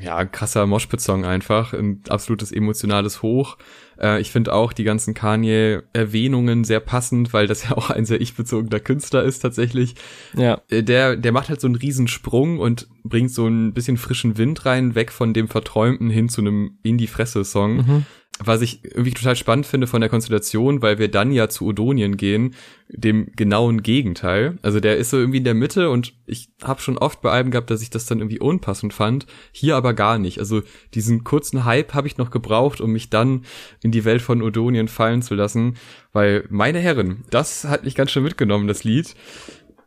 ja, 0.01 0.23
krasser 0.25 0.65
Moshpit-Song 0.65 1.25
einfach, 1.25 1.73
ein 1.73 2.01
absolutes 2.09 2.51
emotionales 2.51 3.21
Hoch. 3.21 3.57
Äh, 3.99 4.21
ich 4.21 4.31
finde 4.31 4.53
auch 4.53 4.73
die 4.73 4.83
ganzen 4.83 5.13
Kanye-Erwähnungen 5.13 6.63
sehr 6.63 6.79
passend, 6.79 7.33
weil 7.33 7.47
das 7.47 7.63
ja 7.63 7.77
auch 7.77 7.89
ein 7.89 8.05
sehr 8.05 8.21
ich-bezogener 8.21 8.79
Künstler 8.79 9.23
ist 9.23 9.39
tatsächlich. 9.39 9.95
Ja. 10.35 10.61
Äh, 10.69 10.83
der, 10.83 11.15
der 11.15 11.31
macht 11.31 11.49
halt 11.49 11.61
so 11.61 11.67
einen 11.67 11.75
Riesensprung 11.75 12.59
und 12.59 12.87
bringt 13.03 13.31
so 13.31 13.47
ein 13.47 13.73
bisschen 13.73 13.97
frischen 13.97 14.37
Wind 14.37 14.65
rein, 14.65 14.95
weg 14.95 15.11
von 15.11 15.33
dem 15.33 15.47
Verträumten 15.47 16.09
hin 16.09 16.29
zu 16.29 16.41
einem 16.41 16.77
In-die-Fresse-Song. 16.83 17.75
Mhm 17.75 18.05
was 18.39 18.61
ich 18.61 18.83
irgendwie 18.83 19.11
total 19.11 19.37
spannend 19.37 19.65
finde 19.65 19.87
von 19.87 20.01
der 20.01 20.09
Konstellation, 20.09 20.81
weil 20.81 20.99
wir 20.99 21.09
dann 21.09 21.31
ja 21.31 21.47
zu 21.47 21.65
Odonien 21.65 22.17
gehen, 22.17 22.53
dem 22.89 23.31
genauen 23.33 23.81
Gegenteil. 23.81 24.57
Also 24.61 24.81
der 24.81 24.97
ist 24.97 25.09
so 25.09 25.17
irgendwie 25.17 25.37
in 25.37 25.45
der 25.45 25.53
Mitte 25.53 25.89
und 25.89 26.13
ich 26.25 26.49
habe 26.61 26.81
schon 26.81 26.97
oft 26.97 27.21
bei 27.21 27.31
Alben 27.31 27.51
gehabt, 27.51 27.71
dass 27.71 27.81
ich 27.81 27.89
das 27.89 28.05
dann 28.05 28.19
irgendwie 28.19 28.39
unpassend 28.39 28.93
fand. 28.93 29.25
Hier 29.53 29.77
aber 29.77 29.93
gar 29.93 30.17
nicht. 30.17 30.39
Also 30.39 30.63
diesen 30.93 31.23
kurzen 31.23 31.63
Hype 31.63 31.93
habe 31.93 32.07
ich 32.07 32.17
noch 32.17 32.29
gebraucht, 32.29 32.81
um 32.81 32.91
mich 32.91 33.09
dann 33.09 33.45
in 33.81 33.91
die 33.91 34.03
Welt 34.03 34.21
von 34.21 34.41
Odonien 34.41 34.89
fallen 34.89 35.21
zu 35.21 35.33
lassen, 35.33 35.77
weil 36.11 36.45
meine 36.49 36.79
Herren, 36.79 37.23
das 37.29 37.63
hat 37.63 37.85
mich 37.85 37.95
ganz 37.95 38.11
schön 38.11 38.23
mitgenommen, 38.23 38.67
das 38.67 38.83
Lied. 38.83 39.15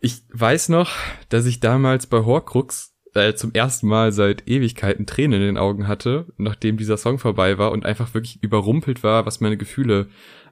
Ich 0.00 0.22
weiß 0.32 0.70
noch, 0.70 0.90
dass 1.28 1.44
ich 1.44 1.60
damals 1.60 2.06
bei 2.06 2.24
Horcrux 2.24 2.94
äh, 3.14 3.34
zum 3.34 3.52
ersten 3.52 3.88
Mal 3.88 4.12
seit 4.12 4.48
Ewigkeiten 4.48 5.06
Tränen 5.06 5.40
in 5.40 5.46
den 5.46 5.58
Augen 5.58 5.88
hatte, 5.88 6.26
nachdem 6.36 6.76
dieser 6.76 6.96
Song 6.96 7.18
vorbei 7.18 7.58
war 7.58 7.72
und 7.72 7.84
einfach 7.84 8.14
wirklich 8.14 8.42
überrumpelt 8.42 9.02
war, 9.02 9.26
was 9.26 9.40
meine 9.40 9.56
Gefühle 9.56 10.08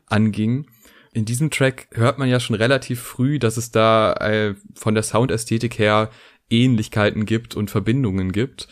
anging. 0.07 0.67
In 1.13 1.25
diesem 1.25 1.51
Track 1.51 1.89
hört 1.93 2.19
man 2.19 2.29
ja 2.29 2.41
schon 2.41 2.57
relativ 2.57 3.01
früh, 3.01 3.39
dass 3.39 3.57
es 3.57 3.71
da 3.71 4.13
äh, 4.15 4.55
von 4.75 4.95
der 4.95 5.03
Soundästhetik 5.03 5.79
her 5.79 6.11
Ähnlichkeiten 6.51 7.25
gibt 7.27 7.57
und 7.57 7.71
Verbindungen 7.71 8.33
gibt. 8.33 8.69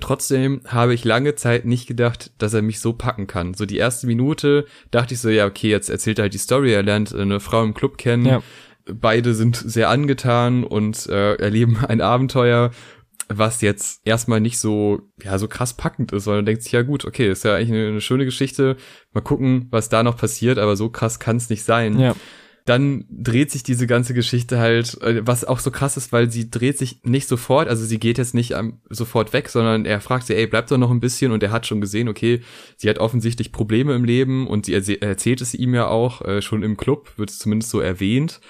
Trotzdem 0.00 0.62
habe 0.66 0.94
ich 0.94 1.04
lange 1.04 1.34
Zeit 1.34 1.66
nicht 1.66 1.86
gedacht, 1.86 2.32
dass 2.38 2.54
er 2.54 2.62
mich 2.62 2.80
so 2.80 2.94
packen 2.94 3.26
kann. 3.26 3.52
So 3.52 3.66
die 3.66 3.76
erste 3.76 4.06
Minute 4.06 4.64
dachte 4.90 5.12
ich 5.12 5.20
so, 5.20 5.28
ja, 5.28 5.46
okay, 5.46 5.68
jetzt 5.68 5.90
erzählt 5.90 6.18
er 6.18 6.22
halt 6.22 6.34
die 6.34 6.38
Story, 6.38 6.72
er 6.72 6.82
lernt 6.82 7.14
eine 7.14 7.40
Frau 7.40 7.62
im 7.62 7.74
Club 7.74 7.98
kennen. 7.98 8.24
Ja. 8.24 8.42
Beide 8.86 9.34
sind 9.34 9.56
sehr 9.56 9.90
angetan 9.90 10.64
und 10.64 11.06
äh, 11.08 11.34
erleben 11.34 11.84
ein 11.86 12.00
Abenteuer 12.00 12.70
was 13.38 13.60
jetzt 13.60 14.00
erstmal 14.04 14.40
nicht 14.40 14.58
so, 14.58 15.02
ja, 15.22 15.38
so 15.38 15.48
krass 15.48 15.74
packend 15.74 16.12
ist, 16.12 16.24
sondern 16.24 16.46
denkt 16.46 16.62
sich, 16.62 16.72
ja 16.72 16.82
gut, 16.82 17.04
okay, 17.04 17.30
ist 17.30 17.44
ja 17.44 17.54
eigentlich 17.54 17.72
eine, 17.72 17.88
eine 17.88 18.00
schöne 18.00 18.24
Geschichte, 18.24 18.76
mal 19.12 19.20
gucken, 19.20 19.68
was 19.70 19.88
da 19.88 20.02
noch 20.02 20.16
passiert, 20.16 20.58
aber 20.58 20.76
so 20.76 20.88
krass 20.88 21.18
kann 21.18 21.36
es 21.36 21.50
nicht 21.50 21.64
sein. 21.64 21.98
Ja. 21.98 22.14
Dann 22.64 23.06
dreht 23.10 23.50
sich 23.50 23.64
diese 23.64 23.88
ganze 23.88 24.14
Geschichte 24.14 24.60
halt, 24.60 25.00
äh, 25.02 25.26
was 25.26 25.44
auch 25.44 25.58
so 25.58 25.72
krass 25.72 25.96
ist, 25.96 26.12
weil 26.12 26.30
sie 26.30 26.48
dreht 26.48 26.78
sich 26.78 27.00
nicht 27.02 27.26
sofort, 27.26 27.68
also 27.68 27.84
sie 27.84 27.98
geht 27.98 28.18
jetzt 28.18 28.34
nicht 28.34 28.54
um, 28.54 28.80
sofort 28.88 29.32
weg, 29.32 29.48
sondern 29.48 29.84
er 29.84 30.00
fragt 30.00 30.26
sie, 30.26 30.36
ey, 30.36 30.46
bleib 30.46 30.68
doch 30.68 30.78
noch 30.78 30.90
ein 30.92 31.00
bisschen 31.00 31.32
und 31.32 31.42
er 31.42 31.50
hat 31.50 31.66
schon 31.66 31.80
gesehen, 31.80 32.08
okay, 32.08 32.40
sie 32.76 32.88
hat 32.88 32.98
offensichtlich 32.98 33.50
Probleme 33.50 33.94
im 33.94 34.04
Leben 34.04 34.46
und 34.46 34.66
sie 34.66 34.74
erzählt 34.74 35.40
es 35.40 35.54
ihm 35.54 35.74
ja 35.74 35.88
auch, 35.88 36.22
äh, 36.22 36.40
schon 36.40 36.62
im 36.62 36.76
Club, 36.76 37.12
wird 37.16 37.30
es 37.30 37.38
zumindest 37.38 37.70
so 37.70 37.80
erwähnt. 37.80 38.40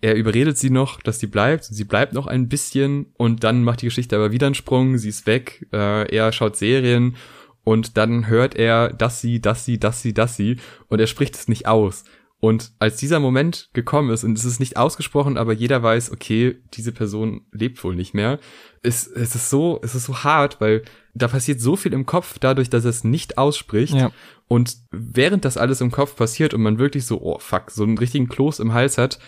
Er 0.00 0.14
überredet 0.14 0.58
sie 0.58 0.70
noch, 0.70 1.00
dass 1.00 1.18
sie 1.18 1.26
bleibt. 1.26 1.64
Sie 1.64 1.84
bleibt 1.84 2.12
noch 2.12 2.26
ein 2.26 2.48
bisschen 2.48 3.06
und 3.16 3.44
dann 3.44 3.64
macht 3.64 3.82
die 3.82 3.86
Geschichte 3.86 4.16
aber 4.16 4.30
wieder 4.30 4.46
einen 4.46 4.54
Sprung. 4.54 4.96
Sie 4.98 5.08
ist 5.08 5.26
weg. 5.26 5.66
Äh, 5.72 6.14
er 6.14 6.32
schaut 6.32 6.56
Serien 6.56 7.16
und 7.64 7.96
dann 7.96 8.28
hört 8.28 8.54
er, 8.54 8.92
dass 8.92 9.20
sie, 9.20 9.40
dass 9.40 9.64
sie, 9.64 9.78
dass 9.78 10.00
sie, 10.02 10.14
dass 10.14 10.36
sie 10.36 10.56
und 10.88 11.00
er 11.00 11.06
spricht 11.06 11.34
es 11.34 11.48
nicht 11.48 11.66
aus. 11.66 12.04
Und 12.40 12.70
als 12.78 12.96
dieser 12.96 13.18
Moment 13.18 13.68
gekommen 13.72 14.10
ist, 14.10 14.22
und 14.22 14.38
es 14.38 14.44
ist 14.44 14.60
nicht 14.60 14.76
ausgesprochen, 14.76 15.36
aber 15.36 15.52
jeder 15.52 15.82
weiß, 15.82 16.12
okay, 16.12 16.56
diese 16.74 16.92
Person 16.92 17.42
lebt 17.50 17.82
wohl 17.82 17.96
nicht 17.96 18.14
mehr, 18.14 18.38
ist, 18.82 19.08
es 19.08 19.34
ist 19.34 19.50
so, 19.50 19.80
es 19.82 19.96
ist 19.96 20.04
so 20.04 20.22
hart, 20.22 20.60
weil 20.60 20.82
da 21.14 21.26
passiert 21.26 21.60
so 21.60 21.74
viel 21.74 21.92
im 21.92 22.06
Kopf 22.06 22.38
dadurch, 22.38 22.70
dass 22.70 22.84
er 22.84 22.90
es 22.90 23.02
nicht 23.02 23.38
ausspricht. 23.38 23.94
Ja. 23.94 24.12
Und 24.46 24.76
während 24.92 25.44
das 25.44 25.56
alles 25.56 25.80
im 25.80 25.90
Kopf 25.90 26.14
passiert 26.14 26.54
und 26.54 26.62
man 26.62 26.78
wirklich 26.78 27.06
so, 27.06 27.20
oh 27.20 27.38
fuck, 27.40 27.72
so 27.72 27.82
einen 27.82 27.98
richtigen 27.98 28.28
Kloß 28.28 28.60
im 28.60 28.72
Hals 28.72 28.98
hat, 28.98 29.18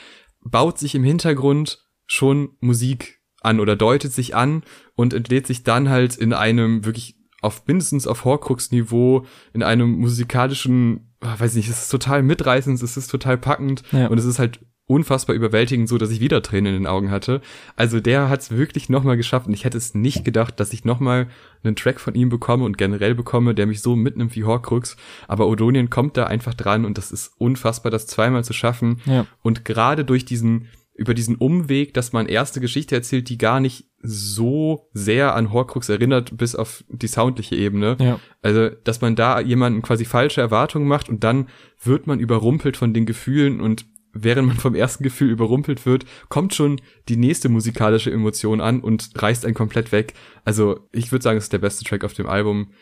baut 0.42 0.78
sich 0.78 0.94
im 0.94 1.04
Hintergrund 1.04 1.86
schon 2.06 2.50
Musik 2.60 3.20
an 3.40 3.60
oder 3.60 3.76
deutet 3.76 4.12
sich 4.12 4.34
an 4.34 4.62
und 4.94 5.14
entlädt 5.14 5.46
sich 5.46 5.62
dann 5.62 5.88
halt 5.88 6.16
in 6.16 6.32
einem 6.32 6.84
wirklich 6.84 7.16
auf 7.42 7.66
mindestens 7.66 8.06
auf 8.06 8.24
Horcrux-Niveau 8.24 9.24
in 9.54 9.62
einem 9.62 9.92
musikalischen, 9.92 11.14
ah, 11.20 11.38
weiß 11.38 11.54
nicht, 11.54 11.68
es 11.68 11.82
ist 11.82 11.88
total 11.88 12.22
mitreißend, 12.22 12.82
es 12.82 12.96
ist 12.96 13.10
total 13.10 13.38
packend 13.38 13.82
ja. 13.92 14.08
und 14.08 14.18
es 14.18 14.26
ist 14.26 14.38
halt 14.38 14.60
unfassbar 14.90 15.36
überwältigend, 15.36 15.88
so 15.88 15.98
dass 15.98 16.10
ich 16.10 16.20
wieder 16.20 16.42
Tränen 16.42 16.74
in 16.74 16.82
den 16.82 16.86
Augen 16.88 17.12
hatte. 17.12 17.40
Also 17.76 18.00
der 18.00 18.28
hat 18.28 18.40
es 18.40 18.50
wirklich 18.50 18.88
nochmal 18.88 19.16
geschafft 19.16 19.46
und 19.46 19.54
ich 19.54 19.64
hätte 19.64 19.78
es 19.78 19.94
nicht 19.94 20.24
gedacht, 20.24 20.58
dass 20.58 20.72
ich 20.72 20.84
nochmal 20.84 21.28
einen 21.62 21.76
Track 21.76 22.00
von 22.00 22.16
ihm 22.16 22.28
bekomme 22.28 22.64
und 22.64 22.76
generell 22.76 23.14
bekomme, 23.14 23.54
der 23.54 23.66
mich 23.66 23.82
so 23.82 23.94
mitnimmt 23.94 24.34
wie 24.34 24.44
Horcrux. 24.44 24.96
Aber 25.28 25.46
Odonien 25.46 25.90
kommt 25.90 26.16
da 26.16 26.24
einfach 26.24 26.54
dran 26.54 26.84
und 26.84 26.98
das 26.98 27.12
ist 27.12 27.32
unfassbar, 27.38 27.92
das 27.92 28.08
zweimal 28.08 28.42
zu 28.42 28.52
schaffen. 28.52 29.00
Ja. 29.06 29.26
Und 29.42 29.64
gerade 29.64 30.04
durch 30.04 30.24
diesen, 30.24 30.66
über 30.94 31.14
diesen 31.14 31.36
Umweg, 31.36 31.94
dass 31.94 32.12
man 32.12 32.26
erste 32.26 32.60
Geschichte 32.60 32.96
erzählt, 32.96 33.28
die 33.28 33.38
gar 33.38 33.60
nicht 33.60 33.86
so 34.02 34.88
sehr 34.92 35.36
an 35.36 35.52
Horcrux 35.52 35.88
erinnert, 35.88 36.36
bis 36.36 36.56
auf 36.56 36.82
die 36.88 37.06
soundliche 37.06 37.54
Ebene. 37.54 37.96
Ja. 38.00 38.18
Also, 38.42 38.70
dass 38.70 39.00
man 39.00 39.14
da 39.14 39.38
jemanden 39.38 39.82
quasi 39.82 40.04
falsche 40.04 40.40
Erwartungen 40.40 40.88
macht 40.88 41.08
und 41.08 41.22
dann 41.22 41.48
wird 41.82 42.08
man 42.08 42.18
überrumpelt 42.18 42.76
von 42.76 42.92
den 42.92 43.06
Gefühlen 43.06 43.60
und 43.60 43.86
während 44.12 44.48
man 44.48 44.56
vom 44.56 44.74
ersten 44.74 45.04
Gefühl 45.04 45.30
überrumpelt 45.30 45.86
wird, 45.86 46.04
kommt 46.28 46.54
schon 46.54 46.80
die 47.08 47.16
nächste 47.16 47.48
musikalische 47.48 48.10
Emotion 48.10 48.60
an 48.60 48.80
und 48.80 49.10
reißt 49.14 49.44
einen 49.44 49.54
komplett 49.54 49.92
weg. 49.92 50.14
Also 50.44 50.80
ich 50.92 51.12
würde 51.12 51.22
sagen, 51.22 51.38
es 51.38 51.44
ist 51.44 51.52
der 51.52 51.58
beste 51.58 51.84
Track 51.84 52.04
auf 52.04 52.14
dem 52.14 52.26
Album. 52.26 52.72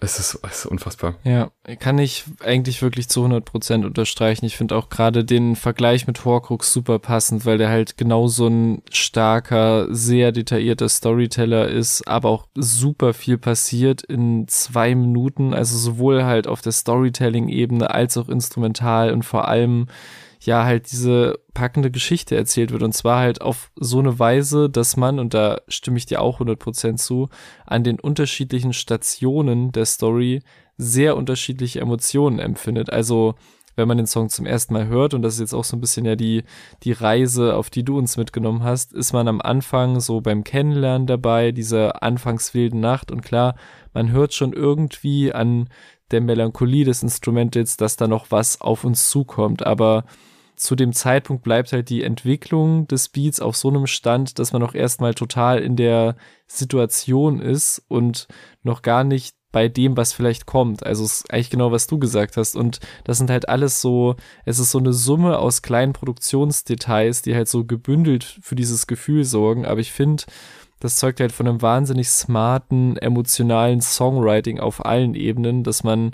Es 0.00 0.20
ist, 0.20 0.38
es 0.48 0.60
ist 0.60 0.66
unfassbar. 0.66 1.16
Ja, 1.24 1.50
kann 1.80 1.98
ich 1.98 2.24
eigentlich 2.44 2.82
wirklich 2.82 3.08
zu 3.08 3.18
100 3.20 3.44
Prozent 3.44 3.84
unterstreichen. 3.84 4.46
Ich 4.46 4.56
finde 4.56 4.76
auch 4.76 4.90
gerade 4.90 5.24
den 5.24 5.56
Vergleich 5.56 6.06
mit 6.06 6.24
Horcrux 6.24 6.72
super 6.72 7.00
passend, 7.00 7.44
weil 7.44 7.58
der 7.58 7.68
halt 7.68 7.96
genau 7.96 8.28
so 8.28 8.46
ein 8.46 8.82
starker, 8.92 9.92
sehr 9.92 10.30
detaillierter 10.30 10.88
Storyteller 10.88 11.66
ist, 11.66 12.06
aber 12.06 12.28
auch 12.28 12.46
super 12.54 13.12
viel 13.12 13.38
passiert 13.38 14.02
in 14.02 14.46
zwei 14.46 14.94
Minuten. 14.94 15.52
Also 15.52 15.76
sowohl 15.76 16.22
halt 16.22 16.46
auf 16.46 16.60
der 16.60 16.72
Storytelling-Ebene 16.72 17.90
als 17.90 18.16
auch 18.16 18.28
instrumental 18.28 19.12
und 19.12 19.24
vor 19.24 19.48
allem 19.48 19.88
ja 20.40 20.64
halt 20.64 20.90
diese 20.90 21.38
packende 21.54 21.90
Geschichte 21.90 22.36
erzählt 22.36 22.70
wird 22.70 22.82
und 22.82 22.92
zwar 22.92 23.20
halt 23.20 23.40
auf 23.40 23.70
so 23.76 23.98
eine 23.98 24.18
Weise, 24.18 24.70
dass 24.70 24.96
man, 24.96 25.18
und 25.18 25.34
da 25.34 25.60
stimme 25.68 25.98
ich 25.98 26.06
dir 26.06 26.20
auch 26.20 26.40
100% 26.40 26.96
zu, 26.96 27.28
an 27.66 27.84
den 27.84 27.98
unterschiedlichen 27.98 28.72
Stationen 28.72 29.72
der 29.72 29.86
Story 29.86 30.42
sehr 30.76 31.16
unterschiedliche 31.16 31.80
Emotionen 31.80 32.38
empfindet. 32.38 32.90
Also 32.92 33.34
wenn 33.78 33.88
man 33.88 33.96
den 33.96 34.06
Song 34.06 34.28
zum 34.28 34.44
ersten 34.44 34.74
Mal 34.74 34.88
hört, 34.88 35.14
und 35.14 35.22
das 35.22 35.34
ist 35.34 35.40
jetzt 35.40 35.54
auch 35.54 35.64
so 35.64 35.76
ein 35.76 35.80
bisschen 35.80 36.04
ja 36.04 36.16
die, 36.16 36.42
die 36.82 36.92
Reise, 36.92 37.54
auf 37.54 37.70
die 37.70 37.84
du 37.84 37.96
uns 37.96 38.16
mitgenommen 38.16 38.64
hast, 38.64 38.92
ist 38.92 39.12
man 39.12 39.28
am 39.28 39.40
Anfang 39.40 40.00
so 40.00 40.20
beim 40.20 40.42
Kennenlernen 40.42 41.06
dabei, 41.06 41.52
dieser 41.52 42.02
anfangs 42.02 42.54
wilden 42.54 42.80
Nacht 42.80 43.12
und 43.12 43.22
klar, 43.22 43.54
man 43.94 44.10
hört 44.10 44.34
schon 44.34 44.52
irgendwie 44.52 45.32
an 45.32 45.68
der 46.10 46.20
Melancholie 46.20 46.84
des 46.84 47.02
Instrumentals, 47.02 47.76
dass 47.76 47.96
da 47.96 48.06
noch 48.06 48.30
was 48.30 48.60
auf 48.60 48.84
uns 48.84 49.08
zukommt, 49.10 49.66
aber 49.66 50.04
zu 50.56 50.74
dem 50.74 50.92
Zeitpunkt 50.92 51.44
bleibt 51.44 51.72
halt 51.72 51.88
die 51.88 52.02
Entwicklung 52.02 52.88
des 52.88 53.08
Beats 53.08 53.40
auf 53.40 53.56
so 53.56 53.68
einem 53.68 53.86
Stand, 53.86 54.38
dass 54.38 54.52
man 54.52 54.62
auch 54.62 54.74
erstmal 54.74 55.14
total 55.14 55.60
in 55.60 55.76
der 55.76 56.16
Situation 56.46 57.40
ist 57.40 57.82
und 57.88 58.26
noch 58.62 58.82
gar 58.82 59.04
nicht 59.04 59.36
bei 59.50 59.68
dem, 59.68 59.96
was 59.96 60.12
vielleicht 60.12 60.46
kommt. 60.46 60.84
Also 60.84 61.04
es 61.04 61.20
ist 61.20 61.32
eigentlich 61.32 61.50
genau, 61.50 61.72
was 61.72 61.86
du 61.86 61.98
gesagt 61.98 62.36
hast. 62.36 62.54
Und 62.54 62.80
das 63.04 63.18
sind 63.18 63.30
halt 63.30 63.48
alles 63.48 63.80
so, 63.80 64.16
es 64.44 64.58
ist 64.58 64.70
so 64.70 64.78
eine 64.78 64.92
Summe 64.92 65.38
aus 65.38 65.62
kleinen 65.62 65.94
Produktionsdetails, 65.94 67.22
die 67.22 67.34
halt 67.34 67.48
so 67.48 67.64
gebündelt 67.64 68.38
für 68.42 68.56
dieses 68.56 68.86
Gefühl 68.86 69.24
sorgen. 69.24 69.64
Aber 69.64 69.80
ich 69.80 69.92
finde, 69.92 70.24
das 70.80 70.96
zeugt 70.96 71.20
halt 71.20 71.32
von 71.32 71.48
einem 71.48 71.62
wahnsinnig 71.62 72.08
smarten, 72.08 72.96
emotionalen 72.96 73.80
Songwriting 73.80 74.60
auf 74.60 74.84
allen 74.84 75.14
Ebenen, 75.14 75.64
dass 75.64 75.84
man, 75.84 76.12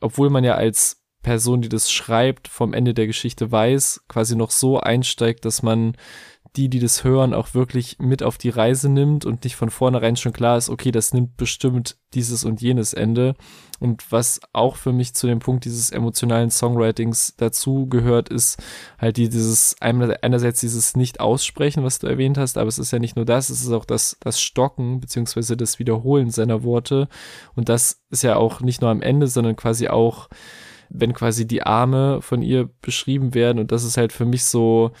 obwohl 0.00 0.30
man 0.30 0.44
ja 0.44 0.54
als 0.54 1.02
Person, 1.22 1.62
die 1.62 1.68
das 1.68 1.90
schreibt, 1.90 2.48
vom 2.48 2.74
Ende 2.74 2.94
der 2.94 3.06
Geschichte 3.06 3.50
weiß, 3.50 4.04
quasi 4.08 4.36
noch 4.36 4.50
so 4.50 4.78
einsteigt, 4.78 5.44
dass 5.44 5.62
man 5.62 5.96
die, 6.56 6.68
die 6.68 6.78
das 6.78 7.02
hören, 7.02 7.34
auch 7.34 7.54
wirklich 7.54 7.98
mit 7.98 8.22
auf 8.22 8.38
die 8.38 8.50
Reise 8.50 8.88
nimmt 8.88 9.24
und 9.24 9.42
nicht 9.42 9.56
von 9.56 9.70
vornherein 9.70 10.16
schon 10.16 10.32
klar 10.32 10.56
ist, 10.56 10.68
okay, 10.68 10.92
das 10.92 11.12
nimmt 11.12 11.36
bestimmt 11.36 11.96
dieses 12.14 12.44
und 12.44 12.60
jenes 12.60 12.92
Ende. 12.94 13.34
Und 13.84 14.10
was 14.10 14.40
auch 14.54 14.76
für 14.76 14.94
mich 14.94 15.12
zu 15.12 15.26
dem 15.26 15.40
Punkt 15.40 15.66
dieses 15.66 15.90
emotionalen 15.90 16.48
Songwritings 16.48 17.34
dazu 17.36 17.86
gehört, 17.86 18.30
ist 18.30 18.56
halt 18.98 19.18
die, 19.18 19.28
dieses, 19.28 19.76
einerseits 19.78 20.60
dieses 20.60 20.96
Nicht-Aussprechen, 20.96 21.84
was 21.84 21.98
du 21.98 22.06
erwähnt 22.06 22.38
hast, 22.38 22.56
aber 22.56 22.68
es 22.68 22.78
ist 22.78 22.92
ja 22.92 22.98
nicht 22.98 23.14
nur 23.14 23.26
das, 23.26 23.50
es 23.50 23.60
ist 23.60 23.72
auch 23.72 23.84
das, 23.84 24.16
das 24.20 24.40
Stocken, 24.40 25.00
beziehungsweise 25.00 25.54
das 25.54 25.78
Wiederholen 25.78 26.30
seiner 26.30 26.62
Worte. 26.62 27.08
Und 27.56 27.68
das 27.68 28.00
ist 28.08 28.22
ja 28.22 28.36
auch 28.36 28.62
nicht 28.62 28.80
nur 28.80 28.88
am 28.88 29.02
Ende, 29.02 29.26
sondern 29.26 29.54
quasi 29.54 29.88
auch, 29.88 30.30
wenn 30.88 31.12
quasi 31.12 31.46
die 31.46 31.62
Arme 31.62 32.22
von 32.22 32.40
ihr 32.40 32.70
beschrieben 32.80 33.34
werden. 33.34 33.58
Und 33.58 33.70
das 33.70 33.84
ist 33.84 33.98
halt 33.98 34.14
für 34.14 34.24
mich 34.24 34.46
so, 34.46 34.92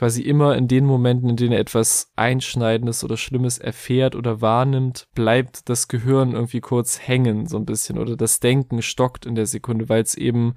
quasi 0.00 0.22
immer 0.22 0.56
in 0.56 0.66
den 0.66 0.86
Momenten, 0.86 1.28
in 1.28 1.36
denen 1.36 1.52
er 1.52 1.58
etwas 1.58 2.10
Einschneidendes 2.16 3.04
oder 3.04 3.18
Schlimmes 3.18 3.58
erfährt 3.58 4.16
oder 4.16 4.40
wahrnimmt, 4.40 5.08
bleibt 5.14 5.68
das 5.68 5.88
Gehirn 5.88 6.32
irgendwie 6.32 6.62
kurz 6.62 6.98
hängen, 7.06 7.44
so 7.44 7.58
ein 7.58 7.66
bisschen, 7.66 7.98
oder 7.98 8.16
das 8.16 8.40
Denken 8.40 8.80
stockt 8.80 9.26
in 9.26 9.34
der 9.34 9.44
Sekunde, 9.44 9.90
weil 9.90 10.02
es 10.02 10.14
eben 10.14 10.54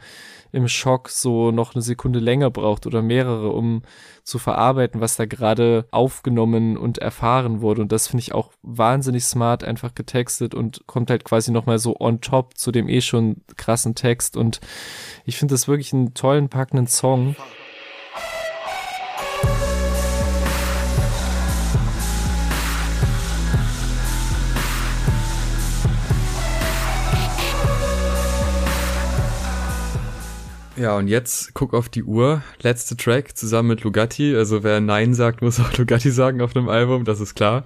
im 0.54 0.70
Schock 0.70 1.10
so 1.10 1.52
noch 1.52 1.76
eine 1.76 1.82
Sekunde 1.82 2.20
länger 2.20 2.52
braucht 2.52 2.88
oder 2.88 3.02
mehrere, 3.02 3.52
um 3.52 3.82
zu 4.24 4.40
verarbeiten, 4.40 5.02
was 5.02 5.18
da 5.18 5.26
gerade 5.26 5.88
aufgenommen 5.92 6.78
und 6.78 7.00
erfahren 7.00 7.60
wurde. 7.60 7.82
Und 7.82 7.92
das 7.92 8.08
finde 8.08 8.22
ich 8.22 8.34
auch 8.34 8.54
wahnsinnig 8.62 9.26
smart 9.26 9.66
einfach 9.66 9.94
getextet 9.94 10.56
und 10.56 10.88
kommt 10.88 11.10
halt 11.10 11.26
quasi 11.26 11.52
nochmal 11.52 11.80
so 11.80 12.00
on 12.00 12.22
top 12.22 12.58
zu 12.58 12.72
dem 12.72 12.88
eh 12.88 13.02
schon 13.02 13.42
krassen 13.58 13.94
Text. 13.94 14.38
Und 14.38 14.62
ich 15.26 15.36
finde 15.36 15.54
das 15.54 15.68
wirklich 15.68 15.92
einen 15.92 16.14
tollen, 16.14 16.48
packenden 16.48 16.88
Song. 16.88 17.36
Ja, 30.84 30.98
und 30.98 31.08
jetzt 31.08 31.54
guck 31.54 31.74
auf 31.74 31.88
die 31.88 32.04
Uhr. 32.04 32.44
Letzte 32.62 32.98
Track 32.98 33.38
zusammen 33.38 33.70
mit 33.70 33.86
Lugatti. 33.86 34.36
Also 34.36 34.64
wer 34.64 34.82
Nein 34.82 35.14
sagt, 35.14 35.42
muss 35.42 35.62
auch 35.62 35.72
Lugatti 35.78 36.12
sagen 36.12 36.42
auf 36.42 36.58
einem 36.58 36.68
Album, 36.68 37.06
das 37.06 37.22
ist 37.22 37.36
klar. 37.36 37.66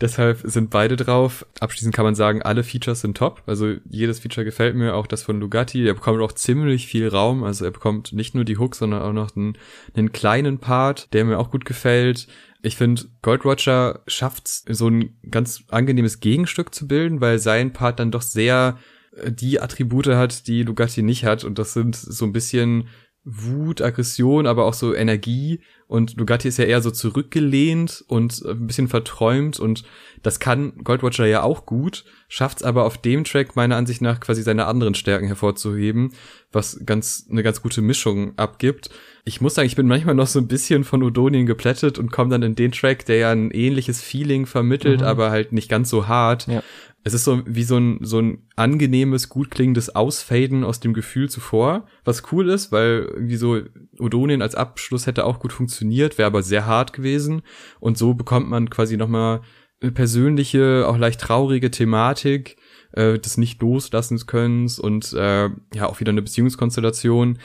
Deshalb 0.00 0.40
sind 0.42 0.68
beide 0.68 0.96
drauf. 0.96 1.46
Abschließend 1.60 1.94
kann 1.94 2.04
man 2.04 2.16
sagen, 2.16 2.42
alle 2.42 2.64
Features 2.64 3.02
sind 3.02 3.16
top. 3.16 3.44
Also 3.46 3.76
jedes 3.88 4.18
Feature 4.18 4.44
gefällt 4.44 4.74
mir, 4.74 4.96
auch 4.96 5.06
das 5.06 5.22
von 5.22 5.38
Lugatti. 5.38 5.86
Er 5.86 5.94
bekommt 5.94 6.20
auch 6.20 6.32
ziemlich 6.32 6.88
viel 6.88 7.06
Raum. 7.06 7.44
Also 7.44 7.64
er 7.64 7.70
bekommt 7.70 8.12
nicht 8.12 8.34
nur 8.34 8.44
die 8.44 8.58
Hook, 8.58 8.74
sondern 8.74 9.02
auch 9.02 9.12
noch 9.12 9.36
einen, 9.36 9.56
einen 9.94 10.10
kleinen 10.10 10.58
Part, 10.58 11.14
der 11.14 11.24
mir 11.24 11.38
auch 11.38 11.52
gut 11.52 11.66
gefällt. 11.66 12.26
Ich 12.62 12.74
finde, 12.74 13.02
Gold 13.22 13.44
Roger 13.44 14.00
schafft 14.08 14.48
so 14.48 14.88
ein 14.88 15.16
ganz 15.30 15.62
angenehmes 15.68 16.18
Gegenstück 16.18 16.74
zu 16.74 16.88
bilden, 16.88 17.20
weil 17.20 17.38
sein 17.38 17.72
Part 17.72 18.00
dann 18.00 18.10
doch 18.10 18.22
sehr 18.22 18.76
die 19.24 19.60
Attribute 19.60 20.08
hat, 20.08 20.46
die 20.46 20.62
Lugatti 20.62 21.02
nicht 21.02 21.24
hat. 21.24 21.44
Und 21.44 21.58
das 21.58 21.72
sind 21.72 21.96
so 21.96 22.24
ein 22.24 22.32
bisschen 22.32 22.88
Wut, 23.28 23.82
Aggression, 23.82 24.46
aber 24.46 24.66
auch 24.66 24.74
so 24.74 24.94
Energie. 24.94 25.60
Und 25.88 26.16
Lugatti 26.16 26.46
ist 26.46 26.58
ja 26.58 26.64
eher 26.64 26.80
so 26.80 26.92
zurückgelehnt 26.92 28.04
und 28.06 28.40
ein 28.44 28.68
bisschen 28.68 28.86
verträumt. 28.86 29.58
Und 29.58 29.82
das 30.22 30.38
kann 30.38 30.78
Goldwatcher 30.84 31.26
ja 31.26 31.42
auch 31.42 31.66
gut, 31.66 32.04
schafft 32.28 32.58
es 32.58 32.62
aber 32.62 32.84
auf 32.84 32.98
dem 32.98 33.24
Track 33.24 33.56
meiner 33.56 33.76
Ansicht 33.76 34.00
nach 34.00 34.20
quasi 34.20 34.42
seine 34.42 34.66
anderen 34.66 34.94
Stärken 34.94 35.26
hervorzuheben, 35.26 36.12
was 36.52 36.80
ganz 36.86 37.26
eine 37.28 37.42
ganz 37.42 37.62
gute 37.62 37.82
Mischung 37.82 38.38
abgibt. 38.38 38.90
Ich 39.24 39.40
muss 39.40 39.54
sagen, 39.54 39.66
ich 39.66 39.76
bin 39.76 39.88
manchmal 39.88 40.14
noch 40.14 40.28
so 40.28 40.38
ein 40.38 40.46
bisschen 40.46 40.84
von 40.84 41.02
Odonien 41.02 41.46
geplättet 41.46 41.98
und 41.98 42.12
komme 42.12 42.30
dann 42.30 42.44
in 42.44 42.54
den 42.54 42.70
Track, 42.70 43.06
der 43.06 43.16
ja 43.16 43.32
ein 43.32 43.50
ähnliches 43.50 44.00
Feeling 44.00 44.46
vermittelt, 44.46 45.00
mhm. 45.00 45.06
aber 45.06 45.30
halt 45.32 45.50
nicht 45.50 45.68
ganz 45.68 45.90
so 45.90 46.06
hart. 46.06 46.46
Ja 46.46 46.62
es 47.06 47.14
ist 47.14 47.22
so 47.22 47.40
wie 47.46 47.62
so 47.62 47.76
ein, 47.76 47.98
so 48.00 48.18
ein 48.20 48.48
angenehmes, 48.56 49.28
gut 49.28 49.52
klingendes 49.52 49.94
Ausfaden 49.94 50.64
aus 50.64 50.80
dem 50.80 50.92
Gefühl 50.92 51.30
zuvor, 51.30 51.86
was 52.04 52.32
cool 52.32 52.48
ist, 52.48 52.72
weil 52.72 53.08
irgendwie 53.14 53.36
so 53.36 53.60
Odonien 54.00 54.42
als 54.42 54.56
Abschluss 54.56 55.06
hätte 55.06 55.24
auch 55.24 55.38
gut 55.38 55.52
funktioniert, 55.52 56.18
wäre 56.18 56.26
aber 56.26 56.42
sehr 56.42 56.66
hart 56.66 56.92
gewesen. 56.92 57.42
Und 57.78 57.96
so 57.96 58.14
bekommt 58.14 58.50
man 58.50 58.70
quasi 58.70 58.96
nochmal 58.96 59.42
eine 59.80 59.92
persönliche, 59.92 60.84
auch 60.88 60.98
leicht 60.98 61.20
traurige 61.20 61.70
Thematik 61.70 62.56
äh, 62.90 63.20
des 63.20 63.38
nicht 63.38 63.62
loslassens 63.62 64.26
Könnens 64.26 64.80
und 64.80 65.12
äh, 65.12 65.48
ja 65.74 65.86
auch 65.86 66.00
wieder 66.00 66.10
eine 66.10 66.22
Beziehungskonstellation, 66.22 67.38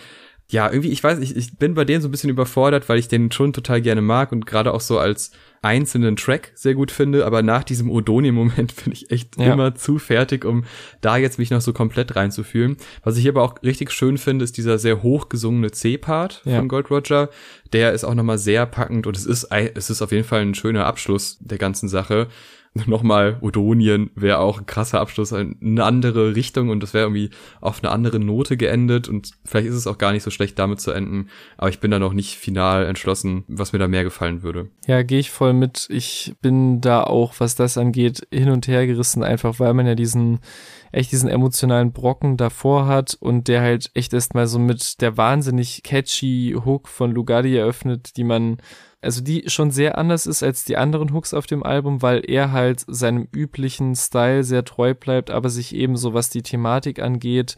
ja, 0.49 0.69
irgendwie, 0.69 0.89
ich 0.89 1.03
weiß, 1.03 1.19
ich, 1.19 1.35
ich 1.37 1.57
bin 1.57 1.75
bei 1.75 1.85
denen 1.85 2.01
so 2.01 2.07
ein 2.07 2.11
bisschen 2.11 2.29
überfordert, 2.31 2.89
weil 2.89 2.97
ich 2.97 3.07
den 3.07 3.31
schon 3.31 3.53
total 3.53 3.79
gerne 3.79 4.01
mag 4.01 4.31
und 4.31 4.45
gerade 4.45 4.73
auch 4.73 4.81
so 4.81 4.97
als 4.97 5.31
einzelnen 5.63 6.15
Track 6.15 6.51
sehr 6.55 6.73
gut 6.73 6.89
finde, 6.89 7.25
aber 7.25 7.43
nach 7.43 7.63
diesem 7.63 7.89
Odoni-Moment 7.89 8.75
bin 8.83 8.93
ich 8.93 9.11
echt 9.11 9.37
ja. 9.37 9.53
immer 9.53 9.75
zu 9.75 9.99
fertig, 9.99 10.43
um 10.43 10.63
da 11.01 11.17
jetzt 11.17 11.37
mich 11.37 11.51
noch 11.51 11.61
so 11.61 11.71
komplett 11.71 12.15
reinzufühlen. 12.15 12.77
Was 13.03 13.17
ich 13.17 13.27
aber 13.27 13.43
auch 13.43 13.61
richtig 13.61 13.91
schön 13.91 14.17
finde, 14.17 14.43
ist 14.43 14.57
dieser 14.57 14.79
sehr 14.79 15.03
hoch 15.03 15.29
gesungene 15.29 15.71
C-Part 15.71 16.41
ja. 16.45 16.57
von 16.57 16.67
Gold 16.67 16.89
Roger. 16.89 17.29
Der 17.73 17.93
ist 17.93 18.03
auch 18.03 18.15
nochmal 18.15 18.39
sehr 18.39 18.65
packend 18.65 19.05
und 19.05 19.15
es 19.15 19.25
ist, 19.25 19.49
es 19.51 19.89
ist 19.89 20.01
auf 20.01 20.11
jeden 20.11 20.23
Fall 20.23 20.41
ein 20.41 20.55
schöner 20.55 20.85
Abschluss 20.85 21.37
der 21.41 21.57
ganzen 21.59 21.89
Sache. 21.89 22.27
Nochmal 22.85 23.37
Odonien 23.41 24.11
wäre 24.15 24.39
auch 24.39 24.59
ein 24.59 24.65
krasser 24.65 25.01
Abschluss 25.01 25.31
in 25.31 25.57
eine 25.61 25.83
andere 25.83 26.35
Richtung 26.35 26.69
und 26.69 26.81
das 26.81 26.93
wäre 26.93 27.05
irgendwie 27.05 27.29
auf 27.59 27.83
eine 27.83 27.91
andere 27.91 28.19
Note 28.19 28.55
geendet 28.55 29.09
und 29.09 29.31
vielleicht 29.43 29.67
ist 29.67 29.75
es 29.75 29.87
auch 29.87 29.97
gar 29.97 30.13
nicht 30.13 30.23
so 30.23 30.31
schlecht 30.31 30.57
damit 30.57 30.79
zu 30.79 30.91
enden, 30.91 31.29
aber 31.57 31.69
ich 31.69 31.79
bin 31.79 31.91
da 31.91 31.99
noch 31.99 32.13
nicht 32.13 32.35
final 32.35 32.85
entschlossen, 32.85 33.43
was 33.47 33.73
mir 33.73 33.79
da 33.79 33.87
mehr 33.87 34.03
gefallen 34.03 34.41
würde. 34.41 34.69
Ja, 34.87 35.03
gehe 35.03 35.19
ich 35.19 35.31
voll 35.31 35.53
mit. 35.53 35.87
Ich 35.89 36.33
bin 36.41 36.79
da 36.81 37.03
auch, 37.03 37.33
was 37.39 37.55
das 37.55 37.77
angeht, 37.77 38.25
hin 38.31 38.49
und 38.49 38.67
her 38.67 38.87
gerissen, 38.87 39.23
einfach 39.23 39.59
weil 39.59 39.73
man 39.73 39.87
ja 39.87 39.95
diesen 39.95 40.39
echt 40.93 41.11
diesen 41.11 41.29
emotionalen 41.29 41.93
Brocken 41.93 42.37
davor 42.37 42.85
hat 42.87 43.15
und 43.19 43.47
der 43.47 43.61
halt 43.61 43.91
echt 43.93 44.13
erstmal 44.13 44.47
so 44.47 44.59
mit 44.59 45.01
der 45.01 45.17
wahnsinnig 45.17 45.83
catchy 45.83 46.55
Hook 46.65 46.87
von 46.87 47.11
Lugardi 47.11 47.55
eröffnet, 47.55 48.17
die 48.17 48.25
man 48.25 48.57
also 49.01 49.21
die 49.21 49.43
schon 49.47 49.71
sehr 49.71 49.97
anders 49.97 50.27
ist 50.27 50.43
als 50.43 50.63
die 50.63 50.77
anderen 50.77 51.13
Hooks 51.13 51.33
auf 51.33 51.47
dem 51.47 51.63
Album, 51.63 52.01
weil 52.01 52.21
er 52.25 52.51
halt 52.51 52.83
seinem 52.87 53.27
üblichen 53.33 53.95
Style 53.95 54.43
sehr 54.43 54.63
treu 54.63 54.93
bleibt, 54.93 55.31
aber 55.31 55.49
sich 55.49 55.75
eben 55.75 55.97
so 55.97 56.13
was 56.13 56.29
die 56.29 56.43
Thematik 56.43 57.01
angeht, 57.01 57.57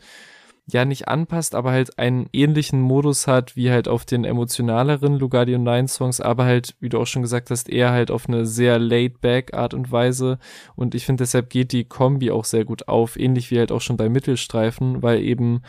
ja 0.66 0.86
nicht 0.86 1.10
anpasst, 1.10 1.56
aber 1.56 1.72
halt 1.72 2.00
einen 2.00 2.28
ähnlichen 2.32 2.80
Modus 2.80 3.28
hat 3.28 3.56
wie 3.58 3.70
halt 3.70 3.88
auf 3.88 4.06
den 4.06 4.24
emotionaleren 4.24 5.20
Lugardi 5.20 5.56
und 5.56 5.64
Nine 5.64 5.89
Songs, 5.89 6.22
aber 6.22 6.46
halt, 6.46 6.76
wie 6.80 6.89
du 6.89 7.00
auch 7.00 7.08
schon 7.08 7.22
gesagt 7.22 7.50
hast, 7.50 7.70
eher 7.70 7.91
halt 7.91 8.12
auf 8.12 8.30
eine 8.30 8.46
sehr 8.46 8.80
laid-back 8.80 9.54
Art 9.54 9.74
und 9.74 9.91
Weise. 9.91 10.39
Und 10.76 10.96
ich 10.96 11.06
finde 11.06 11.24
deshalb 11.24 11.50
geht 11.50 11.74
die 11.74 11.84
Kombi 11.84 12.32
auch 12.32 12.46
sehr 12.46 12.64
gut 12.64 12.88
auf, 12.88 13.20
ähnlich 13.20 13.52
wie 13.52 13.60
halt 13.60 13.72
auch 13.72 13.82
schon 13.82 13.98
bei 13.98 14.08
Mittelstreifen, 14.08 15.04
weil 15.04 15.22
eben 15.22 15.62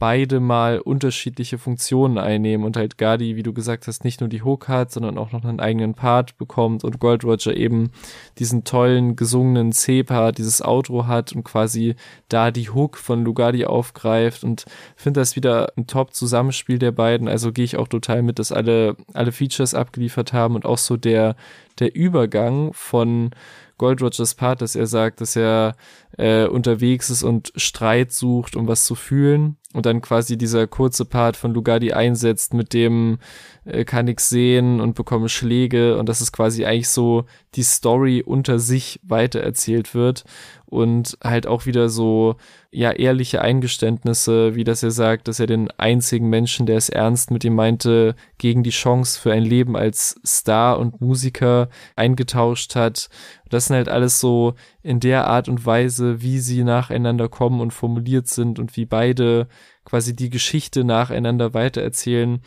beide 0.00 0.40
mal 0.40 0.80
unterschiedliche 0.80 1.58
Funktionen 1.58 2.16
einnehmen 2.16 2.64
und 2.64 2.78
halt 2.78 2.96
Gardi, 2.96 3.36
wie 3.36 3.42
du 3.42 3.52
gesagt 3.52 3.86
hast, 3.86 4.02
nicht 4.02 4.20
nur 4.20 4.30
die 4.30 4.42
Hook 4.42 4.66
hat, 4.66 4.90
sondern 4.90 5.18
auch 5.18 5.30
noch 5.30 5.44
einen 5.44 5.60
eigenen 5.60 5.92
Part 5.92 6.38
bekommt 6.38 6.84
und 6.84 6.98
Gold 6.98 7.22
Roger 7.22 7.54
eben 7.54 7.90
diesen 8.38 8.64
tollen 8.64 9.14
gesungenen 9.14 9.72
C-Part, 9.72 10.38
dieses 10.38 10.62
Outro 10.62 11.06
hat 11.06 11.32
und 11.32 11.44
quasi 11.44 11.96
da 12.30 12.50
die 12.50 12.70
Hook 12.70 12.96
von 12.96 13.24
Lugardi 13.24 13.66
aufgreift 13.66 14.42
und 14.42 14.64
finde 14.96 15.20
das 15.20 15.36
wieder 15.36 15.70
ein 15.76 15.86
Top-Zusammenspiel 15.86 16.78
der 16.78 16.92
beiden. 16.92 17.28
Also 17.28 17.52
gehe 17.52 17.66
ich 17.66 17.76
auch 17.76 17.88
total 17.88 18.22
mit, 18.22 18.38
dass 18.38 18.52
alle, 18.52 18.96
alle 19.12 19.32
Features 19.32 19.74
abgeliefert 19.74 20.32
haben 20.32 20.54
und 20.54 20.64
auch 20.64 20.78
so 20.78 20.96
der, 20.96 21.36
der 21.78 21.94
Übergang 21.94 22.72
von 22.72 23.32
Gold 23.76 24.00
Rogers 24.00 24.34
Part, 24.34 24.62
dass 24.62 24.76
er 24.76 24.86
sagt, 24.86 25.20
dass 25.20 25.36
er 25.36 25.74
äh, 26.16 26.46
unterwegs 26.46 27.10
ist 27.10 27.22
und 27.22 27.52
Streit 27.56 28.12
sucht, 28.12 28.56
um 28.56 28.66
was 28.66 28.86
zu 28.86 28.94
fühlen. 28.94 29.58
Und 29.72 29.86
dann 29.86 30.00
quasi 30.00 30.36
dieser 30.36 30.66
kurze 30.66 31.04
Part 31.04 31.36
von 31.36 31.54
Lugardi 31.54 31.92
einsetzt, 31.92 32.54
mit 32.54 32.74
dem 32.74 33.18
äh, 33.64 33.84
kann 33.84 34.08
ich 34.08 34.18
sehen 34.18 34.80
und 34.80 34.96
bekomme 34.96 35.28
Schläge. 35.28 35.96
Und 35.96 36.08
das 36.08 36.20
ist 36.20 36.32
quasi 36.32 36.64
eigentlich 36.64 36.88
so 36.88 37.24
die 37.54 37.62
Story 37.62 38.22
unter 38.26 38.58
sich 38.58 38.98
weitererzählt 39.04 39.94
wird 39.94 40.24
und 40.70 41.18
halt 41.22 41.46
auch 41.46 41.66
wieder 41.66 41.88
so, 41.88 42.36
ja, 42.70 42.92
ehrliche 42.92 43.42
Eingeständnisse, 43.42 44.54
wie 44.54 44.62
dass 44.62 44.82
er 44.82 44.92
sagt, 44.92 45.26
dass 45.26 45.40
er 45.40 45.46
den 45.46 45.70
einzigen 45.72 46.28
Menschen, 46.28 46.64
der 46.64 46.76
es 46.76 46.88
ernst 46.88 47.32
mit 47.32 47.44
ihm 47.44 47.56
meinte, 47.56 48.14
gegen 48.38 48.62
die 48.62 48.70
Chance 48.70 49.18
für 49.20 49.32
ein 49.32 49.42
Leben 49.42 49.76
als 49.76 50.20
Star 50.24 50.78
und 50.78 51.00
Musiker 51.00 51.68
eingetauscht 51.96 52.76
hat. 52.76 53.08
Das 53.48 53.66
sind 53.66 53.76
halt 53.76 53.88
alles 53.88 54.20
so 54.20 54.54
in 54.82 55.00
der 55.00 55.26
Art 55.26 55.48
und 55.48 55.66
Weise, 55.66 56.22
wie 56.22 56.38
sie 56.38 56.62
nacheinander 56.62 57.28
kommen 57.28 57.60
und 57.60 57.72
formuliert 57.72 58.28
sind 58.28 58.60
und 58.60 58.76
wie 58.76 58.86
beide 58.86 59.48
quasi 59.84 60.14
die 60.14 60.30
Geschichte 60.30 60.84
nacheinander 60.84 61.52
weitererzählen, 61.52 62.40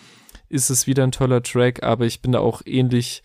ist 0.48 0.70
es 0.70 0.88
wieder 0.88 1.04
ein 1.04 1.12
toller 1.12 1.44
Track, 1.44 1.84
aber 1.84 2.06
ich 2.06 2.22
bin 2.22 2.32
da 2.32 2.40
auch 2.40 2.62
ähnlich 2.66 3.24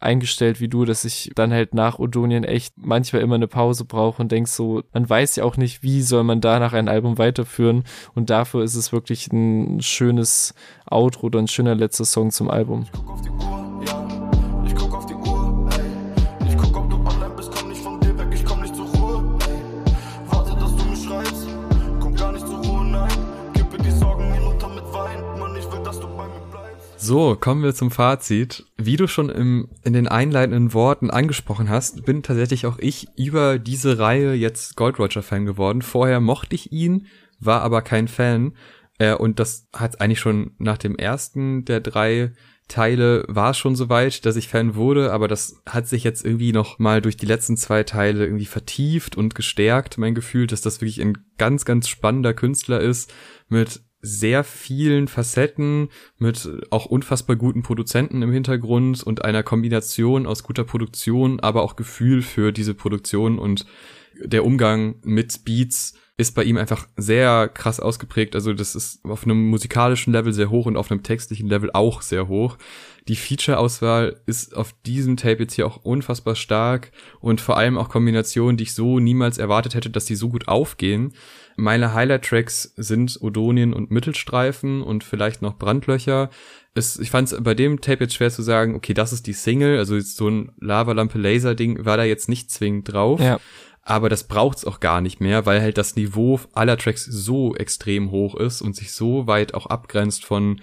eingestellt 0.00 0.60
wie 0.60 0.68
du, 0.68 0.84
dass 0.84 1.04
ich 1.04 1.32
dann 1.34 1.52
halt 1.52 1.74
nach 1.74 1.98
Odonien 1.98 2.44
echt 2.44 2.74
manchmal 2.76 3.22
immer 3.22 3.36
eine 3.36 3.48
Pause 3.48 3.84
brauche 3.84 4.22
und 4.22 4.32
denk 4.32 4.48
so, 4.48 4.82
man 4.92 5.08
weiß 5.08 5.36
ja 5.36 5.44
auch 5.44 5.56
nicht, 5.56 5.82
wie 5.82 6.02
soll 6.02 6.24
man 6.24 6.40
danach 6.40 6.72
ein 6.72 6.88
Album 6.88 7.18
weiterführen 7.18 7.84
und 8.14 8.30
dafür 8.30 8.62
ist 8.62 8.74
es 8.74 8.92
wirklich 8.92 9.32
ein 9.32 9.80
schönes 9.80 10.54
Outro 10.86 11.26
oder 11.26 11.38
ein 11.38 11.48
schöner 11.48 11.74
letzter 11.74 12.04
Song 12.04 12.30
zum 12.30 12.50
Album. 12.50 12.82
Ich 12.82 12.92
guck 12.92 13.08
auf 13.10 13.22
die 13.22 13.30
Uhr. 13.30 13.63
So, 27.06 27.36
kommen 27.36 27.62
wir 27.62 27.74
zum 27.74 27.90
Fazit. 27.90 28.64
Wie 28.78 28.96
du 28.96 29.06
schon 29.06 29.28
im, 29.28 29.68
in 29.84 29.92
den 29.92 30.08
einleitenden 30.08 30.72
Worten 30.72 31.10
angesprochen 31.10 31.68
hast, 31.68 32.06
bin 32.06 32.22
tatsächlich 32.22 32.64
auch 32.64 32.78
ich 32.78 33.08
über 33.14 33.58
diese 33.58 33.98
Reihe 33.98 34.32
jetzt 34.32 34.74
Gold 34.74 34.98
Roger 34.98 35.22
Fan 35.22 35.44
geworden. 35.44 35.82
Vorher 35.82 36.20
mochte 36.20 36.54
ich 36.54 36.72
ihn, 36.72 37.06
war 37.38 37.60
aber 37.60 37.82
kein 37.82 38.08
Fan. 38.08 38.54
Äh, 38.96 39.16
und 39.16 39.38
das 39.38 39.68
hat 39.74 40.00
eigentlich 40.00 40.20
schon 40.20 40.52
nach 40.56 40.78
dem 40.78 40.96
ersten 40.96 41.66
der 41.66 41.80
drei 41.80 42.32
Teile 42.68 43.26
war 43.28 43.50
es 43.50 43.58
schon 43.58 43.76
soweit, 43.76 44.24
dass 44.24 44.36
ich 44.36 44.48
Fan 44.48 44.74
wurde, 44.74 45.12
aber 45.12 45.28
das 45.28 45.60
hat 45.66 45.86
sich 45.86 46.04
jetzt 46.04 46.24
irgendwie 46.24 46.52
noch 46.52 46.78
mal 46.78 47.02
durch 47.02 47.18
die 47.18 47.26
letzten 47.26 47.58
zwei 47.58 47.82
Teile 47.82 48.24
irgendwie 48.24 48.46
vertieft 48.46 49.14
und 49.14 49.34
gestärkt, 49.34 49.98
mein 49.98 50.14
Gefühl, 50.14 50.46
dass 50.46 50.62
das 50.62 50.80
wirklich 50.80 51.02
ein 51.02 51.18
ganz, 51.36 51.66
ganz 51.66 51.86
spannender 51.86 52.32
Künstler 52.32 52.80
ist 52.80 53.12
mit 53.50 53.82
sehr 54.04 54.44
vielen 54.44 55.08
Facetten 55.08 55.88
mit 56.18 56.48
auch 56.70 56.86
unfassbar 56.86 57.36
guten 57.36 57.62
Produzenten 57.62 58.20
im 58.22 58.32
Hintergrund 58.32 59.02
und 59.02 59.24
einer 59.24 59.42
Kombination 59.42 60.26
aus 60.26 60.42
guter 60.42 60.64
Produktion, 60.64 61.40
aber 61.40 61.62
auch 61.62 61.74
Gefühl 61.74 62.20
für 62.20 62.52
diese 62.52 62.74
Produktion 62.74 63.38
und 63.38 63.66
der 64.22 64.44
Umgang 64.44 64.96
mit 65.02 65.44
Beats 65.44 65.94
ist 66.16 66.36
bei 66.36 66.44
ihm 66.44 66.56
einfach 66.56 66.86
sehr 66.96 67.48
krass 67.48 67.80
ausgeprägt. 67.80 68.36
Also 68.36 68.52
das 68.52 68.76
ist 68.76 69.04
auf 69.04 69.24
einem 69.24 69.48
musikalischen 69.48 70.12
Level 70.12 70.32
sehr 70.32 70.48
hoch 70.48 70.66
und 70.66 70.76
auf 70.76 70.90
einem 70.90 71.02
textlichen 71.02 71.48
Level 71.48 71.70
auch 71.72 72.02
sehr 72.02 72.28
hoch. 72.28 72.56
Die 73.08 73.16
Feature-Auswahl 73.16 74.20
ist 74.24 74.54
auf 74.54 74.74
diesem 74.86 75.16
Tape 75.16 75.40
jetzt 75.42 75.54
hier 75.54 75.66
auch 75.66 75.78
unfassbar 75.78 76.36
stark 76.36 76.92
und 77.20 77.40
vor 77.40 77.56
allem 77.56 77.76
auch 77.76 77.88
Kombinationen, 77.88 78.56
die 78.56 78.64
ich 78.64 78.74
so 78.74 79.00
niemals 79.00 79.38
erwartet 79.38 79.74
hätte, 79.74 79.90
dass 79.90 80.04
die 80.04 80.14
so 80.14 80.28
gut 80.28 80.46
aufgehen. 80.46 81.14
Meine 81.56 81.94
Highlight-Tracks 81.94 82.74
sind 82.76 83.18
Odonien 83.20 83.72
und 83.72 83.90
Mittelstreifen 83.90 84.82
und 84.82 85.04
vielleicht 85.04 85.42
noch 85.42 85.58
Brandlöcher. 85.58 86.30
Es, 86.74 86.98
ich 86.98 87.10
fand 87.10 87.30
es 87.30 87.42
bei 87.42 87.54
dem 87.54 87.80
Tape 87.80 88.04
jetzt 88.04 88.14
schwer 88.14 88.30
zu 88.30 88.42
sagen, 88.42 88.74
okay, 88.74 88.94
das 88.94 89.12
ist 89.12 89.26
die 89.26 89.32
Single, 89.32 89.78
also 89.78 89.98
so 90.00 90.28
ein 90.28 90.52
Lavalampe-Laser-Ding 90.58 91.84
war 91.84 91.96
da 91.96 92.04
jetzt 92.04 92.28
nicht 92.28 92.50
zwingend 92.50 92.92
drauf. 92.92 93.20
Ja. 93.20 93.38
Aber 93.82 94.08
das 94.08 94.24
braucht's 94.24 94.64
auch 94.64 94.80
gar 94.80 95.00
nicht 95.00 95.20
mehr, 95.20 95.44
weil 95.44 95.60
halt 95.60 95.76
das 95.76 95.94
Niveau 95.94 96.40
aller 96.54 96.78
Tracks 96.78 97.04
so 97.04 97.54
extrem 97.54 98.10
hoch 98.10 98.34
ist 98.34 98.62
und 98.62 98.74
sich 98.74 98.92
so 98.92 99.26
weit 99.26 99.54
auch 99.54 99.66
abgrenzt 99.66 100.24
von 100.24 100.60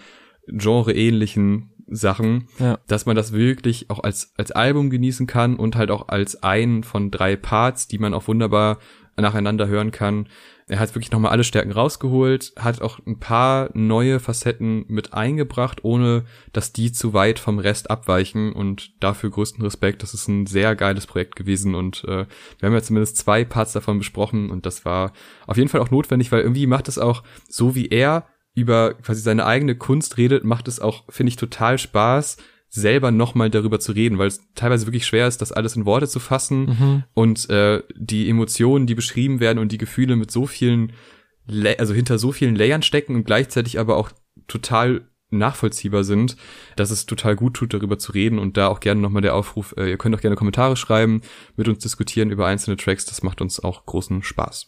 genreähnlichen 0.47 1.71
Sachen, 1.87 2.47
ja. 2.57 2.79
dass 2.87 3.05
man 3.05 3.15
das 3.15 3.33
wirklich 3.33 3.89
auch 3.89 3.99
als, 3.99 4.33
als 4.37 4.51
Album 4.51 4.89
genießen 4.89 5.27
kann 5.27 5.55
und 5.57 5.75
halt 5.75 5.91
auch 5.91 6.07
als 6.07 6.41
einen 6.41 6.83
von 6.83 7.11
drei 7.11 7.35
Parts, 7.35 7.87
die 7.87 7.99
man 7.99 8.13
auch 8.13 8.27
wunderbar 8.27 8.79
nacheinander 9.17 9.67
hören 9.67 9.91
kann. 9.91 10.27
Er 10.71 10.79
hat 10.79 10.95
wirklich 10.95 11.11
nochmal 11.11 11.31
alle 11.31 11.43
Stärken 11.43 11.73
rausgeholt, 11.73 12.53
hat 12.57 12.81
auch 12.81 12.99
ein 13.05 13.19
paar 13.19 13.71
neue 13.73 14.21
Facetten 14.21 14.85
mit 14.87 15.13
eingebracht, 15.13 15.83
ohne 15.83 16.23
dass 16.53 16.71
die 16.71 16.93
zu 16.93 17.13
weit 17.13 17.39
vom 17.39 17.59
Rest 17.59 17.91
abweichen 17.91 18.53
und 18.53 19.03
dafür 19.03 19.31
größten 19.31 19.61
Respekt. 19.61 20.01
Das 20.01 20.13
ist 20.13 20.29
ein 20.29 20.45
sehr 20.45 20.77
geiles 20.77 21.07
Projekt 21.07 21.35
gewesen 21.35 21.75
und 21.75 22.05
äh, 22.05 22.25
wir 22.59 22.67
haben 22.67 22.73
ja 22.73 22.81
zumindest 22.81 23.17
zwei 23.17 23.43
Parts 23.43 23.73
davon 23.73 23.97
besprochen 23.97 24.49
und 24.49 24.65
das 24.65 24.85
war 24.85 25.11
auf 25.45 25.57
jeden 25.57 25.67
Fall 25.67 25.81
auch 25.81 25.91
notwendig, 25.91 26.31
weil 26.31 26.39
irgendwie 26.39 26.67
macht 26.67 26.87
es 26.87 26.97
auch 26.97 27.23
so 27.49 27.75
wie 27.75 27.89
er 27.89 28.27
über 28.53 28.93
quasi 28.93 29.19
seine 29.19 29.45
eigene 29.45 29.75
Kunst 29.75 30.15
redet, 30.17 30.45
macht 30.45 30.69
es 30.69 30.79
auch, 30.79 31.03
finde 31.09 31.31
ich, 31.31 31.35
total 31.35 31.79
Spaß, 31.79 32.37
selber 32.73 33.11
nochmal 33.11 33.49
darüber 33.49 33.81
zu 33.81 33.91
reden, 33.91 34.17
weil 34.17 34.29
es 34.29 34.39
teilweise 34.55 34.87
wirklich 34.87 35.05
schwer 35.05 35.27
ist, 35.27 35.41
das 35.41 35.51
alles 35.51 35.75
in 35.75 35.85
Worte 35.85 36.07
zu 36.07 36.19
fassen 36.19 36.65
mhm. 36.65 37.03
und 37.13 37.49
äh, 37.49 37.83
die 37.95 38.29
Emotionen, 38.29 38.87
die 38.87 38.95
beschrieben 38.95 39.41
werden 39.41 39.59
und 39.59 39.73
die 39.73 39.77
Gefühle 39.77 40.15
mit 40.15 40.31
so 40.31 40.47
vielen, 40.47 40.93
also 41.77 41.93
hinter 41.93 42.17
so 42.17 42.31
vielen 42.31 42.55
Layern 42.55 42.81
stecken 42.81 43.15
und 43.15 43.25
gleichzeitig 43.25 43.77
aber 43.77 43.97
auch 43.97 44.11
total 44.47 45.01
nachvollziehbar 45.31 46.03
sind, 46.03 46.37
dass 46.75 46.91
es 46.91 47.05
total 47.05 47.35
gut 47.35 47.55
tut, 47.55 47.73
darüber 47.73 47.97
zu 47.97 48.11
reden 48.11 48.39
und 48.39 48.57
da 48.57 48.67
auch 48.67 48.79
gerne 48.79 49.01
nochmal 49.01 49.21
der 49.21 49.35
Aufruf, 49.35 49.73
äh, 49.77 49.89
ihr 49.89 49.97
könnt 49.97 50.15
auch 50.15 50.21
gerne 50.21 50.35
Kommentare 50.35 50.75
schreiben, 50.75 51.21
mit 51.55 51.67
uns 51.67 51.79
diskutieren 51.79 52.31
über 52.31 52.47
einzelne 52.47 52.77
Tracks, 52.77 53.05
das 53.05 53.23
macht 53.23 53.41
uns 53.41 53.59
auch 53.59 53.85
großen 53.85 54.23
Spaß. 54.23 54.67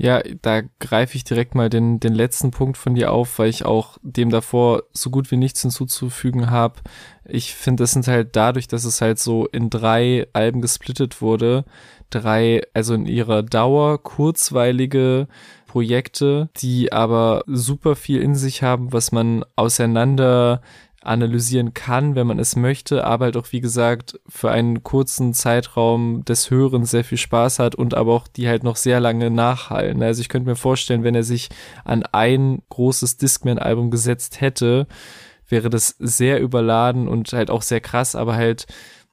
Ja, 0.00 0.22
da 0.42 0.62
greife 0.78 1.16
ich 1.16 1.24
direkt 1.24 1.56
mal 1.56 1.68
den, 1.68 1.98
den 1.98 2.14
letzten 2.14 2.52
Punkt 2.52 2.78
von 2.78 2.94
dir 2.94 3.10
auf, 3.10 3.40
weil 3.40 3.50
ich 3.50 3.64
auch 3.64 3.98
dem 4.02 4.30
davor 4.30 4.84
so 4.92 5.10
gut 5.10 5.32
wie 5.32 5.36
nichts 5.36 5.62
hinzuzufügen 5.62 6.50
habe. 6.50 6.76
Ich 7.24 7.54
finde, 7.54 7.82
das 7.82 7.92
sind 7.92 8.06
halt 8.06 8.36
dadurch, 8.36 8.68
dass 8.68 8.84
es 8.84 9.00
halt 9.00 9.18
so 9.18 9.46
in 9.46 9.70
drei 9.70 10.28
Alben 10.32 10.60
gesplittet 10.60 11.20
wurde, 11.20 11.64
drei, 12.10 12.62
also 12.74 12.94
in 12.94 13.06
ihrer 13.06 13.42
Dauer 13.42 14.00
kurzweilige 14.00 15.26
Projekte, 15.68 16.48
die 16.56 16.92
aber 16.92 17.44
super 17.46 17.94
viel 17.94 18.20
in 18.20 18.34
sich 18.34 18.64
haben, 18.64 18.92
was 18.92 19.12
man 19.12 19.44
auseinander 19.54 20.60
analysieren 21.00 21.74
kann, 21.74 22.16
wenn 22.16 22.26
man 22.26 22.38
es 22.38 22.56
möchte, 22.56 23.04
aber 23.04 23.26
halt 23.26 23.36
auch, 23.36 23.52
wie 23.52 23.60
gesagt, 23.60 24.20
für 24.28 24.50
einen 24.50 24.82
kurzen 24.82 25.32
Zeitraum 25.32 26.24
des 26.24 26.50
Hörens 26.50 26.90
sehr 26.90 27.04
viel 27.04 27.18
Spaß 27.18 27.60
hat 27.60 27.76
und 27.76 27.94
aber 27.94 28.12
auch 28.12 28.26
die 28.26 28.48
halt 28.48 28.64
noch 28.64 28.76
sehr 28.76 28.98
lange 28.98 29.30
nachhallen. 29.30 30.02
Also 30.02 30.20
ich 30.20 30.28
könnte 30.28 30.48
mir 30.48 30.56
vorstellen, 30.56 31.04
wenn 31.04 31.14
er 31.14 31.22
sich 31.22 31.48
an 31.84 32.02
ein 32.12 32.62
großes 32.68 33.16
Discman-Album 33.16 33.90
gesetzt 33.90 34.40
hätte, 34.40 34.88
wäre 35.48 35.70
das 35.70 35.94
sehr 35.98 36.40
überladen 36.40 37.08
und 37.08 37.32
halt 37.32 37.50
auch 37.50 37.62
sehr 37.62 37.80
krass, 37.80 38.14
aber 38.14 38.34
halt 38.34 38.66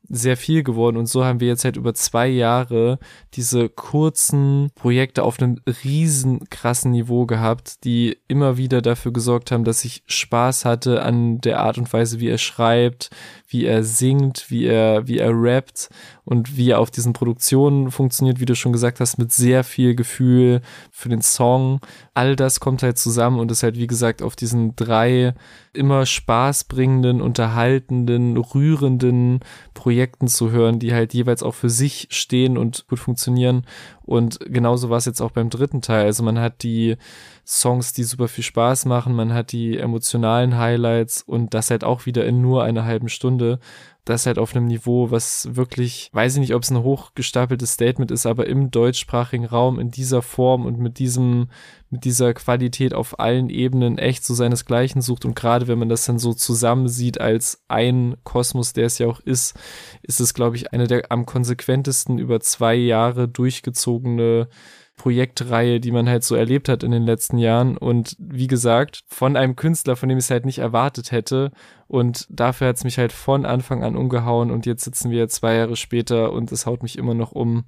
sehr 0.10 0.38
viel 0.38 0.64
geworden. 0.64 0.98
Und 0.98 1.08
so 1.08 1.26
haben 1.26 1.40
wir 1.40 1.48
jetzt 1.48 1.66
halt 1.66 1.78
über 1.78 1.94
zwei 1.94 2.28
Jahre 2.28 3.00
diese 3.34 3.70
kurzen 3.70 4.70
Projekte 4.76 5.24
auf 5.24 5.40
einem 5.40 5.60
riesen 5.84 6.50
krassen 6.50 6.92
Niveau 6.92 7.26
gehabt, 7.26 7.84
die 7.84 8.18
immer 8.28 8.58
wieder 8.58 8.82
dafür 8.82 9.14
gesorgt 9.14 9.52
haben, 9.52 9.64
dass 9.64 9.86
ich 9.86 10.04
Spaß 10.08 10.66
hatte 10.66 11.02
an 11.02 11.40
der 11.42 11.60
Art 11.60 11.78
und 11.78 11.92
Weise, 11.92 12.20
wie 12.20 12.30
er 12.30 12.38
schreibt, 12.38 13.10
wie 13.56 13.64
er 13.64 13.86
singt, 13.86 14.52
wie 14.52 14.66
er, 14.66 15.08
wie 15.08 15.18
er 15.18 15.32
rappt 15.32 15.90
und 16.26 16.58
wie 16.58 16.72
er 16.72 16.80
auf 16.80 16.92
diesen 16.92 17.14
Produktionen 17.14 17.90
funktioniert, 17.90 18.42
wie 18.42 18.46
du 18.46 18.54
schon 18.54 18.74
gesagt 18.74 19.00
hast, 19.00 19.18
mit 19.18 19.32
sehr 19.32 19.64
viel 19.64 19.96
Gefühl 19.96 20.60
für 20.92 21.08
den 21.08 21.22
Song. 21.22 21.80
All 22.14 22.36
das 22.36 22.60
kommt 22.60 22.84
halt 22.84 22.98
zusammen 22.98 23.40
und 23.40 23.50
ist 23.52 23.64
halt, 23.64 23.78
wie 23.78 23.88
gesagt, 23.88 24.22
auf 24.22 24.36
diesen 24.36 24.76
drei 24.76 25.34
immer 25.72 26.06
spaßbringenden, 26.06 27.22
unterhaltenden, 27.22 28.36
rührenden 28.36 29.40
Projekten 29.74 30.28
zu 30.28 30.52
hören, 30.52 30.80
die 30.80 30.94
halt 30.94 31.14
jeweils 31.14 31.42
auch 31.42 31.56
für 31.56 31.70
sich 31.70 32.08
stehen 32.10 32.58
und 32.58 32.88
gut 32.90 33.00
funktionieren. 33.00 33.66
Und 34.04 34.40
genauso 34.42 34.90
war 34.90 34.98
es 34.98 35.06
jetzt 35.06 35.22
auch 35.22 35.32
beim 35.32 35.50
dritten 35.50 35.82
Teil. 35.82 36.06
Also 36.06 36.24
man 36.24 36.40
hat 36.40 36.62
die 36.62 36.98
Songs, 37.46 37.94
die 37.94 38.04
super 38.04 38.28
viel 38.28 38.44
Spaß 38.44 38.86
machen, 38.86 39.14
man 39.14 39.34
hat 39.34 39.52
die 39.52 39.78
emotionalen 39.78 40.58
Highlights 40.58 41.22
und 41.22 41.54
das 41.54 41.70
halt 41.70 41.84
auch 41.84 42.06
wieder 42.06 42.26
in 42.26 42.42
nur 42.42 42.64
einer 42.64 42.86
halben 42.86 43.10
Stunde 43.10 43.60
das 44.06 44.28
halt 44.28 44.38
auf 44.38 44.56
einem 44.56 44.68
Niveau, 44.68 45.10
was 45.10 45.56
wirklich, 45.56 46.12
weiß 46.14 46.36
ich 46.36 46.40
nicht, 46.40 46.54
ob 46.54 46.62
es 46.62 46.70
ein 46.70 46.84
hochgestapeltes 46.84 47.74
Statement 47.74 48.12
ist, 48.12 48.28
aber 48.28 48.46
im 48.46 48.70
deutschsprachigen 48.70 49.46
Raum 49.46 49.80
in 49.80 49.90
dieser 49.90 50.22
Form 50.22 50.68
und 50.68 50.78
mit 50.78 51.00
diesem, 51.00 51.50
mit 51.90 52.06
dieser 52.06 52.36
Qualität 52.36 52.94
auf 52.94 53.20
allen 53.20 53.50
Ebenen 53.50 53.98
echt 53.98 54.24
so 54.24 54.36
seinesgleichen 54.36 55.02
sucht. 55.02 55.26
Und 55.26 55.36
gerade 55.36 55.68
wenn 55.68 55.80
man 55.80 55.90
das 55.90 56.06
dann 56.06 56.20
so 56.20 56.36
zusammen 56.36 56.88
sieht 56.88 57.20
als 57.20 57.64
ein 57.68 58.16
Kosmos, 58.24 58.74
der 58.74 58.86
es 58.86 59.00
ja 59.00 59.08
auch 59.08 59.20
ist, 59.22 59.58
ist 60.04 60.20
es, 60.20 60.36
glaube 60.36 60.56
ich, 60.56 60.72
eine 60.72 60.86
der 60.86 61.12
am 61.12 61.26
konsequentesten 61.26 62.20
über 62.20 62.40
zwei 62.40 62.76
Jahre 62.76 63.28
durchgezogene 63.28 64.50
Projektreihe, 64.96 65.80
die 65.80 65.92
man 65.92 66.08
halt 66.08 66.24
so 66.24 66.36
erlebt 66.36 66.70
hat 66.70 66.84
in 66.84 66.92
den 66.92 67.04
letzten 67.04 67.38
Jahren. 67.38 67.78
Und 67.78 68.16
wie 68.20 68.48
gesagt, 68.48 69.04
von 69.08 69.36
einem 69.36 69.56
Künstler, 69.56 69.96
von 69.96 70.10
dem 70.10 70.18
ich 70.18 70.26
es 70.26 70.32
halt 70.32 70.46
nicht 70.46 70.60
erwartet 70.60 71.12
hätte. 71.12 71.52
Und 71.88 72.26
dafür 72.30 72.68
hat 72.68 72.78
es 72.78 72.84
mich 72.84 72.98
halt 72.98 73.12
von 73.12 73.46
Anfang 73.46 73.84
an 73.84 73.96
umgehauen. 73.96 74.52
Und 74.52 74.66
jetzt 74.66 74.84
sitzen 74.84 75.12
wir 75.12 75.28
zwei 75.28 75.56
Jahre 75.56 75.76
später 75.76 76.32
und 76.32 76.52
es 76.52 76.66
haut 76.66 76.82
mich 76.82 76.98
immer 76.98 77.14
noch 77.14 77.34
um. 77.34 77.66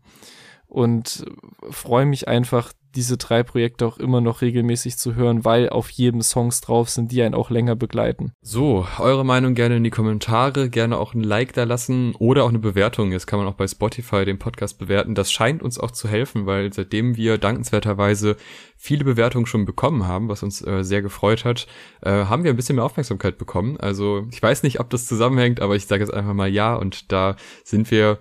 Und 0.67 1.25
freue 1.69 2.05
mich 2.05 2.27
einfach, 2.27 2.71
diese 2.97 3.17
drei 3.17 3.43
Projekte 3.43 3.85
auch 3.85 3.99
immer 3.99 4.21
noch 4.21 4.41
regelmäßig 4.41 4.97
zu 4.97 5.13
hören, 5.13 5.45
weil 5.45 5.69
auf 5.69 5.91
jedem 5.91 6.23
Songs 6.23 6.61
drauf 6.61 6.89
sind, 6.89 7.11
die 7.11 7.21
einen 7.21 7.35
auch 7.35 7.51
länger 7.51 7.75
begleiten. 7.75 8.33
So, 8.41 8.87
eure 8.97 9.23
Meinung 9.23 9.53
gerne 9.53 9.77
in 9.77 9.83
die 9.83 9.91
Kommentare, 9.91 10.69
gerne 10.69 10.97
auch 10.97 11.13
ein 11.13 11.21
Like 11.23 11.53
da 11.53 11.63
lassen 11.63 12.15
oder 12.15 12.43
auch 12.43 12.49
eine 12.49 12.57
Bewertung. 12.57 13.11
Jetzt 13.11 13.27
kann 13.27 13.37
man 13.37 13.47
auch 13.47 13.53
bei 13.53 13.67
Spotify 13.67 14.25
den 14.25 14.39
Podcast 14.39 14.79
bewerten. 14.79 15.13
Das 15.13 15.31
scheint 15.31 15.61
uns 15.61 15.79
auch 15.79 15.91
zu 15.91 16.07
helfen, 16.07 16.47
weil 16.47 16.73
seitdem 16.73 17.15
wir 17.15 17.37
dankenswerterweise 17.37 18.35
viele 18.75 19.03
Bewertungen 19.03 19.45
schon 19.45 19.65
bekommen 19.65 20.07
haben, 20.07 20.27
was 20.27 20.41
uns 20.41 20.65
äh, 20.65 20.83
sehr 20.83 21.03
gefreut 21.03 21.45
hat, 21.45 21.67
äh, 22.01 22.09
haben 22.09 22.43
wir 22.43 22.51
ein 22.51 22.57
bisschen 22.57 22.77
mehr 22.77 22.85
Aufmerksamkeit 22.85 23.37
bekommen. 23.37 23.77
Also 23.77 24.25
ich 24.31 24.41
weiß 24.41 24.63
nicht, 24.63 24.79
ob 24.79 24.89
das 24.89 25.05
zusammenhängt, 25.05 25.61
aber 25.61 25.75
ich 25.75 25.85
sage 25.85 26.03
jetzt 26.03 26.13
einfach 26.13 26.33
mal 26.33 26.49
ja 26.49 26.75
und 26.75 27.11
da 27.11 27.35
sind 27.63 27.91
wir 27.91 28.17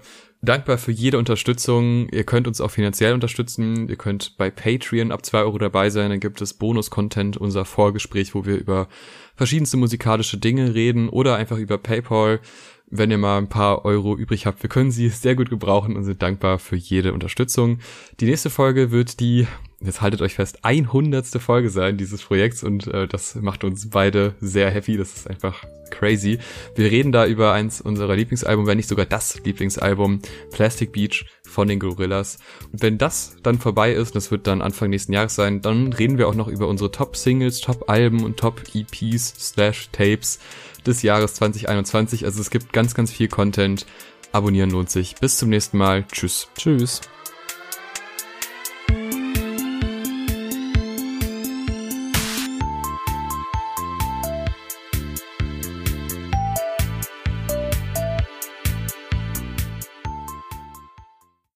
dankbar 0.47 0.78
für 0.78 0.92
jede 0.92 1.18
Unterstützung. 1.18 2.09
Ihr 2.09 2.24
könnt 2.24 2.49
uns 2.49 2.61
auch 2.61 2.70
finanziell 2.70 3.12
unterstützen. 3.12 3.88
Ihr 3.88 3.97
könnt 3.97 4.36
bei 4.38 4.51
Patreon 4.51 5.12
ab 5.12 5.24
zwei 5.26 5.40
Euro 5.40 5.59
dabei 5.59 5.90
sein. 5.90 6.11
Dann 6.11 6.20
gibt 6.20 6.40
es 6.40 6.55
Bonus-Content, 6.55 7.36
unser 7.36 7.64
Vorgespräch, 7.64 8.34
wo 8.34 8.47
wir 8.47 8.57
über 8.57 8.88
verschiedenste 9.34 9.76
musikalische 9.76 10.38
Dinge 10.38 10.74
reden 10.74 11.09
oder 11.09 11.36
einfach 11.36 11.59
über 11.59 11.78
PayPal. 11.78 12.40
Wenn 12.88 13.11
ihr 13.11 13.18
mal 13.18 13.38
ein 13.38 13.49
paar 13.49 13.84
Euro 13.84 14.16
übrig 14.16 14.47
habt, 14.47 14.62
wir 14.62 14.70
können 14.70 14.90
sie 14.90 15.09
sehr 15.11 15.34
gut 15.34 15.51
gebrauchen 15.51 15.97
und 15.97 16.05
sind 16.05 16.22
dankbar 16.22 16.59
für 16.59 16.76
jede 16.76 17.12
Unterstützung. 17.12 17.80
Die 18.20 18.26
nächste 18.26 18.49
Folge 18.49 18.90
wird 18.90 19.20
die 19.20 19.47
jetzt 19.81 20.01
haltet 20.01 20.22
euch 20.22 20.35
fest, 20.35 20.59
100. 20.62 21.27
Folge 21.41 21.70
sein 21.70 21.97
dieses 21.97 22.22
Projekts 22.22 22.62
und 22.62 22.87
äh, 22.89 23.07
das 23.07 23.35
macht 23.37 23.64
uns 23.64 23.91
beide 23.91 24.35
sehr 24.41 24.70
happy. 24.70 24.97
Das 24.97 25.14
ist 25.14 25.29
einfach 25.29 25.64
crazy. 25.91 26.39
Wir 26.74 26.91
reden 26.91 27.12
da 27.12 27.27
über 27.27 27.53
eins 27.53 27.81
unserer 27.81 28.16
Lieblingsalbum, 28.16 28.66
wenn 28.66 28.77
nicht 28.77 28.89
sogar 28.89 29.07
das 29.07 29.41
Lieblingsalbum, 29.45 30.20
Plastic 30.51 30.93
Beach 30.93 31.27
von 31.43 31.68
den 31.68 31.79
Gorillas. 31.79 32.39
Und 32.72 32.83
wenn 32.83 32.99
das 32.99 33.37
dann 33.43 33.59
vorbei 33.59 33.93
ist, 33.93 34.16
das 34.16 34.31
wird 34.31 34.47
dann 34.47 34.62
Anfang 34.62 34.91
nächsten 34.91 35.12
Jahres 35.12 35.35
sein, 35.35 35.61
dann 35.61 35.93
reden 35.93 36.18
wir 36.18 36.29
auch 36.29 36.35
noch 36.35 36.49
über 36.49 36.68
unsere 36.68 36.91
Top-Singles, 36.91 37.61
Top-Alben 37.61 38.24
und 38.24 38.39
Top-EPs 38.39 39.35
slash 39.39 39.91
Tapes 39.93 40.39
des 40.87 41.03
Jahres 41.03 41.35
2021. 41.35 42.24
Also 42.24 42.41
es 42.41 42.51
gibt 42.51 42.72
ganz, 42.72 42.95
ganz 42.95 43.12
viel 43.12 43.29
Content. 43.29 43.87
Abonnieren 44.33 44.70
lohnt 44.70 44.91
sich. 44.91 45.14
Bis 45.16 45.39
zum 45.39 45.51
nächsten 45.51 45.79
Mal. 45.79 46.05
Tschüss. 46.12 46.49
Tschüss. 46.57 47.01